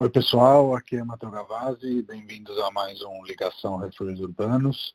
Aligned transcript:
Oi 0.00 0.08
pessoal, 0.08 0.76
aqui 0.76 0.94
é 0.94 1.02
Matheus 1.02 1.32
Gavazzi, 1.32 2.02
bem-vindos 2.02 2.56
a 2.60 2.70
mais 2.70 3.02
um 3.02 3.24
Ligação 3.24 3.78
Refúgios 3.78 4.20
Urbanos, 4.20 4.94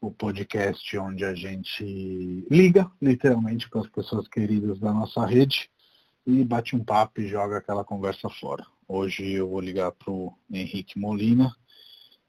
o 0.00 0.08
podcast 0.08 0.96
onde 0.98 1.24
a 1.24 1.34
gente 1.34 2.46
liga 2.48 2.88
literalmente 3.02 3.68
com 3.68 3.80
as 3.80 3.88
pessoas 3.88 4.28
queridas 4.28 4.78
da 4.78 4.92
nossa 4.92 5.26
rede 5.26 5.68
e 6.24 6.44
bate 6.44 6.76
um 6.76 6.84
papo 6.84 7.20
e 7.20 7.26
joga 7.26 7.58
aquela 7.58 7.82
conversa 7.82 8.28
fora. 8.28 8.64
Hoje 8.86 9.32
eu 9.32 9.48
vou 9.48 9.58
ligar 9.58 9.90
para 9.90 10.12
o 10.12 10.32
Henrique 10.48 10.96
Molina 10.96 11.52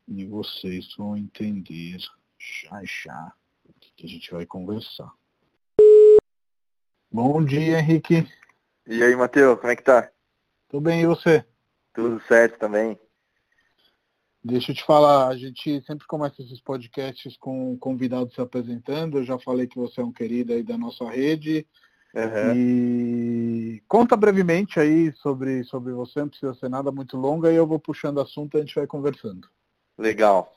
e 0.08 0.26
vocês 0.26 0.96
vão 0.98 1.16
entender 1.16 2.00
já 2.40 2.82
já 2.84 3.32
o 3.64 3.74
que 3.80 4.08
a 4.08 4.10
gente 4.10 4.32
vai 4.32 4.48
conversar. 4.48 5.14
Bom 7.12 7.46
dia, 7.46 7.78
Henrique. 7.78 8.28
E 8.88 9.04
aí, 9.04 9.16
Matheus, 9.16 9.60
como 9.60 9.72
é 9.72 9.76
que 9.76 9.84
tá? 9.84 10.10
Tudo 10.68 10.82
bem, 10.82 11.02
e 11.02 11.06
você? 11.06 11.46
Tudo 11.94 12.22
certo 12.28 12.58
também. 12.58 13.00
Deixa 14.44 14.72
eu 14.72 14.76
te 14.76 14.84
falar, 14.84 15.28
a 15.28 15.38
gente 15.38 15.82
sempre 15.86 16.08
começa 16.08 16.42
esses 16.42 16.60
podcasts 16.60 17.38
com 17.38 17.78
convidados 17.78 18.34
se 18.34 18.42
apresentando. 18.42 19.20
Eu 19.20 19.24
já 19.24 19.38
falei 19.38 19.68
que 19.68 19.78
você 19.78 20.02
é 20.02 20.04
um 20.04 20.12
querido 20.12 20.54
aí 20.54 20.64
da 20.64 20.78
nossa 20.78 21.08
rede. 21.10 21.68
Uhum. 22.14 22.56
E 22.56 23.84
conta 23.88 24.18
brevemente 24.18 24.80
aí 24.80 25.14
sobre, 25.14 25.64
sobre 25.64 25.94
você, 25.94 26.20
não 26.20 26.30
precisa 26.30 26.54
ser 26.56 26.70
nada 26.70 26.92
muito 26.92 27.16
longa, 27.18 27.52
e 27.52 27.56
eu 27.56 27.68
vou 27.68 27.80
puxando 27.80 28.20
assunto 28.20 28.56
e 28.56 28.58
a 28.58 28.62
gente 28.62 28.76
vai 28.76 28.88
conversando. 28.88 29.48
Legal. 29.98 30.54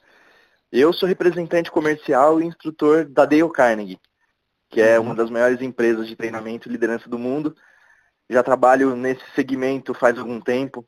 Eu 0.73 0.93
sou 0.93 1.09
representante 1.09 1.71
comercial 1.71 2.41
e 2.41 2.47
instrutor 2.47 3.05
da 3.05 3.25
Dale 3.25 3.49
Carnegie, 3.51 4.01
que 4.69 4.81
é 4.81 4.99
uhum. 4.99 5.07
uma 5.07 5.15
das 5.15 5.31
maiores 5.31 5.61
empresas 5.63 6.09
de 6.09 6.17
treinamento 6.17 6.69
e 6.69 6.73
liderança 6.73 7.09
do 7.09 7.19
mundo. 7.19 7.55
Já 8.29 8.43
trabalho 8.43 8.97
nesse 8.97 9.23
segmento 9.35 9.95
faz 9.95 10.19
algum 10.19 10.41
tempo, 10.41 10.85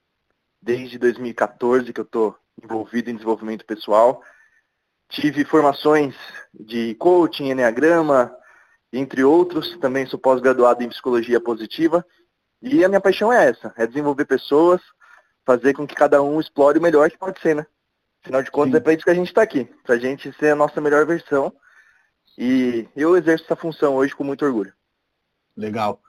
desde 0.66 0.98
2014 0.98 1.92
que 1.92 2.00
eu 2.00 2.04
estou 2.04 2.36
envolvido 2.60 3.08
em 3.08 3.14
desenvolvimento 3.14 3.64
pessoal. 3.64 4.20
Tive 5.08 5.44
formações 5.44 6.16
de 6.52 6.96
coaching, 6.96 7.50
enneagrama, 7.50 8.36
entre 8.92 9.22
outros. 9.22 9.78
Também 9.78 10.06
sou 10.06 10.18
pós-graduado 10.18 10.82
em 10.82 10.88
psicologia 10.88 11.40
positiva. 11.40 12.04
E 12.60 12.84
a 12.84 12.88
minha 12.88 13.00
paixão 13.00 13.32
é 13.32 13.48
essa, 13.48 13.72
é 13.76 13.86
desenvolver 13.86 14.24
pessoas, 14.24 14.82
fazer 15.44 15.72
com 15.72 15.86
que 15.86 15.94
cada 15.94 16.20
um 16.20 16.40
explore 16.40 16.80
o 16.80 16.82
melhor 16.82 17.08
que 17.10 17.18
pode 17.18 17.38
ser, 17.40 17.54
né? 17.54 17.64
Afinal 18.24 18.42
de 18.42 18.50
contas, 18.50 18.72
Sim. 18.72 18.78
é 18.78 18.80
para 18.80 18.92
isso 18.94 19.04
que 19.04 19.10
a 19.10 19.14
gente 19.14 19.28
está 19.28 19.42
aqui, 19.42 19.70
para 19.84 19.94
a 19.94 19.98
gente 19.98 20.32
ser 20.32 20.50
a 20.50 20.56
nossa 20.56 20.80
melhor 20.80 21.06
versão. 21.06 21.54
E 22.36 22.88
eu 22.96 23.16
exerço 23.16 23.44
essa 23.44 23.54
função 23.54 23.94
hoje 23.94 24.16
com 24.16 24.24
muito 24.24 24.44
orgulho. 24.44 24.72
Legal. 25.56 26.00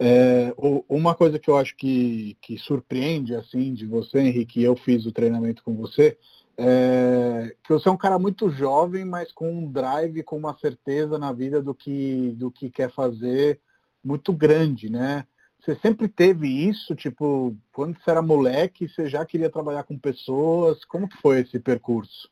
É, 0.00 0.52
uma 0.88 1.14
coisa 1.14 1.38
que 1.38 1.48
eu 1.48 1.56
acho 1.56 1.76
que, 1.76 2.36
que 2.40 2.58
surpreende 2.58 3.34
assim 3.34 3.72
de 3.72 3.86
você, 3.86 4.18
Henrique, 4.18 4.62
eu 4.62 4.74
fiz 4.76 5.06
o 5.06 5.12
treinamento 5.12 5.62
com 5.62 5.76
você, 5.76 6.18
é 6.56 7.54
que 7.62 7.72
você 7.72 7.88
é 7.88 7.92
um 7.92 7.96
cara 7.96 8.18
muito 8.18 8.50
jovem, 8.50 9.04
mas 9.04 9.32
com 9.32 9.50
um 9.50 9.70
drive, 9.70 10.22
com 10.22 10.36
uma 10.36 10.56
certeza 10.58 11.18
na 11.18 11.32
vida 11.32 11.60
do 11.60 11.74
que, 11.74 12.32
do 12.36 12.50
que 12.50 12.70
quer 12.70 12.90
fazer 12.90 13.60
muito 14.02 14.32
grande, 14.32 14.90
né? 14.90 15.26
Você 15.60 15.74
sempre 15.76 16.08
teve 16.08 16.46
isso, 16.46 16.94
tipo, 16.94 17.56
quando 17.72 17.98
você 17.98 18.10
era 18.10 18.20
moleque, 18.20 18.86
você 18.86 19.08
já 19.08 19.24
queria 19.24 19.48
trabalhar 19.48 19.82
com 19.84 19.98
pessoas? 19.98 20.84
Como 20.84 21.08
que 21.08 21.16
foi 21.16 21.40
esse 21.40 21.58
percurso? 21.58 22.28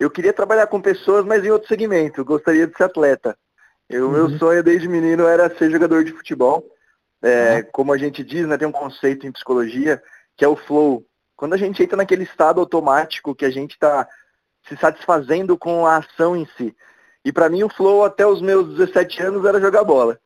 Eu 0.00 0.10
queria 0.10 0.32
trabalhar 0.32 0.66
com 0.66 0.80
pessoas, 0.80 1.24
mas 1.24 1.44
em 1.44 1.50
outro 1.50 1.68
segmento. 1.68 2.20
Eu 2.20 2.24
gostaria 2.24 2.66
de 2.66 2.76
ser 2.76 2.84
atleta. 2.84 3.38
O 3.90 3.96
uhum. 3.96 4.10
meu 4.10 4.38
sonho 4.38 4.62
desde 4.62 4.88
menino 4.88 5.26
era 5.26 5.54
ser 5.56 5.70
jogador 5.70 6.04
de 6.04 6.12
futebol. 6.12 6.64
É, 7.22 7.56
uhum. 7.56 7.64
Como 7.72 7.92
a 7.92 7.98
gente 7.98 8.22
diz, 8.22 8.46
né, 8.46 8.56
tem 8.56 8.68
um 8.68 8.72
conceito 8.72 9.26
em 9.26 9.32
psicologia 9.32 10.02
que 10.36 10.44
é 10.44 10.48
o 10.48 10.56
flow. 10.56 11.06
Quando 11.36 11.54
a 11.54 11.56
gente 11.56 11.82
entra 11.82 11.96
naquele 11.96 12.24
estado 12.24 12.60
automático 12.60 13.34
que 13.34 13.44
a 13.44 13.50
gente 13.50 13.72
está 13.72 14.08
se 14.68 14.76
satisfazendo 14.76 15.56
com 15.58 15.86
a 15.86 15.98
ação 15.98 16.36
em 16.36 16.46
si. 16.56 16.74
E 17.24 17.32
para 17.32 17.48
mim 17.48 17.62
o 17.62 17.68
flow 17.68 18.04
até 18.04 18.26
os 18.26 18.40
meus 18.40 18.76
17 18.76 19.22
anos 19.22 19.44
era 19.44 19.60
jogar 19.60 19.84
bola. 19.84 20.18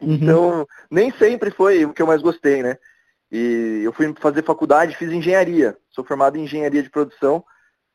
Uhum. 0.00 0.14
Então, 0.14 0.66
nem 0.90 1.12
sempre 1.12 1.50
foi 1.50 1.84
o 1.84 1.92
que 1.92 2.02
eu 2.02 2.06
mais 2.06 2.22
gostei, 2.22 2.62
né? 2.62 2.76
E 3.30 3.82
eu 3.84 3.92
fui 3.92 4.12
fazer 4.20 4.44
faculdade, 4.44 4.96
fiz 4.96 5.10
engenharia. 5.10 5.76
Sou 5.90 6.04
formado 6.04 6.36
em 6.36 6.44
engenharia 6.44 6.82
de 6.82 6.90
produção. 6.90 7.44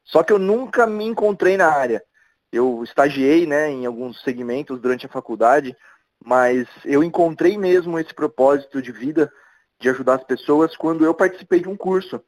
Só 0.03 0.23
que 0.23 0.33
eu 0.33 0.39
nunca 0.39 0.87
me 0.87 1.05
encontrei 1.05 1.55
na 1.55 1.67
área. 1.67 2.03
Eu 2.51 2.83
estagiei 2.83 3.45
né, 3.45 3.69
em 3.69 3.85
alguns 3.85 4.21
segmentos 4.21 4.79
durante 4.79 5.05
a 5.05 5.09
faculdade, 5.09 5.75
mas 6.23 6.67
eu 6.83 7.03
encontrei 7.03 7.57
mesmo 7.57 7.99
esse 7.99 8.13
propósito 8.13 8.81
de 8.81 8.91
vida 8.91 9.31
de 9.79 9.89
ajudar 9.89 10.15
as 10.15 10.23
pessoas 10.23 10.75
quando 10.75 11.05
eu 11.05 11.13
participei 11.13 11.61
de 11.61 11.69
um 11.69 11.77
curso. 11.77 12.21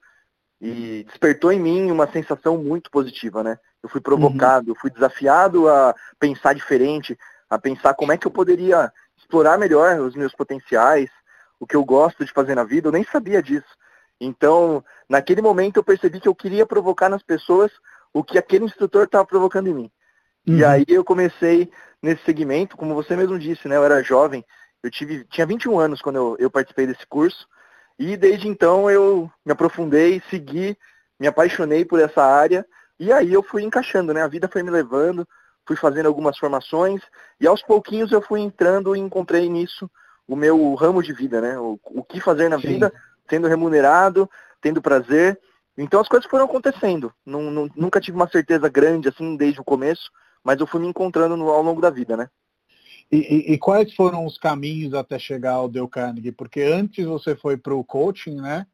E 0.60 1.04
despertou 1.08 1.52
em 1.52 1.60
mim 1.60 1.90
uma 1.90 2.10
sensação 2.12 2.56
muito 2.58 2.92
positiva, 2.92 3.44
né? 3.44 3.58
Eu 3.82 3.90
fui 3.90 4.00
provocado, 4.00 4.70
uhum. 4.70 4.76
fui 4.80 4.92
desafiado 4.92 5.68
a 5.68 5.96
pensar 6.20 6.54
diferente, 6.54 7.18
a 7.50 7.58
pensar 7.58 7.96
como 7.96 8.12
é 8.12 8.18
que 8.18 8.28
eu 8.28 8.32
poderia 8.32 8.92
explorar 9.18 9.58
melhor 9.58 10.00
os 10.00 10.16
meus 10.16 10.34
potenciais, 10.34 11.10
o 11.60 11.66
que 11.66 11.76
eu 11.76 11.84
gosto 11.84 12.24
de 12.24 12.32
fazer 12.32 12.56
na 12.56 12.64
vida, 12.64 12.88
eu 12.88 12.92
nem 12.92 13.04
sabia 13.04 13.42
disso. 13.42 13.68
Então, 14.20 14.84
naquele 15.10 15.42
momento 15.42 15.78
eu 15.78 15.84
percebi 15.84 16.20
que 16.20 16.28
eu 16.28 16.36
queria 16.36 16.66
provocar 16.66 17.10
nas 17.10 17.24
pessoas 17.24 17.72
o 18.14 18.24
que 18.24 18.38
aquele 18.38 18.66
instrutor 18.66 19.06
estava 19.06 19.26
provocando 19.26 19.68
em 19.68 19.74
mim. 19.74 19.92
Uhum. 20.48 20.58
E 20.58 20.66
aí 20.66 20.86
eu 20.88 21.04
comecei 21.04 21.70
nesse 22.02 22.24
segmento, 22.24 22.76
como 22.76 22.96
você 22.96 23.16
mesmo 23.16 23.38
disse, 23.38 23.68
né? 23.68 23.78
Eu 23.78 23.86
era 23.86 24.04
jovem, 24.04 24.44
eu 24.84 24.90
tive, 24.90 25.24
tinha 25.26 25.46
21 25.46 25.80
anos 25.80 26.02
quando 26.02 26.16
eu, 26.16 26.36
eu 26.40 26.50
participei 26.50 26.88
desse 26.88 27.06
curso. 27.08 27.48
E 28.00 28.18
desde 28.18 28.48
então 28.48 28.90
eu 28.90 29.30
me 29.46 29.52
aprofundei, 29.52 30.22
segui, 30.30 30.76
me 31.20 31.28
apaixonei 31.28 31.86
por 31.86 32.00
essa 32.00 32.24
área. 32.24 32.66
E 33.00 33.12
aí 33.12 33.32
eu 33.32 33.44
fui 33.44 33.64
encaixando, 33.64 34.14
né? 34.14 34.24
A 34.24 34.28
vida 34.28 34.48
foi 34.48 34.64
me 34.64 34.72
levando, 34.72 35.28
fui 35.68 35.76
fazendo 35.76 36.08
algumas 36.08 36.38
formações. 36.38 37.02
E 37.40 37.46
aos 37.46 37.62
pouquinhos 37.62 38.12
eu 38.12 38.22
fui 38.22 38.40
entrando 38.40 38.96
e 38.96 39.00
encontrei 39.00 39.48
nisso 39.48 39.90
o 40.28 40.36
meu 40.36 40.74
ramo 40.74 41.04
de 41.04 41.14
vida, 41.14 41.42
né? 41.42 41.60
O, 41.60 41.80
o 41.84 42.04
que 42.04 42.20
fazer 42.20 42.50
na 42.50 42.60
Sim. 42.60 42.68
vida, 42.68 42.94
sendo 43.30 43.48
remunerado, 43.48 44.30
tendo 44.60 44.82
prazer. 44.82 45.40
Então 45.78 46.00
as 46.00 46.08
coisas 46.08 46.30
foram 46.30 46.46
acontecendo. 46.46 47.14
nunca 47.26 48.02
tive 48.02 48.18
uma 48.18 48.30
certeza 48.30 48.68
grande 48.68 49.10
assim 49.10 49.36
desde 49.36 49.62
o 49.62 49.64
começo, 49.64 50.10
mas 50.44 50.60
eu 50.60 50.68
fui 50.68 50.82
me 50.82 50.88
encontrando 50.88 51.38
no, 51.38 51.50
ao 51.50 51.62
longo 51.62 51.82
da 51.82 51.90
vida, 51.90 52.16
né? 52.18 52.30
E, 53.12 53.18
e, 53.18 53.54
e, 53.54 53.58
quais 53.58 53.94
foram 53.94 54.26
os 54.26 54.38
caminhos 54.38 54.94
até 54.94 55.20
chegar 55.20 55.54
ao 55.54 55.68
Dale 55.68 55.88
Carnegie? 55.88 56.32
Porque 56.32 56.62
antes 56.62 57.06
você 57.06 57.36
foi 57.36 57.58
para 57.58 57.76
o 57.76 57.84
coaching, 57.84 58.36
né? 58.40 58.66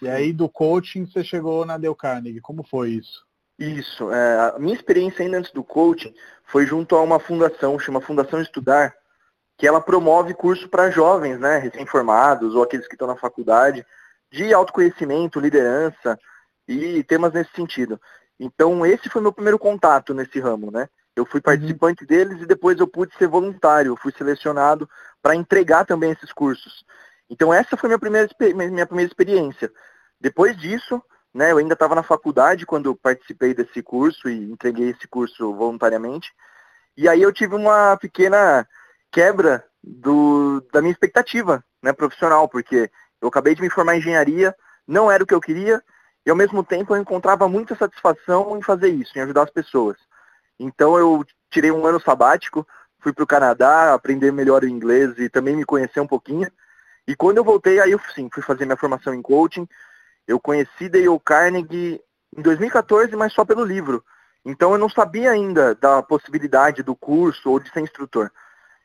E 0.00 0.08
aí 0.08 0.32
do 0.32 0.48
coaching 0.48 1.06
você 1.06 1.24
chegou 1.24 1.66
na 1.66 1.76
Dale 1.76 1.96
Carnegie. 1.96 2.40
Como 2.40 2.62
foi 2.62 2.90
isso? 2.90 3.26
Isso. 3.58 4.10
É, 4.12 4.52
a 4.54 4.58
minha 4.58 4.74
experiência 4.74 5.24
ainda 5.24 5.38
antes 5.38 5.52
do 5.52 5.64
coaching 5.64 6.14
foi 6.44 6.66
junto 6.66 6.94
a 6.94 7.02
uma 7.02 7.18
fundação, 7.18 7.78
chama 7.78 8.00
Fundação 8.00 8.40
Estudar, 8.40 8.94
que 9.58 9.66
ela 9.66 9.80
promove 9.80 10.32
curso 10.32 10.68
para 10.68 10.90
jovens, 10.90 11.38
né, 11.38 11.58
recém-formados 11.58 12.54
ou 12.54 12.62
aqueles 12.62 12.88
que 12.88 12.94
estão 12.94 13.06
na 13.06 13.16
faculdade, 13.16 13.84
de 14.32 14.54
autoconhecimento, 14.54 15.38
liderança 15.38 16.18
e 16.66 17.04
temas 17.04 17.32
nesse 17.32 17.50
sentido. 17.52 18.00
Então 18.38 18.86
esse 18.86 19.10
foi 19.10 19.20
meu 19.20 19.32
primeiro 19.32 19.58
contato 19.58 20.14
nesse 20.14 20.40
ramo, 20.40 20.70
né? 20.70 20.88
Eu 21.20 21.26
fui 21.26 21.40
participante 21.40 22.02
uhum. 22.02 22.08
deles 22.08 22.42
e 22.42 22.46
depois 22.46 22.78
eu 22.80 22.86
pude 22.86 23.14
ser 23.16 23.28
voluntário, 23.28 23.92
eu 23.92 23.96
fui 23.96 24.12
selecionado 24.16 24.88
para 25.22 25.36
entregar 25.36 25.84
também 25.84 26.12
esses 26.12 26.32
cursos. 26.32 26.84
Então 27.28 27.52
essa 27.52 27.76
foi 27.76 27.88
minha 27.88 27.98
primeira, 27.98 28.28
minha 28.54 28.86
primeira 28.86 29.08
experiência. 29.08 29.70
Depois 30.18 30.56
disso, 30.56 31.02
né, 31.32 31.52
eu 31.52 31.58
ainda 31.58 31.74
estava 31.74 31.94
na 31.94 32.02
faculdade 32.02 32.66
quando 32.66 32.96
participei 32.96 33.54
desse 33.54 33.82
curso 33.82 34.28
e 34.28 34.50
entreguei 34.50 34.90
esse 34.90 35.06
curso 35.06 35.54
voluntariamente. 35.54 36.32
E 36.96 37.08
aí 37.08 37.22
eu 37.22 37.32
tive 37.32 37.54
uma 37.54 37.96
pequena 37.96 38.66
quebra 39.12 39.64
do, 39.82 40.66
da 40.72 40.80
minha 40.80 40.92
expectativa 40.92 41.62
né, 41.82 41.92
profissional, 41.92 42.48
porque 42.48 42.90
eu 43.20 43.28
acabei 43.28 43.54
de 43.54 43.62
me 43.62 43.70
formar 43.70 43.94
em 43.94 43.98
engenharia, 43.98 44.54
não 44.86 45.10
era 45.10 45.22
o 45.22 45.26
que 45.26 45.34
eu 45.34 45.40
queria, 45.40 45.82
e 46.24 46.30
ao 46.30 46.36
mesmo 46.36 46.64
tempo 46.64 46.94
eu 46.94 47.00
encontrava 47.00 47.48
muita 47.48 47.76
satisfação 47.76 48.56
em 48.56 48.62
fazer 48.62 48.88
isso, 48.88 49.16
em 49.16 49.22
ajudar 49.22 49.44
as 49.44 49.50
pessoas. 49.50 49.96
Então 50.60 50.98
eu 50.98 51.24
tirei 51.50 51.70
um 51.70 51.86
ano 51.86 51.98
sabático, 51.98 52.66
fui 53.00 53.14
para 53.14 53.24
o 53.24 53.26
Canadá, 53.26 53.94
aprender 53.94 54.30
melhor 54.30 54.62
o 54.62 54.68
inglês 54.68 55.18
e 55.18 55.30
também 55.30 55.56
me 55.56 55.64
conhecer 55.64 56.00
um 56.00 56.06
pouquinho. 56.06 56.52
E 57.08 57.16
quando 57.16 57.38
eu 57.38 57.44
voltei, 57.44 57.80
aí 57.80 57.92
eu 57.92 58.00
sim, 58.14 58.28
fui 58.32 58.42
fazer 58.42 58.66
minha 58.66 58.76
formação 58.76 59.14
em 59.14 59.22
coaching. 59.22 59.66
Eu 60.28 60.38
conheci 60.38 60.88
Dale 60.90 61.18
Carnegie 61.24 61.98
em 62.36 62.42
2014, 62.42 63.16
mas 63.16 63.32
só 63.32 63.42
pelo 63.42 63.64
livro. 63.64 64.04
Então 64.44 64.72
eu 64.72 64.78
não 64.78 64.88
sabia 64.88 65.30
ainda 65.30 65.74
da 65.74 66.02
possibilidade 66.02 66.82
do 66.82 66.94
curso 66.94 67.50
ou 67.50 67.58
de 67.58 67.70
ser 67.70 67.80
instrutor. 67.80 68.30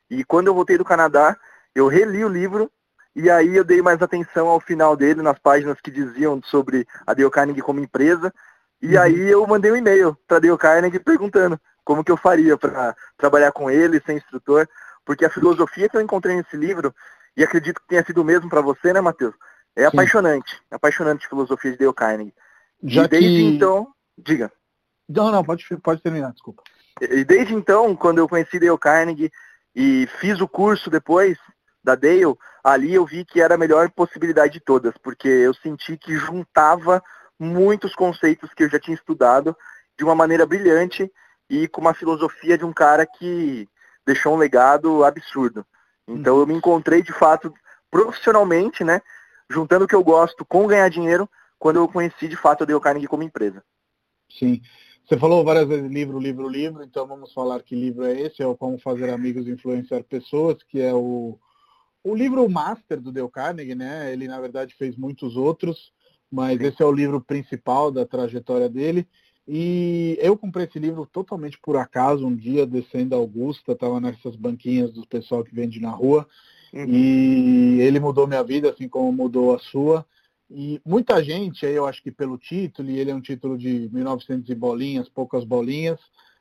E 0.10 0.24
quando 0.24 0.48
eu 0.48 0.56
voltei 0.56 0.78
do 0.78 0.86
Canadá, 0.86 1.38
eu 1.76 1.88
reli 1.88 2.24
o 2.24 2.30
livro 2.30 2.72
e 3.14 3.30
aí 3.30 3.54
eu 3.54 3.66
dei 3.66 3.82
mais 3.82 4.02
atenção 4.02 4.48
ao 4.48 4.62
final 4.62 4.96
dele, 4.96 5.22
nas 5.22 5.40
páginas 5.40 5.80
que 5.82 5.92
diziam 5.92 6.42
sobre 6.44 6.88
a 7.06 7.14
Dale 7.14 7.30
Carnegie 7.30 7.62
como 7.62 7.82
empresa. 7.82 8.34
E 8.82 8.96
uhum. 8.96 9.02
aí 9.02 9.30
eu 9.30 9.46
mandei 9.48 9.72
um 9.72 9.78
e-mail 9.78 10.18
para 10.28 10.40
Dale 10.40 10.58
Carnegie 10.58 11.00
perguntando 11.00 11.60
como 11.84 12.04
que 12.04 12.12
eu 12.12 12.18
faria 12.18 12.58
para 12.58 12.96
trabalhar 13.18 13.52
com 13.52 13.70
ele, 13.70 14.02
ser 14.02 14.14
instrutor, 14.14 14.68
porque 15.06 15.24
a 15.24 15.30
filosofia 15.30 15.88
que 15.88 15.96
eu 15.96 16.02
encontrei 16.02 16.36
nesse 16.36 16.58
livro, 16.58 16.94
e 17.38 17.44
acredito 17.44 17.80
que 17.80 17.88
tenha 17.88 18.04
sido 18.04 18.22
o 18.22 18.26
mesmo 18.26 18.50
para 18.50 18.62
você, 18.62 18.92
né, 18.92 19.00
Matheus? 19.02 19.36
É 19.76 19.82
Sim. 19.82 19.88
apaixonante, 19.88 20.62
apaixonante 20.72 21.26
a 21.26 21.30
filosofia 21.30 21.72
de 21.72 21.78
Dale 21.78 21.94
Carnegie. 21.94 22.34
Já 22.84 23.04
e 23.04 23.08
desde 23.08 23.30
que... 23.30 23.44
então, 23.44 23.88
diga. 24.18 24.52
Não, 25.08 25.32
não, 25.32 25.44
pode, 25.44 25.64
pode 25.78 26.02
terminar, 26.02 26.32
desculpa. 26.32 26.64
E 27.02 27.24
desde 27.24 27.54
então, 27.54 27.96
quando 27.96 28.18
eu 28.18 28.28
conheci 28.28 28.60
Dale 28.60 28.78
Carnegie 28.78 29.32
e 29.76 30.08
fiz 30.20 30.40
o 30.40 30.48
curso 30.48 30.90
depois 30.90 31.38
da 31.84 31.94
Dale, 31.94 32.36
ali 32.64 32.96
eu 32.96 33.06
vi 33.06 33.24
que 33.24 33.42
era 33.42 33.56
a 33.56 33.58
melhor 33.58 33.92
possibilidade 33.92 34.54
de 34.54 34.60
todas, 34.60 34.98
porque 34.98 35.28
eu 35.28 35.54
senti 35.54 35.98
que 35.98 36.18
juntava 36.18 37.04
muitos 37.40 37.94
conceitos 37.96 38.54
que 38.54 38.64
eu 38.64 38.70
já 38.70 38.80
tinha 38.80 38.96
estudado 38.96 39.56
de 39.98 40.04
uma 40.04 40.16
maneira 40.16 40.46
brilhante 40.46 41.12
e 41.50 41.68
com 41.68 41.82
uma 41.82 41.94
filosofia 41.94 42.58
de 42.58 42.66
um 42.66 42.74
cara 42.74 43.06
que 43.06 43.68
deixou 44.06 44.34
um 44.34 44.38
legado 44.38 45.04
absurdo. 45.04 45.66
Então 46.08 46.40
eu 46.40 46.48
me 46.48 46.54
encontrei 46.54 47.02
de 47.02 47.12
fato 47.12 47.54
profissionalmente, 47.90 48.84
né, 48.84 49.02
juntando 49.50 49.86
o 49.86 49.88
que 49.88 49.96
eu 49.96 50.04
gosto 50.04 50.46
com 50.46 50.68
ganhar 50.68 50.90
dinheiro, 50.90 51.30
quando 51.58 51.78
eu 51.78 51.88
conheci 51.88 52.28
de 52.28 52.36
fato 52.36 52.64
a 52.64 52.66
Dale 52.66 52.80
Carnegie 52.80 53.08
como 53.08 53.24
empresa. 53.24 53.64
Sim. 54.30 54.62
Você 55.08 55.18
falou 55.18 55.44
várias 55.44 55.68
vezes 55.68 55.90
livro, 55.92 56.20
livro, 56.20 56.50
livro, 56.50 56.84
então 56.84 57.06
vamos 57.06 57.32
falar 57.32 57.62
que 57.62 57.76
livro 57.76 58.06
é 58.06 58.20
esse, 58.22 58.42
é 58.42 58.48
o 58.48 58.58
Como 58.58 58.80
Fazer 58.80 59.12
Amigos 59.12 59.48
e 59.48 59.52
Influenciar 59.52 60.04
Pessoas, 60.04 60.64
que 60.64 60.82
é 60.82 60.94
o, 60.94 61.40
o 62.04 62.16
livro 62.16 62.50
master 62.50 63.00
do 63.00 63.12
Dale 63.12 63.30
Carnegie, 63.30 63.76
né? 63.76 64.12
Ele, 64.12 64.28
na 64.28 64.42
verdade, 64.42 64.74
fez 64.74 64.98
muitos 64.98 65.38
outros, 65.38 65.94
mas 66.32 66.60
esse 66.60 66.82
é 66.82 66.86
o 66.86 66.92
livro 66.92 67.22
principal 67.22 67.92
da 67.92 68.06
trajetória 68.06 68.70
dele. 68.70 69.08
E 69.48 70.18
eu 70.20 70.36
comprei 70.36 70.66
esse 70.66 70.80
livro 70.80 71.06
totalmente 71.06 71.60
por 71.62 71.78
acaso, 71.78 72.26
um 72.26 72.36
dia 72.36 72.66
descendo 72.66 73.14
a 73.14 73.18
Augusta, 73.18 73.74
estava 73.74 74.00
nessas 74.00 74.36
banquinhas 74.36 74.92
do 74.92 75.06
pessoal 75.06 75.44
que 75.44 75.54
vende 75.54 75.80
na 75.80 75.92
rua, 75.92 76.28
uhum. 76.74 76.86
e 76.88 77.80
ele 77.82 78.00
mudou 78.00 78.28
minha 78.28 78.44
vida, 78.44 78.72
assim 78.72 78.90
como 78.90 79.12
mudou 79.12 79.56
a 79.56 79.60
sua. 79.60 80.06
E 80.50 80.82
muita 80.86 81.24
gente, 81.24 81.66
aí 81.66 81.76
eu 81.76 81.86
acho 81.86 82.02
que 82.02 82.12
pelo 82.12 82.38
título, 82.38 82.90
e 82.90 83.00
ele 83.00 83.12
é 83.12 83.16
um 83.16 83.22
título 83.22 83.58
de 83.58 83.90
1900 83.94 84.50
e 84.50 84.56
bolinhas, 84.56 85.10
poucas 85.10 85.44
bolinhas, 85.44 86.00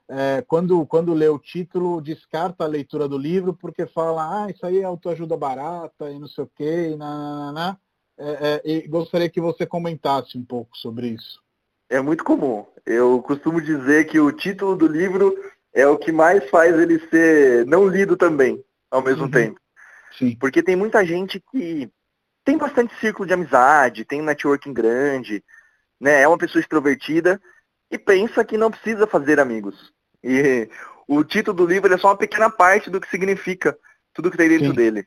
é, 0.08 0.42
quando, 0.46 0.84
quando 0.86 1.14
lê 1.14 1.28
o 1.28 1.38
título, 1.38 2.00
descarta 2.00 2.64
a 2.64 2.68
leitura 2.68 3.08
do 3.08 3.16
livro 3.16 3.54
porque 3.54 3.86
fala, 3.86 4.44
ah, 4.44 4.50
isso 4.50 4.64
aí 4.64 4.78
é 4.78 4.84
autoajuda 4.84 5.36
barata 5.36 6.10
e 6.10 6.18
não 6.18 6.28
sei 6.28 6.44
o 6.44 6.50
quê, 6.54 6.90
e, 6.92 6.96
na, 6.96 7.16
na, 7.16 7.52
na. 7.52 7.78
É, 8.18 8.62
é, 8.64 8.70
e 8.70 8.88
gostaria 8.88 9.28
que 9.28 9.40
você 9.40 9.66
comentasse 9.66 10.38
um 10.38 10.44
pouco 10.44 10.76
sobre 10.76 11.08
isso. 11.08 11.40
É 11.88 12.00
muito 12.00 12.24
comum. 12.24 12.66
Eu 12.86 13.20
costumo 13.22 13.60
dizer 13.60 14.06
que 14.06 14.18
o 14.18 14.32
título 14.32 14.76
do 14.76 14.86
livro 14.86 15.36
é 15.72 15.86
o 15.86 15.98
que 15.98 16.12
mais 16.12 16.48
faz 16.50 16.78
ele 16.78 17.00
ser 17.08 17.66
não 17.66 17.86
lido 17.86 18.16
também, 18.16 18.62
ao 18.90 19.02
mesmo 19.02 19.24
uhum. 19.24 19.30
tempo. 19.30 19.60
Sim. 20.18 20.36
Porque 20.36 20.62
tem 20.62 20.76
muita 20.76 21.04
gente 21.04 21.42
que 21.50 21.90
tem 22.44 22.56
bastante 22.56 22.94
círculo 23.00 23.26
de 23.26 23.34
amizade, 23.34 24.04
tem 24.04 24.20
um 24.20 24.24
networking 24.24 24.72
grande, 24.72 25.42
né? 26.00 26.22
É 26.22 26.28
uma 26.28 26.38
pessoa 26.38 26.60
extrovertida 26.60 27.40
e 27.90 27.98
pensa 27.98 28.44
que 28.44 28.56
não 28.56 28.70
precisa 28.70 29.06
fazer 29.06 29.40
amigos. 29.40 29.92
E 30.22 30.68
o 31.08 31.24
título 31.24 31.56
do 31.56 31.66
livro 31.66 31.92
é 31.92 31.98
só 31.98 32.08
uma 32.08 32.16
pequena 32.16 32.48
parte 32.48 32.90
do 32.90 33.00
que 33.00 33.08
significa 33.08 33.76
tudo 34.12 34.30
que 34.30 34.36
tem 34.36 34.48
dentro 34.48 34.68
Sim. 34.68 34.74
dele. 34.74 35.06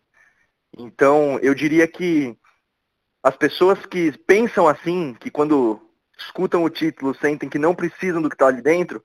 Então, 0.78 1.40
eu 1.40 1.56
diria 1.56 1.88
que 1.88 2.38
as 3.24 3.36
pessoas 3.36 3.86
que 3.86 4.12
pensam 4.26 4.68
assim, 4.68 5.16
que 5.20 5.30
quando 5.30 5.82
escutam 6.18 6.64
o 6.64 6.70
título 6.70 7.16
sentem 7.16 7.50
que 7.50 7.60
não 7.60 7.76
precisam 7.76 8.22
do 8.22 8.30
que 8.30 8.36
está 8.36 8.48
ali 8.48 8.62
dentro, 8.62 9.04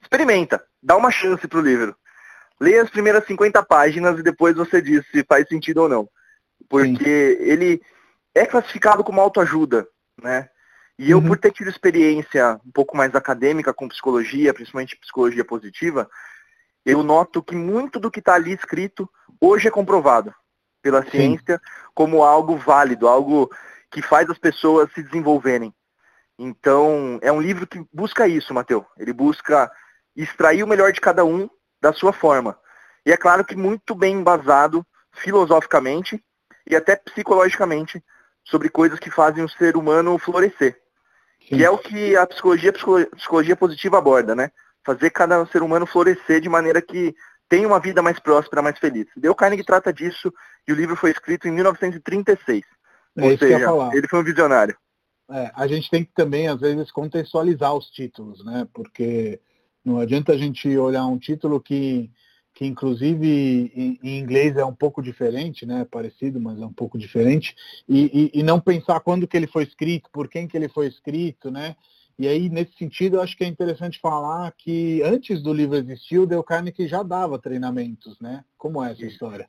experimenta, 0.00 0.64
dá 0.82 0.96
uma 0.96 1.10
chance 1.10 1.46
para 1.46 1.58
o 1.58 1.62
livro. 1.62 1.96
Leia 2.60 2.82
as 2.82 2.90
primeiras 2.90 3.26
50 3.26 3.62
páginas 3.64 4.18
e 4.18 4.22
depois 4.22 4.56
você 4.56 4.80
diz 4.82 5.06
se 5.10 5.24
faz 5.24 5.46
sentido 5.48 5.82
ou 5.82 5.88
não 5.88 6.08
porque 6.68 7.36
Sim. 7.36 7.42
ele 7.42 7.82
é 8.34 8.46
classificado 8.46 9.02
como 9.02 9.20
autoajuda, 9.20 9.86
né? 10.22 10.48
E 10.98 11.10
eu, 11.10 11.18
uhum. 11.18 11.28
por 11.28 11.38
ter 11.38 11.52
tido 11.52 11.70
experiência 11.70 12.60
um 12.66 12.72
pouco 12.72 12.96
mais 12.96 13.14
acadêmica 13.14 13.72
com 13.72 13.88
psicologia, 13.88 14.52
principalmente 14.52 14.96
psicologia 14.96 15.44
positiva, 15.44 16.10
eu 16.84 17.02
noto 17.04 17.42
que 17.42 17.54
muito 17.54 18.00
do 18.00 18.10
que 18.10 18.18
está 18.18 18.34
ali 18.34 18.52
escrito 18.52 19.08
hoje 19.40 19.68
é 19.68 19.70
comprovado 19.70 20.34
pela 20.82 21.02
Sim. 21.04 21.10
ciência 21.10 21.60
como 21.94 22.22
algo 22.22 22.56
válido, 22.56 23.08
algo 23.08 23.50
que 23.90 24.02
faz 24.02 24.28
as 24.30 24.38
pessoas 24.38 24.92
se 24.92 25.02
desenvolverem. 25.02 25.74
Então, 26.38 27.18
é 27.20 27.32
um 27.32 27.40
livro 27.40 27.66
que 27.66 27.84
busca 27.92 28.28
isso, 28.28 28.54
Mateus. 28.54 28.84
Ele 28.96 29.12
busca 29.12 29.70
extrair 30.14 30.62
o 30.62 30.68
melhor 30.68 30.92
de 30.92 31.00
cada 31.00 31.24
um 31.24 31.48
da 31.80 31.92
sua 31.92 32.12
forma. 32.12 32.58
E 33.04 33.12
é 33.12 33.16
claro 33.16 33.44
que 33.44 33.56
muito 33.56 33.94
bem 33.94 34.14
embasado 34.16 34.86
filosoficamente 35.12 36.22
e 36.66 36.76
até 36.76 36.94
psicologicamente 36.94 38.02
sobre 38.44 38.68
coisas 38.68 38.98
que 38.98 39.10
fazem 39.10 39.42
o 39.42 39.48
ser 39.48 39.76
humano 39.76 40.18
florescer. 40.18 40.78
Sim. 41.40 41.56
Que 41.56 41.64
é 41.64 41.70
o 41.70 41.78
que 41.78 42.16
a 42.16 42.26
psicologia, 42.26 42.72
psicologia 42.72 43.56
positiva 43.56 43.98
aborda, 43.98 44.34
né? 44.34 44.50
Fazer 44.84 45.10
cada 45.10 45.44
ser 45.46 45.62
humano 45.62 45.86
florescer 45.86 46.40
de 46.40 46.48
maneira 46.48 46.80
que 46.80 47.14
tenha 47.48 47.66
uma 47.66 47.80
vida 47.80 48.02
mais 48.02 48.18
próspera, 48.18 48.62
mais 48.62 48.78
feliz. 48.78 49.06
Dale 49.16 49.34
Carnegie 49.34 49.64
trata 49.64 49.92
disso 49.92 50.32
e 50.66 50.72
o 50.72 50.76
livro 50.76 50.96
foi 50.96 51.10
escrito 51.10 51.48
em 51.48 51.52
1936. 51.52 52.64
É 53.16 53.24
Ou 53.24 53.38
seja, 53.38 53.90
ele 53.92 54.06
foi 54.06 54.20
um 54.20 54.24
visionário. 54.24 54.76
É, 55.30 55.50
a 55.54 55.66
gente 55.66 55.90
tem 55.90 56.04
que 56.04 56.12
também, 56.14 56.48
às 56.48 56.60
vezes, 56.60 56.90
contextualizar 56.90 57.74
os 57.74 57.90
títulos, 57.90 58.44
né? 58.44 58.66
Porque 58.72 59.40
não 59.84 59.98
adianta 59.98 60.32
a 60.32 60.38
gente 60.38 60.76
olhar 60.76 61.06
um 61.06 61.18
título 61.18 61.60
que 61.60 62.10
que 62.58 62.66
inclusive 62.66 63.70
em, 63.72 64.00
em, 64.02 64.18
inglês 64.18 64.56
é 64.56 64.64
um 64.64 64.74
pouco 64.74 65.00
diferente, 65.00 65.64
né? 65.64 65.86
Parecido, 65.88 66.40
mas 66.40 66.60
é 66.60 66.66
um 66.66 66.72
pouco 66.72 66.98
diferente. 66.98 67.54
E, 67.88 68.32
e, 68.34 68.40
e, 68.40 68.42
não 68.42 68.58
pensar 68.58 68.98
quando 68.98 69.28
que 69.28 69.36
ele 69.36 69.46
foi 69.46 69.62
escrito, 69.62 70.10
por 70.12 70.26
quem 70.26 70.48
que 70.48 70.56
ele 70.56 70.68
foi 70.68 70.88
escrito, 70.88 71.52
né? 71.52 71.76
E 72.18 72.26
aí, 72.26 72.48
nesse 72.48 72.76
sentido, 72.76 73.16
eu 73.16 73.22
acho 73.22 73.36
que 73.36 73.44
é 73.44 73.46
interessante 73.46 74.00
falar 74.00 74.52
que 74.58 75.00
antes 75.04 75.40
do 75.40 75.52
livro 75.54 75.76
existir, 75.76 76.18
o 76.18 76.26
Dale 76.26 76.42
Carnegie 76.42 76.88
já 76.88 77.02
dava 77.02 77.38
treinamentos, 77.38 78.18
né? 78.20 78.44
Como 78.56 78.82
é 78.82 78.90
essa 78.90 79.04
história? 79.04 79.48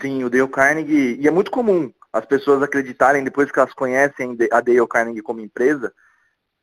Sim, 0.00 0.24
o 0.24 0.30
Dale 0.30 0.48
Carnegie, 0.48 1.16
e 1.20 1.28
é 1.28 1.30
muito 1.30 1.50
comum 1.50 1.92
as 2.12 2.26
pessoas 2.26 2.60
acreditarem, 2.60 3.22
depois 3.22 3.52
que 3.52 3.58
elas 3.58 3.72
conhecem 3.72 4.36
a 4.50 4.60
Dale 4.60 4.86
Carnegie 4.88 5.22
como 5.22 5.40
empresa, 5.40 5.92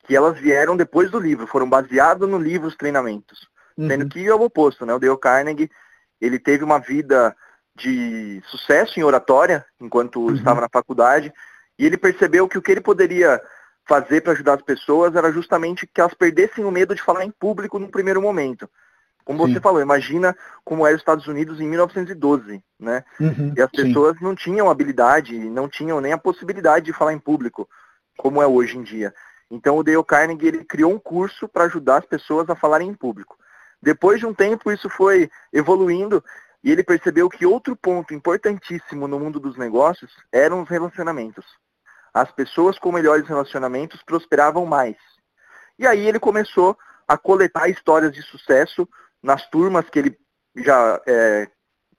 que 0.05 0.15
elas 0.15 0.37
vieram 0.37 0.75
depois 0.75 1.09
do 1.09 1.19
livro, 1.19 1.47
foram 1.47 1.69
baseados 1.69 2.27
no 2.27 2.37
livro 2.37 2.67
os 2.67 2.75
treinamentos. 2.75 3.47
Sendo 3.77 4.03
uhum. 4.03 4.09
que 4.09 4.27
é 4.27 4.35
o 4.35 4.41
oposto, 4.41 4.85
né? 4.85 4.93
O 4.93 4.99
Dale 4.99 5.17
Carnegie, 5.17 5.71
ele 6.19 6.37
teve 6.37 6.65
uma 6.65 6.79
vida 6.79 7.33
de 7.73 8.41
sucesso 8.47 8.99
em 8.99 9.03
oratória, 9.03 9.65
enquanto 9.79 10.19
uhum. 10.19 10.35
estava 10.35 10.59
na 10.59 10.67
faculdade, 10.67 11.31
e 11.77 11.85
ele 11.85 11.97
percebeu 11.97 12.45
que 12.45 12.57
o 12.57 12.61
que 12.61 12.73
ele 12.73 12.81
poderia 12.81 13.41
fazer 13.89 14.21
para 14.21 14.33
ajudar 14.33 14.53
as 14.53 14.61
pessoas 14.61 15.15
era 15.15 15.31
justamente 15.31 15.87
que 15.87 15.99
elas 15.99 16.13
perdessem 16.13 16.63
o 16.63 16.69
medo 16.71 16.93
de 16.93 17.01
falar 17.01 17.25
em 17.25 17.31
público 17.31 17.79
no 17.79 17.89
primeiro 17.89 18.21
momento. 18.21 18.69
Como 19.25 19.45
Sim. 19.45 19.53
você 19.53 19.59
falou, 19.59 19.81
imagina 19.81 20.35
como 20.63 20.85
era 20.85 20.95
os 20.95 21.01
Estados 21.01 21.27
Unidos 21.27 21.59
em 21.59 21.67
1912, 21.67 22.63
né? 22.79 23.03
Uhum. 23.19 23.53
E 23.57 23.61
as 23.61 23.71
pessoas 23.71 24.17
Sim. 24.17 24.23
não 24.23 24.35
tinham 24.35 24.69
habilidade, 24.69 25.37
não 25.37 25.67
tinham 25.67 25.99
nem 25.99 26.13
a 26.13 26.17
possibilidade 26.17 26.85
de 26.85 26.93
falar 26.93 27.13
em 27.13 27.19
público, 27.19 27.67
como 28.15 28.41
é 28.41 28.47
hoje 28.47 28.77
em 28.77 28.83
dia. 28.83 29.11
Então 29.49 29.77
o 29.77 29.83
Dale 29.83 30.03
Carnegie 30.03 30.47
ele 30.47 30.63
criou 30.63 30.93
um 30.93 30.99
curso 30.99 31.47
para 31.47 31.63
ajudar 31.63 31.97
as 31.97 32.05
pessoas 32.05 32.47
a 32.47 32.55
falarem 32.55 32.89
em 32.89 32.93
público. 32.93 33.37
Depois 33.81 34.19
de 34.19 34.25
um 34.27 34.33
tempo, 34.33 34.71
isso 34.71 34.89
foi 34.89 35.29
evoluindo 35.51 36.23
e 36.63 36.71
ele 36.71 36.83
percebeu 36.83 37.27
que 37.27 37.45
outro 37.45 37.75
ponto 37.75 38.13
importantíssimo 38.13 39.07
no 39.07 39.19
mundo 39.19 39.39
dos 39.39 39.57
negócios 39.57 40.11
eram 40.31 40.61
os 40.61 40.69
relacionamentos. 40.69 41.45
As 42.13 42.31
pessoas 42.31 42.77
com 42.79 42.91
melhores 42.91 43.27
relacionamentos 43.27 44.01
prosperavam 44.03 44.65
mais. 44.65 44.97
E 45.77 45.87
aí 45.87 46.07
ele 46.07 46.19
começou 46.19 46.77
a 47.07 47.17
coletar 47.17 47.69
histórias 47.69 48.11
de 48.11 48.21
sucesso 48.21 48.87
nas 49.21 49.49
turmas 49.49 49.89
que 49.89 49.99
ele 49.99 50.17
já 50.55 51.01
é, 51.07 51.47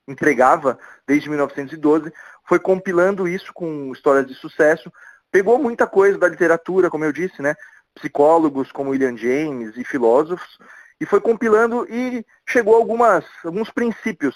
entregava 0.07 0.77
desde 1.07 1.29
1912, 1.29 2.11
foi 2.47 2.59
compilando 2.59 3.27
isso 3.27 3.53
com 3.53 3.91
histórias 3.91 4.27
de 4.27 4.35
sucesso, 4.35 4.91
pegou 5.31 5.57
muita 5.57 5.87
coisa 5.87 6.17
da 6.17 6.27
literatura, 6.27 6.89
como 6.89 7.05
eu 7.05 7.11
disse, 7.11 7.41
né? 7.41 7.55
Psicólogos 7.95 8.71
como 8.71 8.91
William 8.91 9.17
James 9.17 9.75
e 9.77 9.83
filósofos, 9.83 10.57
e 10.99 11.05
foi 11.05 11.19
compilando 11.19 11.85
e 11.89 12.25
chegou 12.47 12.75
a 12.75 12.77
algumas, 12.77 13.25
alguns 13.43 13.71
princípios 13.71 14.35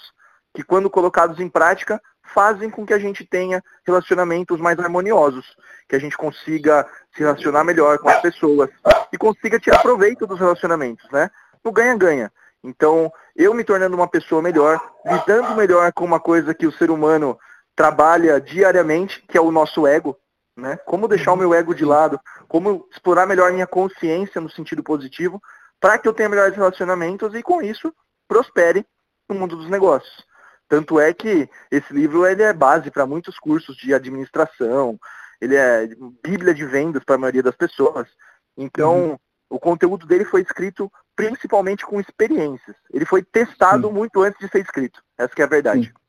que, 0.54 0.62
quando 0.62 0.90
colocados 0.90 1.38
em 1.38 1.48
prática, 1.48 2.00
fazem 2.34 2.70
com 2.70 2.86
que 2.86 2.92
a 2.92 2.98
gente 2.98 3.24
tenha 3.24 3.62
relacionamentos 3.86 4.60
mais 4.60 4.78
harmoniosos, 4.78 5.56
que 5.88 5.96
a 5.96 5.98
gente 5.98 6.16
consiga 6.16 6.86
se 7.14 7.20
relacionar 7.20 7.64
melhor 7.64 7.98
com 7.98 8.08
as 8.08 8.20
pessoas 8.20 8.70
e 9.12 9.18
consiga 9.18 9.58
tirar 9.58 9.82
proveito 9.82 10.26
dos 10.26 10.38
relacionamentos, 10.38 11.08
né? 11.10 11.30
No 11.64 11.72
ganha-ganha. 11.72 12.32
Então, 12.62 13.12
eu 13.34 13.54
me 13.54 13.64
tornando 13.64 13.96
uma 13.96 14.08
pessoa 14.08 14.42
melhor, 14.42 14.80
lidando 15.04 15.54
melhor 15.54 15.92
com 15.92 16.04
uma 16.04 16.18
coisa 16.18 16.54
que 16.54 16.66
o 16.66 16.72
ser 16.72 16.90
humano 16.90 17.38
trabalha 17.74 18.40
diariamente, 18.40 19.22
que 19.28 19.38
é 19.38 19.40
o 19.40 19.52
nosso 19.52 19.86
ego, 19.86 20.18
né? 20.56 20.76
Como 20.78 21.06
deixar 21.06 21.32
o 21.32 21.36
meu 21.36 21.54
ego 21.54 21.74
de 21.74 21.84
lado, 21.84 22.18
como 22.48 22.88
explorar 22.90 23.26
melhor 23.26 23.52
minha 23.52 23.66
consciência 23.66 24.40
no 24.40 24.50
sentido 24.50 24.82
positivo, 24.82 25.40
para 25.80 25.98
que 25.98 26.08
eu 26.08 26.14
tenha 26.14 26.28
melhores 26.28 26.56
relacionamentos 26.56 27.34
e 27.34 27.42
com 27.42 27.62
isso 27.62 27.94
prospere 28.26 28.84
no 29.28 29.34
mundo 29.34 29.56
dos 29.56 29.68
negócios. 29.68 30.24
Tanto 30.68 30.98
é 30.98 31.12
que 31.12 31.48
esse 31.70 31.92
livro 31.92 32.26
ele 32.26 32.42
é 32.42 32.52
base 32.52 32.90
para 32.90 33.06
muitos 33.06 33.38
cursos 33.38 33.76
de 33.76 33.94
administração, 33.94 34.98
ele 35.40 35.54
é 35.54 35.88
bíblia 36.24 36.54
de 36.54 36.64
vendas 36.64 37.04
para 37.04 37.14
a 37.14 37.18
maioria 37.18 37.42
das 37.42 37.56
pessoas. 37.56 38.08
Então, 38.56 39.10
uhum. 39.10 39.18
o 39.50 39.58
conteúdo 39.60 40.06
dele 40.06 40.24
foi 40.24 40.42
escrito 40.42 40.90
principalmente 41.14 41.84
com 41.84 42.00
experiências. 42.00 42.76
Ele 42.92 43.04
foi 43.04 43.22
testado 43.22 43.88
Sim. 43.88 43.94
muito 43.94 44.22
antes 44.22 44.38
de 44.38 44.48
ser 44.48 44.60
escrito. 44.60 45.02
Essa 45.16 45.32
é 45.38 45.42
a 45.42 45.46
verdade. 45.46 45.86
Sim. 45.86 46.06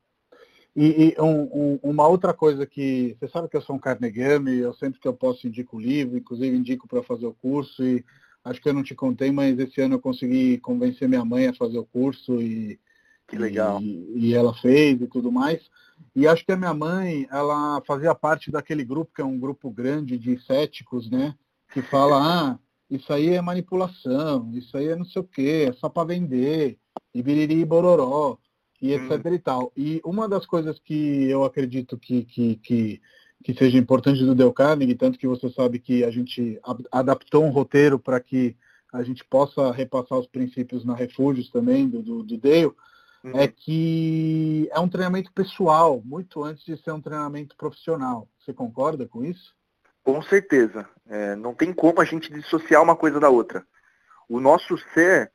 E, 0.76 1.14
e 1.18 1.20
um, 1.20 1.42
um, 1.52 1.80
uma 1.82 2.06
outra 2.06 2.32
coisa 2.32 2.64
que 2.64 3.16
você 3.18 3.28
sabe 3.28 3.48
que 3.48 3.56
eu 3.56 3.62
sou 3.62 3.74
um 3.74 3.80
carnegame, 3.80 4.58
eu 4.58 4.72
sempre 4.74 5.00
que 5.00 5.08
eu 5.08 5.14
posso 5.14 5.46
indico 5.46 5.76
o 5.76 5.80
livro, 5.80 6.16
inclusive 6.16 6.56
indico 6.56 6.86
para 6.86 7.02
fazer 7.02 7.26
o 7.26 7.34
curso 7.34 7.82
e 7.82 8.04
acho 8.44 8.60
que 8.60 8.68
eu 8.68 8.74
não 8.74 8.82
te 8.82 8.94
contei, 8.94 9.32
mas 9.32 9.58
esse 9.58 9.80
ano 9.80 9.96
eu 9.96 10.00
consegui 10.00 10.58
convencer 10.58 11.08
minha 11.08 11.24
mãe 11.24 11.48
a 11.48 11.54
fazer 11.54 11.78
o 11.78 11.84
curso 11.84 12.40
e 12.40 12.78
que 13.28 13.36
legal. 13.36 13.80
E, 13.80 14.28
e 14.28 14.34
ela 14.34 14.54
fez 14.54 15.00
e 15.00 15.06
tudo 15.06 15.30
mais. 15.30 15.60
E 16.16 16.26
acho 16.26 16.44
que 16.44 16.52
a 16.52 16.56
minha 16.56 16.74
mãe, 16.74 17.28
ela 17.30 17.80
fazia 17.86 18.14
parte 18.14 18.50
daquele 18.50 18.82
grupo 18.82 19.12
que 19.14 19.20
é 19.20 19.24
um 19.24 19.38
grupo 19.38 19.70
grande 19.70 20.18
de 20.18 20.40
céticos, 20.44 21.08
né? 21.10 21.34
Que 21.72 21.82
fala, 21.82 22.16
ah, 22.50 22.58
isso 22.90 23.12
aí 23.12 23.28
é 23.28 23.40
manipulação, 23.40 24.50
isso 24.54 24.76
aí 24.76 24.88
é 24.88 24.96
não 24.96 25.04
sei 25.04 25.20
o 25.20 25.24
quê, 25.24 25.66
é 25.68 25.72
só 25.74 25.88
para 25.88 26.08
vender, 26.08 26.78
e 27.14 27.22
biriri 27.22 27.60
e 27.60 27.64
bororó, 27.64 28.38
e 28.80 28.92
etc 28.92 29.10
hum. 29.26 29.34
e 29.34 29.38
tal. 29.38 29.72
E 29.76 30.00
uma 30.04 30.28
das 30.28 30.46
coisas 30.46 30.78
que 30.78 31.28
eu 31.28 31.44
acredito 31.44 31.98
que, 31.98 32.24
que, 32.24 32.56
que, 32.56 33.02
que 33.44 33.54
seja 33.54 33.76
importante 33.76 34.24
do 34.24 34.34
Del 34.34 34.52
Carnegie, 34.52 34.94
tanto 34.94 35.18
que 35.18 35.26
você 35.26 35.50
sabe 35.50 35.78
que 35.78 36.02
a 36.04 36.10
gente 36.10 36.58
adaptou 36.90 37.44
um 37.44 37.50
roteiro 37.50 37.98
para 37.98 38.18
que 38.20 38.56
a 38.90 39.02
gente 39.02 39.22
possa 39.24 39.70
repassar 39.70 40.18
os 40.18 40.26
princípios 40.26 40.84
na 40.84 40.94
Refúgios 40.94 41.50
também, 41.50 41.86
do, 41.86 42.02
do, 42.02 42.22
do 42.22 42.38
Dale, 42.38 42.72
uhum. 43.24 43.38
é 43.38 43.48
que 43.48 44.68
é 44.72 44.80
um 44.80 44.88
treinamento 44.88 45.32
pessoal, 45.32 46.00
muito 46.04 46.42
antes 46.42 46.64
de 46.64 46.76
ser 46.76 46.92
um 46.92 47.00
treinamento 47.00 47.56
profissional. 47.56 48.28
Você 48.38 48.52
concorda 48.52 49.06
com 49.06 49.24
isso? 49.24 49.54
Com 50.02 50.22
certeza. 50.22 50.88
É, 51.06 51.36
não 51.36 51.54
tem 51.54 51.72
como 51.72 52.00
a 52.00 52.04
gente 52.04 52.32
dissociar 52.32 52.82
uma 52.82 52.96
coisa 52.96 53.20
da 53.20 53.28
outra. 53.28 53.64
O 54.28 54.40
nosso 54.40 54.76
ser, 54.94 55.32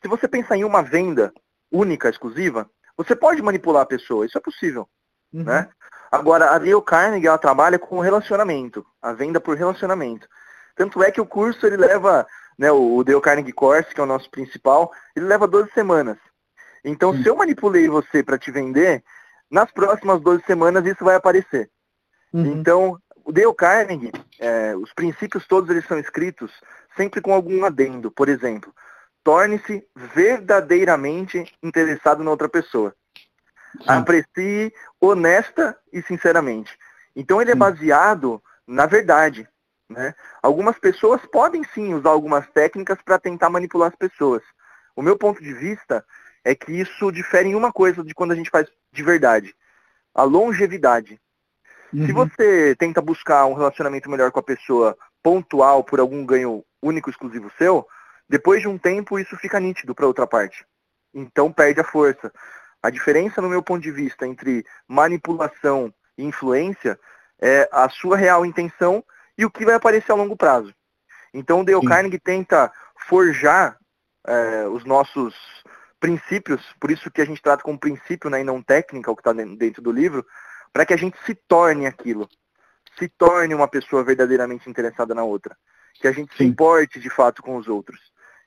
se 0.00 0.08
você 0.08 0.28
pensar 0.28 0.56
em 0.56 0.64
uma 0.64 0.82
venda 0.82 1.32
única, 1.70 2.08
exclusiva, 2.08 2.70
você 2.96 3.16
pode 3.16 3.42
manipular 3.42 3.82
a 3.82 3.86
pessoa, 3.86 4.24
isso 4.24 4.38
é 4.38 4.40
possível. 4.40 4.88
Uhum. 5.32 5.44
Né? 5.44 5.68
Agora, 6.10 6.50
a 6.50 6.58
Dale 6.58 6.80
Carnegie 6.82 7.26
ela 7.26 7.38
trabalha 7.38 7.78
com 7.78 7.98
relacionamento, 7.98 8.86
a 9.02 9.12
venda 9.12 9.40
por 9.40 9.56
relacionamento. 9.56 10.28
Tanto 10.76 11.02
é 11.02 11.10
que 11.10 11.20
o 11.20 11.26
curso 11.26 11.66
ele 11.66 11.76
leva, 11.76 12.24
né, 12.56 12.70
o 12.70 13.02
Dale 13.02 13.20
Carnegie 13.20 13.52
Course, 13.52 13.92
que 13.92 14.00
é 14.00 14.04
o 14.04 14.06
nosso 14.06 14.30
principal, 14.30 14.92
ele 15.16 15.26
leva 15.26 15.48
12 15.48 15.72
semanas. 15.72 16.16
Então, 16.84 17.16
se 17.16 17.26
eu 17.26 17.36
manipulei 17.36 17.88
você 17.88 18.22
para 18.22 18.38
te 18.38 18.50
vender, 18.50 19.02
nas 19.50 19.70
próximas 19.70 20.20
12 20.20 20.44
semanas 20.44 20.84
isso 20.84 21.04
vai 21.04 21.16
aparecer. 21.16 21.70
Uhum. 22.32 22.46
Então, 22.46 23.00
o 23.24 23.32
Dale 23.32 23.54
Carnegie, 23.54 24.12
é, 24.38 24.76
os 24.76 24.92
princípios 24.92 25.46
todos 25.46 25.70
eles 25.70 25.86
são 25.86 25.98
escritos 25.98 26.52
sempre 26.96 27.20
com 27.20 27.32
algum 27.32 27.64
adendo. 27.64 28.10
Por 28.10 28.28
exemplo, 28.28 28.72
torne-se 29.22 29.86
verdadeiramente 29.96 31.50
interessado 31.62 32.22
na 32.22 32.30
outra 32.30 32.48
pessoa. 32.48 32.94
Sim. 33.78 33.84
Aprecie 33.88 34.72
honesta 35.00 35.76
e 35.92 36.02
sinceramente. 36.02 36.76
Então 37.16 37.40
ele 37.40 37.52
é 37.52 37.54
baseado 37.54 38.42
na 38.66 38.86
verdade. 38.86 39.48
Né? 39.88 40.14
Algumas 40.42 40.78
pessoas 40.78 41.20
podem 41.26 41.62
sim 41.64 41.94
usar 41.94 42.10
algumas 42.10 42.46
técnicas 42.50 42.98
para 43.02 43.18
tentar 43.18 43.50
manipular 43.50 43.88
as 43.88 43.96
pessoas. 43.96 44.42
O 44.96 45.02
meu 45.02 45.16
ponto 45.16 45.42
de 45.42 45.52
vista 45.52 46.04
é 46.44 46.54
que 46.54 46.72
isso 46.72 47.10
difere 47.10 47.48
em 47.48 47.54
uma 47.54 47.72
coisa 47.72 48.04
de 48.04 48.14
quando 48.14 48.32
a 48.32 48.34
gente 48.34 48.50
faz 48.50 48.68
de 48.92 49.02
verdade. 49.02 49.54
A 50.14 50.22
longevidade. 50.22 51.20
Uhum. 51.92 52.06
Se 52.06 52.12
você 52.12 52.76
tenta 52.76 53.00
buscar 53.00 53.46
um 53.46 53.54
relacionamento 53.54 54.10
melhor 54.10 54.30
com 54.30 54.38
a 54.38 54.42
pessoa 54.42 54.96
pontual 55.22 55.82
por 55.82 55.98
algum 55.98 56.24
ganho 56.26 56.62
único, 56.82 57.08
exclusivo 57.08 57.50
seu, 57.56 57.86
depois 58.28 58.60
de 58.60 58.68
um 58.68 58.76
tempo 58.76 59.18
isso 59.18 59.36
fica 59.36 59.58
nítido 59.58 59.94
para 59.94 60.06
outra 60.06 60.26
parte. 60.26 60.66
Então 61.14 61.50
perde 61.50 61.80
a 61.80 61.84
força. 61.84 62.32
A 62.82 62.90
diferença, 62.90 63.40
no 63.40 63.48
meu 63.48 63.62
ponto 63.62 63.82
de 63.82 63.90
vista, 63.90 64.26
entre 64.26 64.64
manipulação 64.86 65.92
e 66.18 66.24
influência 66.24 66.98
é 67.40 67.68
a 67.72 67.88
sua 67.88 68.16
real 68.16 68.44
intenção 68.44 69.02
e 69.36 69.44
o 69.44 69.50
que 69.50 69.64
vai 69.64 69.74
aparecer 69.74 70.12
a 70.12 70.16
longo 70.16 70.36
prazo. 70.36 70.74
Então 71.32 71.60
o 71.60 71.64
Dale 71.64 71.80
Sim. 71.80 71.86
Carnegie 71.86 72.18
tenta 72.18 72.70
forjar 73.08 73.78
é, 74.26 74.66
os 74.68 74.84
nossos 74.84 75.34
princípios, 76.04 76.60
por 76.78 76.90
isso 76.90 77.10
que 77.10 77.22
a 77.22 77.24
gente 77.24 77.40
trata 77.40 77.62
como 77.62 77.78
princípio 77.78 78.28
né, 78.28 78.42
e 78.42 78.44
não 78.44 78.60
técnica, 78.60 79.10
o 79.10 79.16
que 79.16 79.22
está 79.22 79.32
dentro 79.32 79.80
do 79.80 79.90
livro, 79.90 80.22
para 80.70 80.84
que 80.84 80.92
a 80.92 80.98
gente 80.98 81.16
se 81.24 81.34
torne 81.34 81.86
aquilo, 81.86 82.28
se 82.98 83.08
torne 83.08 83.54
uma 83.54 83.66
pessoa 83.66 84.04
verdadeiramente 84.04 84.68
interessada 84.68 85.14
na 85.14 85.24
outra, 85.24 85.56
que 85.94 86.06
a 86.06 86.12
gente 86.12 86.30
Sim. 86.32 86.36
se 86.36 86.44
importe 86.44 87.00
de 87.00 87.08
fato 87.08 87.42
com 87.42 87.56
os 87.56 87.68
outros. 87.68 87.98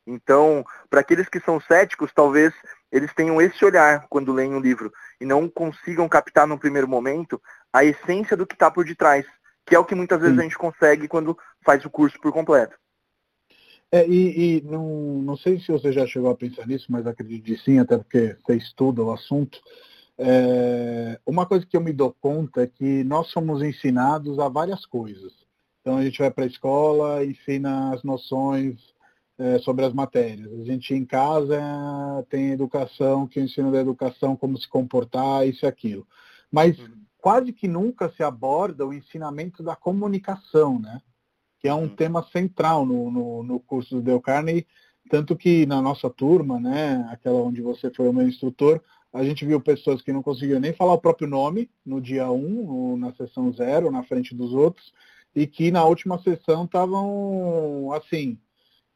Então, 0.06 0.64
para 0.88 1.00
aqueles 1.00 1.28
que 1.28 1.40
são 1.40 1.60
céticos, 1.60 2.14
talvez 2.14 2.54
eles 2.92 3.12
tenham 3.16 3.42
esse 3.42 3.66
olhar 3.66 4.06
quando 4.08 4.32
leem 4.32 4.54
o 4.54 4.60
livro 4.60 4.94
e 5.20 5.26
não 5.26 5.50
consigam 5.50 6.08
captar 6.08 6.46
no 6.46 6.60
primeiro 6.60 6.88
momento 6.88 7.42
a 7.74 7.84
essência 7.84 8.38
do 8.38 8.46
que 8.46 8.54
está 8.54 8.70
por 8.70 8.86
detrás, 8.86 9.26
que 9.66 9.74
é 9.76 9.80
o 9.80 9.86
que 9.86 9.96
muitas 9.96 10.22
vezes 10.22 10.36
Sim. 10.36 10.42
a 10.42 10.44
gente 10.44 10.58
consegue 10.60 11.08
quando 11.08 11.36
faz 11.66 11.84
o 11.84 11.90
curso 11.90 12.22
por 12.22 12.32
completo. 12.32 12.78
É, 13.92 14.06
e, 14.06 14.58
e 14.58 14.62
não, 14.62 15.22
não 15.22 15.38
sei 15.38 15.60
se 15.60 15.72
você 15.72 15.92
já 15.92 16.06
chegou 16.06 16.30
a 16.30 16.36
pensar 16.36 16.68
nisso, 16.68 16.88
mas 16.90 17.08
acredito 17.08 17.46
que 17.46 17.58
sim, 17.58 17.80
até 17.80 17.98
porque 17.98 18.36
você 18.46 18.56
estuda 18.56 19.04
o 19.04 19.12
assunto. 19.12 19.60
É, 20.18 21.20
uma 21.26 21.46
coisa 21.46 21.66
que 21.66 21.78
eu 21.78 21.82
me 21.82 21.94
dou 21.94 22.14
conta 22.20 22.64
é 22.64 22.68
que 22.68 23.04
nós 23.04 23.28
somos 23.28 23.62
ensinados 23.62 24.40
a 24.40 24.50
várias 24.50 24.86
coisas. 24.86 25.34
Então 25.82 25.98
a 25.98 26.04
gente 26.04 26.20
vai 26.20 26.30
para 26.30 26.44
a 26.44 26.48
escola, 26.48 27.24
ensina 27.24 27.94
as 27.94 28.04
noções 28.04 28.76
é, 29.38 29.60
sobre 29.60 29.86
as 29.86 29.94
matérias. 29.94 30.52
A 30.60 30.64
gente 30.66 30.94
em 30.94 31.06
casa 31.06 31.58
tem 32.30 32.52
educação, 32.52 33.26
que 33.26 33.40
ensina 33.40 33.72
da 33.72 33.80
educação 33.80 34.36
como 34.36 34.58
se 34.58 34.68
comportar, 34.68 35.48
isso 35.48 35.66
e 35.66 35.68
aquilo. 35.68 36.06
Mas 36.52 36.78
uhum. 36.78 37.04
quase 37.20 37.54
que 37.54 37.68
nunca 37.68 38.10
se 38.10 38.22
aborda 38.22 38.86
o 38.86 38.94
ensinamento 38.94 39.64
da 39.64 39.78
comunicação, 39.78 40.78
né? 40.78 41.02
Que 41.68 41.70
é 41.70 41.74
um 41.74 41.90
tema 41.90 42.24
central 42.32 42.86
no, 42.86 43.12
no, 43.12 43.44
no 43.44 43.60
curso 43.60 43.96
do 43.96 44.02
Del 44.02 44.22
Carne, 44.22 44.66
tanto 45.10 45.36
que 45.36 45.66
na 45.66 45.82
nossa 45.82 46.10
turma, 46.10 46.58
né, 46.62 47.06
aquela 47.12 47.42
onde 47.42 47.62
você 47.62 47.92
foi 47.94 48.08
o 48.08 48.14
meu 48.14 48.26
instrutor, 48.26 48.82
a 49.12 49.22
gente 49.22 49.46
viu 49.46 49.60
pessoas 49.60 50.02
que 50.02 50.14
não 50.14 50.24
conseguiam 50.24 50.62
nem 50.62 50.72
falar 50.72 50.94
o 50.94 51.02
próprio 51.02 51.28
nome 51.28 51.70
no 51.86 52.00
dia 52.00 52.32
1, 52.32 52.38
um, 52.38 52.96
na 52.96 53.12
sessão 53.16 53.52
0, 53.52 53.92
na 53.92 54.02
frente 54.04 54.34
dos 54.34 54.54
outros, 54.54 54.94
e 55.36 55.46
que 55.46 55.70
na 55.70 55.84
última 55.84 56.18
sessão 56.20 56.64
estavam, 56.64 57.92
assim, 57.92 58.40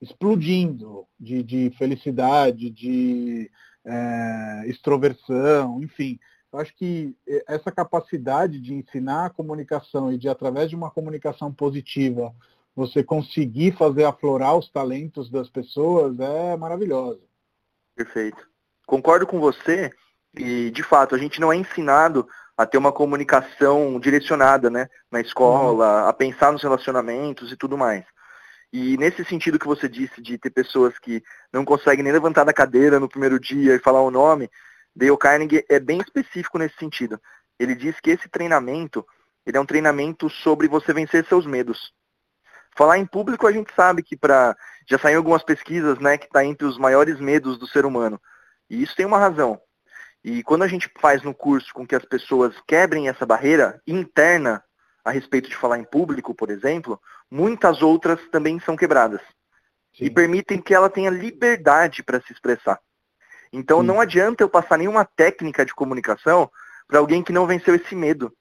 explodindo 0.02 1.06
de, 1.20 1.44
de 1.44 1.72
felicidade, 1.72 2.70
de 2.70 3.52
é, 3.84 4.64
extroversão, 4.68 5.84
enfim. 5.84 6.18
Eu 6.54 6.60
acho 6.60 6.74
que 6.76 7.14
essa 7.48 7.70
capacidade 7.70 8.62
de 8.62 8.74
ensinar 8.74 9.26
a 9.26 9.30
comunicação 9.30 10.12
e 10.12 10.18
de, 10.18 10.30
através 10.30 10.70
de 10.70 10.76
uma 10.76 10.90
comunicação 10.90 11.52
positiva, 11.54 12.34
você 12.76 13.04
conseguir 13.04 13.74
fazer 13.78 14.06
aflorar 14.06 14.58
os 14.58 14.70
talentos 14.70 15.30
das 15.30 15.50
pessoas 15.50 16.20
é 16.20 16.56
maravilhosa. 16.56 17.20
Perfeito. 17.96 18.48
Concordo 18.86 19.28
com 19.28 19.40
você 19.40 19.92
e, 20.36 20.72
de 20.72 20.84
fato, 20.84 21.14
a 21.16 21.18
gente 21.18 21.40
não 21.40 21.52
é 21.52 21.56
ensinado 21.56 22.28
a 22.58 22.66
ter 22.66 22.78
uma 22.78 22.92
comunicação 22.92 24.00
direcionada 24.00 24.70
né, 24.70 24.88
na 25.10 25.20
escola, 25.20 26.04
uhum. 26.04 26.10
a 26.10 26.14
pensar 26.14 26.52
nos 26.52 26.64
relacionamentos 26.64 27.52
e 27.52 27.58
tudo 27.58 27.78
mais. 27.78 28.06
E 28.72 28.96
nesse 28.98 29.26
sentido 29.26 29.60
que 29.60 29.68
você 29.68 29.90
disse 29.90 30.22
de 30.22 30.38
ter 30.38 30.50
pessoas 30.50 30.98
que 30.98 31.22
não 31.52 31.66
conseguem 31.66 32.04
nem 32.04 32.14
levantar 32.14 32.46
da 32.46 32.54
cadeira 32.54 33.00
no 33.00 33.10
primeiro 33.10 33.40
dia 33.40 33.76
e 33.76 33.80
falar 33.80 34.02
o 34.02 34.12
nome, 34.12 34.50
Dale 34.96 35.18
Carnegie 35.18 35.66
é 35.70 35.80
bem 35.80 36.00
específico 36.00 36.58
nesse 36.58 36.78
sentido. 36.78 37.20
Ele 37.60 37.76
diz 37.76 38.00
que 38.00 38.12
esse 38.12 38.30
treinamento, 38.30 39.06
ele 39.46 39.58
é 39.58 39.62
um 39.62 39.66
treinamento 39.66 40.30
sobre 40.30 40.68
você 40.68 40.94
vencer 40.94 41.26
seus 41.26 41.46
medos. 41.46 41.94
Falar 42.82 42.98
em 42.98 43.06
público 43.06 43.46
a 43.46 43.52
gente 43.52 43.72
sabe 43.76 44.02
que 44.02 44.18
para 44.18 44.58
já 44.90 44.98
saiu 44.98 45.20
algumas 45.20 45.44
pesquisas, 45.44 46.00
né, 46.00 46.18
que 46.18 46.26
está 46.26 46.44
entre 46.44 46.66
os 46.66 46.80
maiores 46.80 47.20
medos 47.20 47.60
do 47.60 47.68
ser 47.68 47.86
humano. 47.86 48.20
E 48.68 48.82
isso 48.82 48.96
tem 48.96 49.06
uma 49.06 49.20
razão. 49.20 49.62
E 50.24 50.42
quando 50.42 50.64
a 50.64 50.68
gente 50.68 50.90
faz 51.00 51.22
no 51.22 51.32
curso 51.32 51.72
com 51.76 51.86
que 51.86 51.94
as 51.94 52.04
pessoas 52.04 52.56
quebrem 52.68 53.08
essa 53.08 53.24
barreira 53.24 53.80
interna 53.86 54.64
a 55.06 55.12
respeito 55.12 55.48
de 55.48 55.56
falar 55.56 55.78
em 55.78 55.84
público, 55.84 56.34
por 56.34 56.50
exemplo, 56.50 57.00
muitas 57.30 57.84
outras 57.84 58.20
também 58.32 58.60
são 58.60 58.76
quebradas. 58.76 59.22
Sim. 59.96 60.06
E 60.06 60.10
permitem 60.10 60.60
que 60.60 60.74
ela 60.74 60.90
tenha 60.90 61.12
liberdade 61.12 62.02
para 62.02 62.20
se 62.20 62.34
expressar. 62.34 62.80
Então 63.54 63.82
Sim. 63.82 63.86
não 63.86 64.02
adianta 64.02 64.44
eu 64.44 64.50
passar 64.50 64.80
nenhuma 64.80 65.06
técnica 65.06 65.64
de 65.64 65.76
comunicação 65.76 66.50
para 66.88 66.98
alguém 66.98 67.22
que 67.22 67.32
não 67.32 67.46
venceu 67.46 67.76
esse 67.76 67.94
medo. 67.94 68.36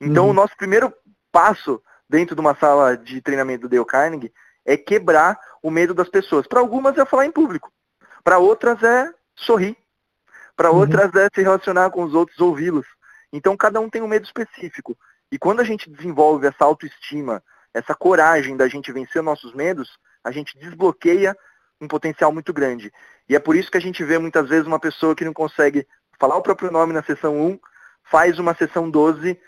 Então 0.00 0.24
uhum. 0.24 0.30
o 0.30 0.34
nosso 0.34 0.56
primeiro 0.56 0.92
passo 1.30 1.80
dentro 2.08 2.34
de 2.34 2.40
uma 2.40 2.54
sala 2.54 2.96
de 2.96 3.20
treinamento 3.20 3.62
do 3.62 3.68
Dale 3.68 3.84
Carnegie 3.84 4.32
é 4.64 4.76
quebrar 4.76 5.38
o 5.62 5.70
medo 5.70 5.94
das 5.94 6.08
pessoas. 6.08 6.46
Para 6.46 6.60
algumas 6.60 6.96
é 6.96 7.04
falar 7.04 7.26
em 7.26 7.32
público, 7.32 7.72
para 8.24 8.38
outras 8.38 8.82
é 8.82 9.12
sorrir, 9.36 9.76
para 10.56 10.70
uhum. 10.70 10.78
outras 10.78 11.14
é 11.14 11.28
se 11.34 11.42
relacionar 11.42 11.90
com 11.90 12.02
os 12.02 12.14
outros, 12.14 12.38
ouvi-los. 12.38 12.86
Então 13.32 13.56
cada 13.56 13.80
um 13.80 13.90
tem 13.90 14.02
um 14.02 14.08
medo 14.08 14.24
específico. 14.24 14.96
E 15.30 15.38
quando 15.38 15.60
a 15.60 15.64
gente 15.64 15.90
desenvolve 15.90 16.46
essa 16.46 16.64
autoestima, 16.64 17.42
essa 17.72 17.94
coragem 17.94 18.56
da 18.56 18.66
gente 18.66 18.90
vencer 18.92 19.22
nossos 19.22 19.54
medos, 19.54 19.98
a 20.24 20.30
gente 20.30 20.58
desbloqueia 20.58 21.36
um 21.80 21.86
potencial 21.86 22.32
muito 22.32 22.52
grande. 22.52 22.92
E 23.28 23.36
é 23.36 23.38
por 23.38 23.54
isso 23.54 23.70
que 23.70 23.78
a 23.78 23.80
gente 23.80 24.02
vê 24.02 24.18
muitas 24.18 24.48
vezes 24.48 24.66
uma 24.66 24.80
pessoa 24.80 25.14
que 25.14 25.24
não 25.24 25.32
consegue 25.32 25.86
falar 26.18 26.36
o 26.36 26.42
próprio 26.42 26.70
nome 26.70 26.92
na 26.92 27.02
sessão 27.02 27.40
1, 27.40 27.58
faz 28.10 28.38
uma 28.38 28.54
sessão 28.54 28.90
12 28.90 29.38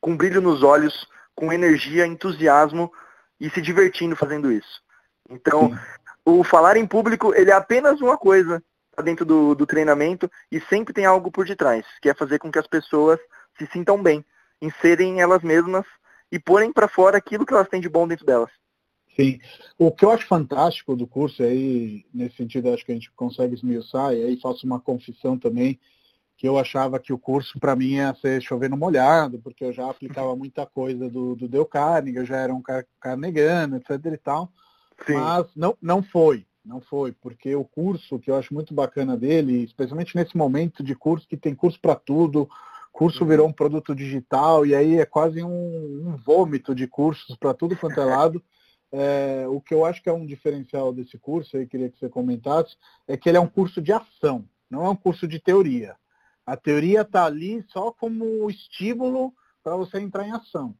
com 0.00 0.16
brilho 0.16 0.40
nos 0.40 0.62
olhos, 0.62 1.08
com 1.38 1.52
energia, 1.52 2.04
entusiasmo 2.04 2.92
e 3.38 3.48
se 3.48 3.62
divertindo 3.62 4.16
fazendo 4.16 4.50
isso. 4.50 4.82
Então, 5.30 5.70
Sim. 5.70 5.78
o 6.24 6.42
falar 6.42 6.76
em 6.76 6.84
público, 6.84 7.32
ele 7.32 7.52
é 7.52 7.54
apenas 7.54 8.00
uma 8.00 8.18
coisa 8.18 8.60
dentro 9.04 9.24
do, 9.24 9.54
do 9.54 9.64
treinamento 9.64 10.28
e 10.50 10.60
sempre 10.62 10.92
tem 10.92 11.04
algo 11.04 11.30
por 11.30 11.46
detrás, 11.46 11.86
que 12.02 12.08
é 12.08 12.14
fazer 12.14 12.40
com 12.40 12.50
que 12.50 12.58
as 12.58 12.66
pessoas 12.66 13.20
se 13.56 13.66
sintam 13.68 14.02
bem, 14.02 14.24
em 14.60 14.68
serem 14.82 15.20
elas 15.20 15.40
mesmas 15.44 15.86
e 16.32 16.40
porem 16.40 16.72
para 16.72 16.88
fora 16.88 17.16
aquilo 17.16 17.46
que 17.46 17.54
elas 17.54 17.68
têm 17.68 17.80
de 17.80 17.88
bom 17.88 18.08
dentro 18.08 18.26
delas. 18.26 18.50
Sim. 19.14 19.38
O 19.78 19.92
que 19.92 20.04
eu 20.04 20.10
acho 20.10 20.26
fantástico 20.26 20.96
do 20.96 21.06
curso, 21.06 21.44
aí, 21.44 22.04
nesse 22.12 22.36
sentido, 22.36 22.74
acho 22.74 22.84
que 22.84 22.90
a 22.90 22.94
gente 22.96 23.12
consegue 23.12 23.54
esmiuçar, 23.54 24.12
e 24.12 24.24
aí 24.24 24.40
faço 24.40 24.66
uma 24.66 24.80
confissão 24.80 25.38
também, 25.38 25.78
que 26.38 26.46
eu 26.46 26.56
achava 26.56 27.00
que 27.00 27.12
o 27.12 27.18
curso 27.18 27.58
para 27.58 27.74
mim 27.74 27.94
ia 27.94 28.14
ser 28.14 28.40
chovendo 28.40 28.76
molhado, 28.76 29.40
porque 29.40 29.64
eu 29.64 29.72
já 29.72 29.90
aplicava 29.90 30.36
muita 30.36 30.64
coisa 30.64 31.10
do, 31.10 31.34
do 31.34 31.48
Dale 31.48 31.64
Carnegie, 31.64 32.16
eu 32.16 32.24
já 32.24 32.36
era 32.36 32.54
um 32.54 32.62
carnegano, 33.00 33.76
etc 33.76 33.90
e 34.06 34.16
tal. 34.16 34.48
Sim. 35.04 35.14
Mas 35.14 35.46
não, 35.56 35.76
não 35.82 36.00
foi, 36.00 36.46
não 36.64 36.80
foi, 36.80 37.10
porque 37.10 37.56
o 37.56 37.64
curso 37.64 38.20
que 38.20 38.30
eu 38.30 38.36
acho 38.36 38.54
muito 38.54 38.72
bacana 38.72 39.16
dele, 39.16 39.64
especialmente 39.64 40.14
nesse 40.14 40.36
momento 40.36 40.80
de 40.80 40.94
curso 40.94 41.26
que 41.26 41.36
tem 41.36 41.56
curso 41.56 41.80
para 41.80 41.96
tudo, 41.96 42.48
curso 42.92 43.24
uhum. 43.24 43.28
virou 43.28 43.48
um 43.48 43.52
produto 43.52 43.92
digital 43.92 44.64
e 44.64 44.76
aí 44.76 45.00
é 45.00 45.04
quase 45.04 45.42
um, 45.42 45.48
um 45.50 46.16
vômito 46.24 46.72
de 46.72 46.86
cursos 46.86 47.36
para 47.36 47.52
tudo 47.52 47.76
quanto 47.76 48.00
é 48.00 48.04
lado. 48.04 48.42
É, 48.90 49.44
o 49.46 49.60
que 49.60 49.74
eu 49.74 49.84
acho 49.84 50.02
que 50.02 50.08
é 50.08 50.12
um 50.14 50.24
diferencial 50.24 50.94
desse 50.94 51.18
curso, 51.18 51.58
aí 51.58 51.66
queria 51.66 51.90
que 51.90 51.98
você 51.98 52.08
comentasse, 52.08 52.74
é 53.06 53.18
que 53.18 53.28
ele 53.28 53.36
é 53.36 53.40
um 53.40 53.46
curso 53.46 53.82
de 53.82 53.92
ação, 53.92 54.46
não 54.70 54.82
é 54.82 54.88
um 54.88 54.96
curso 54.96 55.28
de 55.28 55.38
teoria. 55.38 55.94
A 56.48 56.56
teoria 56.56 57.02
está 57.02 57.26
ali 57.26 57.62
só 57.68 57.92
como 57.92 58.48
estímulo 58.48 59.34
para 59.62 59.76
você 59.76 59.98
entrar 59.98 60.26
em 60.26 60.32
ação. 60.32 60.74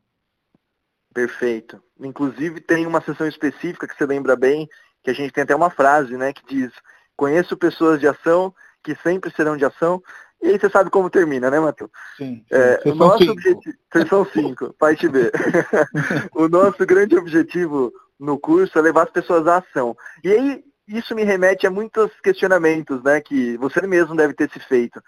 Perfeito. 1.13 1.79
Inclusive 2.01 2.59
tem 2.59 2.87
uma 2.87 3.03
sessão 3.03 3.29
específica 3.29 3.87
que 3.87 3.95
você 3.95 4.07
lembra 4.07 4.35
bem, 4.35 4.67
que 5.05 5.11
a 5.11 5.13
gente 5.13 5.31
tem 5.31 5.45
até 5.45 5.55
uma 5.55 5.69
frase, 5.69 6.17
né, 6.17 6.33
que 6.33 6.43
diz: 6.47 6.73
"Conheço 7.15 7.55
pessoas 7.55 8.01
de 8.01 8.09
ação 8.09 8.55
que 8.83 8.95
sempre 9.03 9.31
serão 9.31 9.59
de 9.59 9.65
ação". 9.67 10.03
E 10.41 10.49
aí 10.49 10.59
você 10.59 10.71
sabe 10.71 10.89
como 10.89 11.11
termina, 11.11 11.51
né, 11.51 11.61
Matheus? 11.61 11.91
Sim. 12.17 12.37
sim. 12.37 12.45
É, 12.51 12.81
o 12.87 12.95
nosso 12.95 13.19
cinco. 13.19 13.33
objetivo, 13.33 13.77
são 14.09 14.25
cinco, 14.25 14.73
parte 14.73 15.07
B. 15.07 15.31
o 16.35 16.49
nosso 16.49 16.87
grande 16.87 17.15
objetivo 17.15 17.93
no 18.19 18.39
curso 18.39 18.79
é 18.79 18.81
levar 18.81 19.03
as 19.03 19.11
pessoas 19.11 19.47
à 19.47 19.59
ação. 19.59 19.95
E 20.25 20.33
aí 20.33 20.65
isso 20.89 21.15
me 21.15 21.23
remete 21.23 21.67
a 21.67 21.71
muitos 21.71 22.11
questionamentos, 22.21 23.03
né, 23.03 23.21
que 23.21 23.59
você 23.59 23.87
mesmo 23.87 24.17
deve 24.17 24.33
ter 24.33 24.51
se 24.51 24.59
feito. 24.61 24.99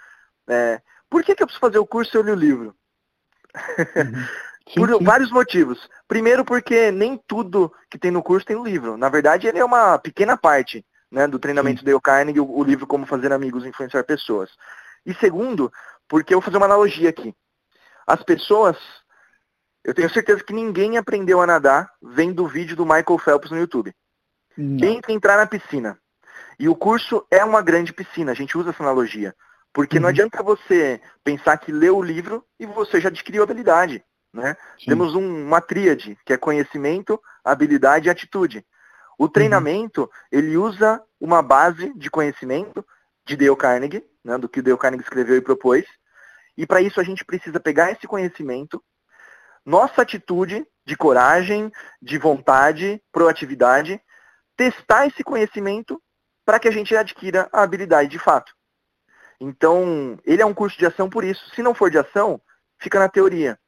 É, 0.50 0.83
por 1.09 1.23
que, 1.23 1.35
que 1.35 1.42
eu 1.42 1.47
preciso 1.47 1.61
fazer 1.61 1.78
o 1.78 1.87
curso 1.87 2.11
se 2.11 2.16
eu 2.16 2.23
li 2.23 2.33
o 2.33 2.35
livro? 2.35 2.75
Uhum. 3.97 4.26
Sim, 4.69 4.75
Por 4.76 4.88
sim. 4.88 5.04
vários 5.04 5.33
motivos. 5.33 5.88
Primeiro 6.07 6.45
porque 6.45 6.92
nem 6.92 7.16
tudo 7.26 7.73
que 7.90 7.99
tem 7.99 8.11
no 8.11 8.23
curso 8.23 8.47
tem 8.47 8.54
no 8.54 8.62
livro. 8.62 8.97
Na 8.97 9.09
verdade, 9.09 9.49
ele 9.49 9.59
é 9.59 9.64
uma 9.64 9.99
pequena 9.99 10.37
parte 10.37 10.87
né, 11.11 11.26
do 11.26 11.40
treinamento 11.40 11.80
sim. 11.80 11.87
Dale 11.87 12.00
Carnegie, 12.00 12.38
o, 12.38 12.49
o 12.49 12.62
livro 12.62 12.87
Como 12.87 13.04
Fazer 13.04 13.33
Amigos 13.33 13.64
e 13.64 13.69
Influenciar 13.69 14.04
Pessoas. 14.04 14.50
E 15.04 15.12
segundo, 15.14 15.73
porque 16.07 16.33
eu 16.33 16.38
vou 16.38 16.45
fazer 16.45 16.59
uma 16.59 16.66
analogia 16.66 17.11
aqui. 17.11 17.35
As 18.07 18.23
pessoas, 18.23 18.76
eu 19.83 19.92
tenho 19.92 20.11
certeza 20.11 20.45
que 20.45 20.52
ninguém 20.52 20.99
aprendeu 20.99 21.40
a 21.40 21.47
nadar 21.47 21.90
vendo 22.00 22.45
o 22.45 22.49
vídeo 22.49 22.76
do 22.76 22.85
Michael 22.87 23.19
Phelps 23.19 23.50
no 23.50 23.59
YouTube. 23.59 23.92
Não. 24.57 24.78
Tem 24.78 25.00
que 25.00 25.12
entrar 25.12 25.37
na 25.37 25.47
piscina. 25.47 25.99
E 26.61 26.69
o 26.69 26.76
curso 26.76 27.26
é 27.28 27.45
uma 27.45 27.63
grande 27.63 27.93
piscina, 27.93 28.30
a 28.30 28.34
gente 28.34 28.56
usa 28.56 28.71
essa 28.71 28.82
analogia. 28.82 29.34
Porque 29.73 29.97
uhum. 29.97 30.02
não 30.02 30.09
adianta 30.09 30.43
você 30.43 31.00
pensar 31.23 31.56
que 31.59 31.73
leu 31.73 31.97
o 31.99 32.02
livro 32.02 32.45
e 32.59 32.67
você 32.67 33.00
já 33.00 33.09
adquiriu 33.09 33.43
habilidade. 33.43 34.04
Né? 34.33 34.56
Temos 34.85 35.15
um, 35.15 35.47
uma 35.47 35.61
tríade, 35.61 36.19
que 36.25 36.33
é 36.33 36.37
conhecimento, 36.37 37.21
habilidade 37.45 38.09
e 38.09 38.11
atitude. 38.11 38.65
O 39.19 39.25
uhum. 39.25 39.28
treinamento, 39.28 40.02
uhum. 40.02 40.09
ele 40.33 40.56
usa 40.56 41.02
uma 41.21 41.43
base 41.43 41.93
de 41.95 42.11
conhecimento 42.11 42.85
de 43.26 43.37
Dale 43.37 43.56
Carnegie, 43.56 44.04
né, 44.25 44.39
do 44.39 44.49
que 44.49 44.63
Dale 44.63 44.78
Carnegie 44.78 45.04
escreveu 45.04 45.37
e 45.37 45.41
propôs. 45.41 45.85
E 46.56 46.67
para 46.67 46.80
isso 46.80 47.00
a 47.00 47.04
gente 47.04 47.25
precisa 47.25 47.61
pegar 47.61 47.93
esse 47.93 48.06
conhecimento, 48.06 48.83
nossa 49.65 50.02
atitude 50.02 50.67
de 50.87 50.97
coragem, 50.97 51.71
de 52.00 52.19
vontade, 52.19 53.02
proatividade, 53.13 54.00
testar 54.56 55.06
esse 55.06 55.23
conhecimento 55.23 56.02
para 56.45 56.59
que 56.59 56.69
a 56.69 56.71
gente 56.71 56.97
adquira 56.97 57.49
a 57.52 57.63
habilidade 57.63 58.09
de 58.09 58.19
fato. 58.19 58.52
Então, 59.41 60.19
ele 60.25 60.43
é 60.43 60.47
um 60.47 60.53
curso 60.53 60.79
de 60.79 60.87
ação 60.87 61.09
por 61.09 61.25
isso. 61.25 61.43
Se 61.55 61.63
não 61.63 61.75
for 61.75 61.91
de 61.91 61.99
ação, 61.99 62.41
fica 62.79 62.99
na 62.99 63.09
teoria. 63.09 63.59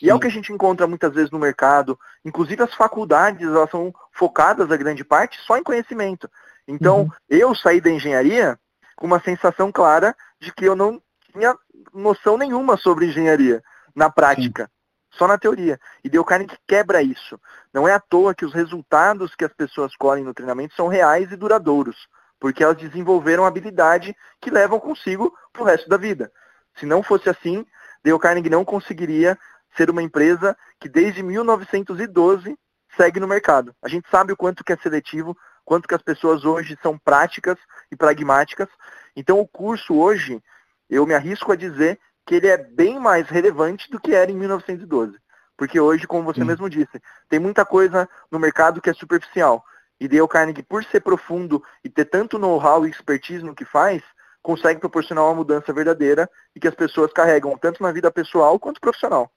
E 0.00 0.06
Sim. 0.06 0.10
é 0.10 0.14
o 0.14 0.18
que 0.18 0.26
a 0.26 0.30
gente 0.30 0.52
encontra 0.52 0.86
muitas 0.86 1.12
vezes 1.12 1.30
no 1.30 1.38
mercado. 1.38 1.98
Inclusive 2.24 2.62
as 2.62 2.74
faculdades, 2.74 3.46
elas 3.46 3.70
são 3.70 3.92
focadas, 4.12 4.70
a 4.70 4.76
grande 4.76 5.04
parte, 5.04 5.38
só 5.40 5.58
em 5.58 5.62
conhecimento. 5.62 6.28
Então, 6.66 7.02
uhum. 7.02 7.10
eu 7.28 7.54
saí 7.54 7.80
da 7.80 7.90
engenharia 7.90 8.58
com 8.96 9.06
uma 9.06 9.20
sensação 9.20 9.70
clara 9.70 10.16
de 10.40 10.52
que 10.52 10.64
eu 10.64 10.74
não 10.74 11.02
tinha 11.32 11.54
noção 11.92 12.38
nenhuma 12.38 12.76
sobre 12.76 13.06
engenharia 13.06 13.62
na 13.94 14.08
prática. 14.08 14.64
Sim. 14.64 15.18
Só 15.18 15.26
na 15.26 15.36
teoria. 15.36 15.78
E 16.04 16.08
Dale 16.08 16.24
Carnegie 16.24 16.58
quebra 16.66 17.02
isso. 17.02 17.38
Não 17.74 17.86
é 17.86 17.92
à 17.92 18.00
toa 18.00 18.34
que 18.34 18.44
os 18.44 18.54
resultados 18.54 19.34
que 19.34 19.44
as 19.44 19.52
pessoas 19.52 19.94
colhem 19.96 20.24
no 20.24 20.32
treinamento 20.32 20.74
são 20.74 20.86
reais 20.86 21.30
e 21.32 21.36
duradouros. 21.36 22.08
Porque 22.40 22.64
elas 22.64 22.78
desenvolveram 22.78 23.44
habilidade 23.44 24.16
que 24.40 24.50
levam 24.50 24.80
consigo 24.80 25.32
para 25.52 25.62
o 25.62 25.66
resto 25.66 25.88
da 25.88 25.96
vida. 25.96 26.32
Se 26.76 26.86
não 26.86 27.02
fosse 27.02 27.28
assim, 27.28 27.66
Dale 28.02 28.18
Carnegie 28.18 28.50
não 28.50 28.64
conseguiria 28.64 29.38
ser 29.76 29.90
uma 29.90 30.02
empresa 30.02 30.56
que 30.80 30.88
desde 30.88 31.22
1912 31.22 32.58
segue 32.96 33.20
no 33.20 33.28
mercado. 33.28 33.74
A 33.82 33.88
gente 33.88 34.08
sabe 34.10 34.32
o 34.32 34.36
quanto 34.36 34.64
que 34.64 34.72
é 34.72 34.76
seletivo, 34.76 35.36
quanto 35.64 35.86
que 35.86 35.94
as 35.94 36.02
pessoas 36.02 36.44
hoje 36.44 36.78
são 36.82 36.98
práticas 36.98 37.56
e 37.92 37.96
pragmáticas. 37.96 38.68
Então 39.14 39.38
o 39.38 39.46
curso 39.46 39.94
hoje, 39.94 40.42
eu 40.88 41.06
me 41.06 41.14
arrisco 41.14 41.52
a 41.52 41.56
dizer 41.56 42.00
que 42.26 42.34
ele 42.34 42.48
é 42.48 42.56
bem 42.56 42.98
mais 42.98 43.28
relevante 43.28 43.90
do 43.90 44.00
que 44.00 44.14
era 44.14 44.30
em 44.30 44.36
1912. 44.36 45.18
Porque 45.56 45.78
hoje, 45.78 46.06
como 46.06 46.24
você 46.24 46.40
Sim. 46.40 46.46
mesmo 46.46 46.70
disse, 46.70 47.00
tem 47.28 47.38
muita 47.38 47.66
coisa 47.66 48.08
no 48.30 48.38
mercado 48.38 48.80
que 48.80 48.88
é 48.88 48.94
superficial. 48.94 49.62
E 50.00 50.08
Dale 50.08 50.26
Carnegie, 50.26 50.62
por 50.62 50.82
ser 50.84 51.00
profundo 51.00 51.62
e 51.84 51.88
ter 51.88 52.06
tanto 52.06 52.38
know-how 52.38 52.86
e 52.86 52.90
expertise 52.90 53.44
no 53.44 53.54
que 53.54 53.66
faz, 53.66 54.02
consegue 54.42 54.80
proporcionar 54.80 55.24
uma 55.24 55.34
mudança 55.34 55.72
verdadeira 55.72 56.28
e 56.56 56.60
que 56.60 56.66
as 56.66 56.74
pessoas 56.74 57.12
carregam 57.12 57.56
tanto 57.58 57.82
na 57.82 57.92
vida 57.92 58.10
pessoal 58.10 58.58
quanto 58.58 58.80
profissional. 58.80 59.30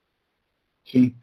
Sim. 0.86 1.14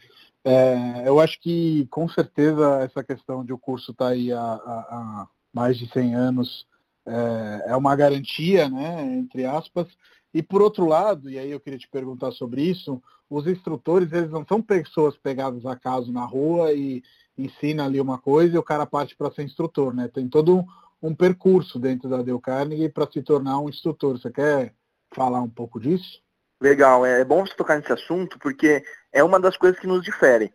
É, 0.43 1.07
eu 1.07 1.19
acho 1.19 1.39
que, 1.39 1.87
com 1.87 2.07
certeza, 2.09 2.79
essa 2.83 3.03
questão 3.03 3.43
de 3.43 3.53
o 3.53 3.57
curso 3.57 3.91
estar 3.91 4.05
tá 4.05 4.11
aí 4.11 4.31
há, 4.31 4.39
há, 4.39 5.27
mais 5.53 5.77
de 5.77 5.91
100 5.91 6.15
anos 6.15 6.67
é, 7.05 7.71
é, 7.71 7.75
uma 7.75 7.95
garantia, 7.95 8.69
né, 8.69 9.03
entre 9.17 9.45
aspas. 9.45 9.87
E, 10.33 10.41
por 10.41 10.61
outro 10.61 10.85
lado, 10.85 11.29
e 11.29 11.37
aí 11.37 11.51
eu 11.51 11.59
queria 11.59 11.77
te 11.77 11.89
perguntar 11.89 12.31
sobre 12.31 12.61
isso, 12.61 13.01
os 13.29 13.45
instrutores, 13.47 14.11
eles 14.11 14.31
não 14.31 14.45
são 14.45 14.61
pessoas 14.61 15.17
pegadas 15.17 15.65
a 15.65 15.75
caso 15.75 16.11
na 16.11 16.25
rua 16.25 16.73
e 16.73 17.03
ensina 17.37 17.85
ali 17.85 17.99
uma 17.99 18.17
coisa 18.17 18.55
e 18.55 18.57
o 18.57 18.63
cara 18.63 18.85
parte 18.85 19.15
para 19.15 19.31
ser 19.31 19.43
instrutor, 19.43 19.93
né? 19.93 20.07
Tem 20.07 20.27
todo 20.27 20.59
um, 20.59 20.65
um 21.01 21.15
percurso 21.15 21.79
dentro 21.79 22.09
da 22.09 22.17
Dale 22.17 22.39
Carnegie 22.41 22.89
para 22.89 23.09
se 23.11 23.21
tornar 23.21 23.59
um 23.59 23.69
instrutor. 23.69 24.19
Você 24.19 24.31
quer 24.31 24.73
falar 25.13 25.41
um 25.41 25.49
pouco 25.49 25.79
disso? 25.79 26.21
Legal, 26.59 27.05
é 27.05 27.23
bom 27.25 27.45
você 27.45 27.55
tocar 27.55 27.77
nesse 27.77 27.91
assunto 27.91 28.37
porque 28.39 28.83
é 29.11 29.23
uma 29.23 29.39
das 29.39 29.57
coisas 29.57 29.79
que 29.79 29.87
nos 29.87 30.03
difere. 30.03 30.53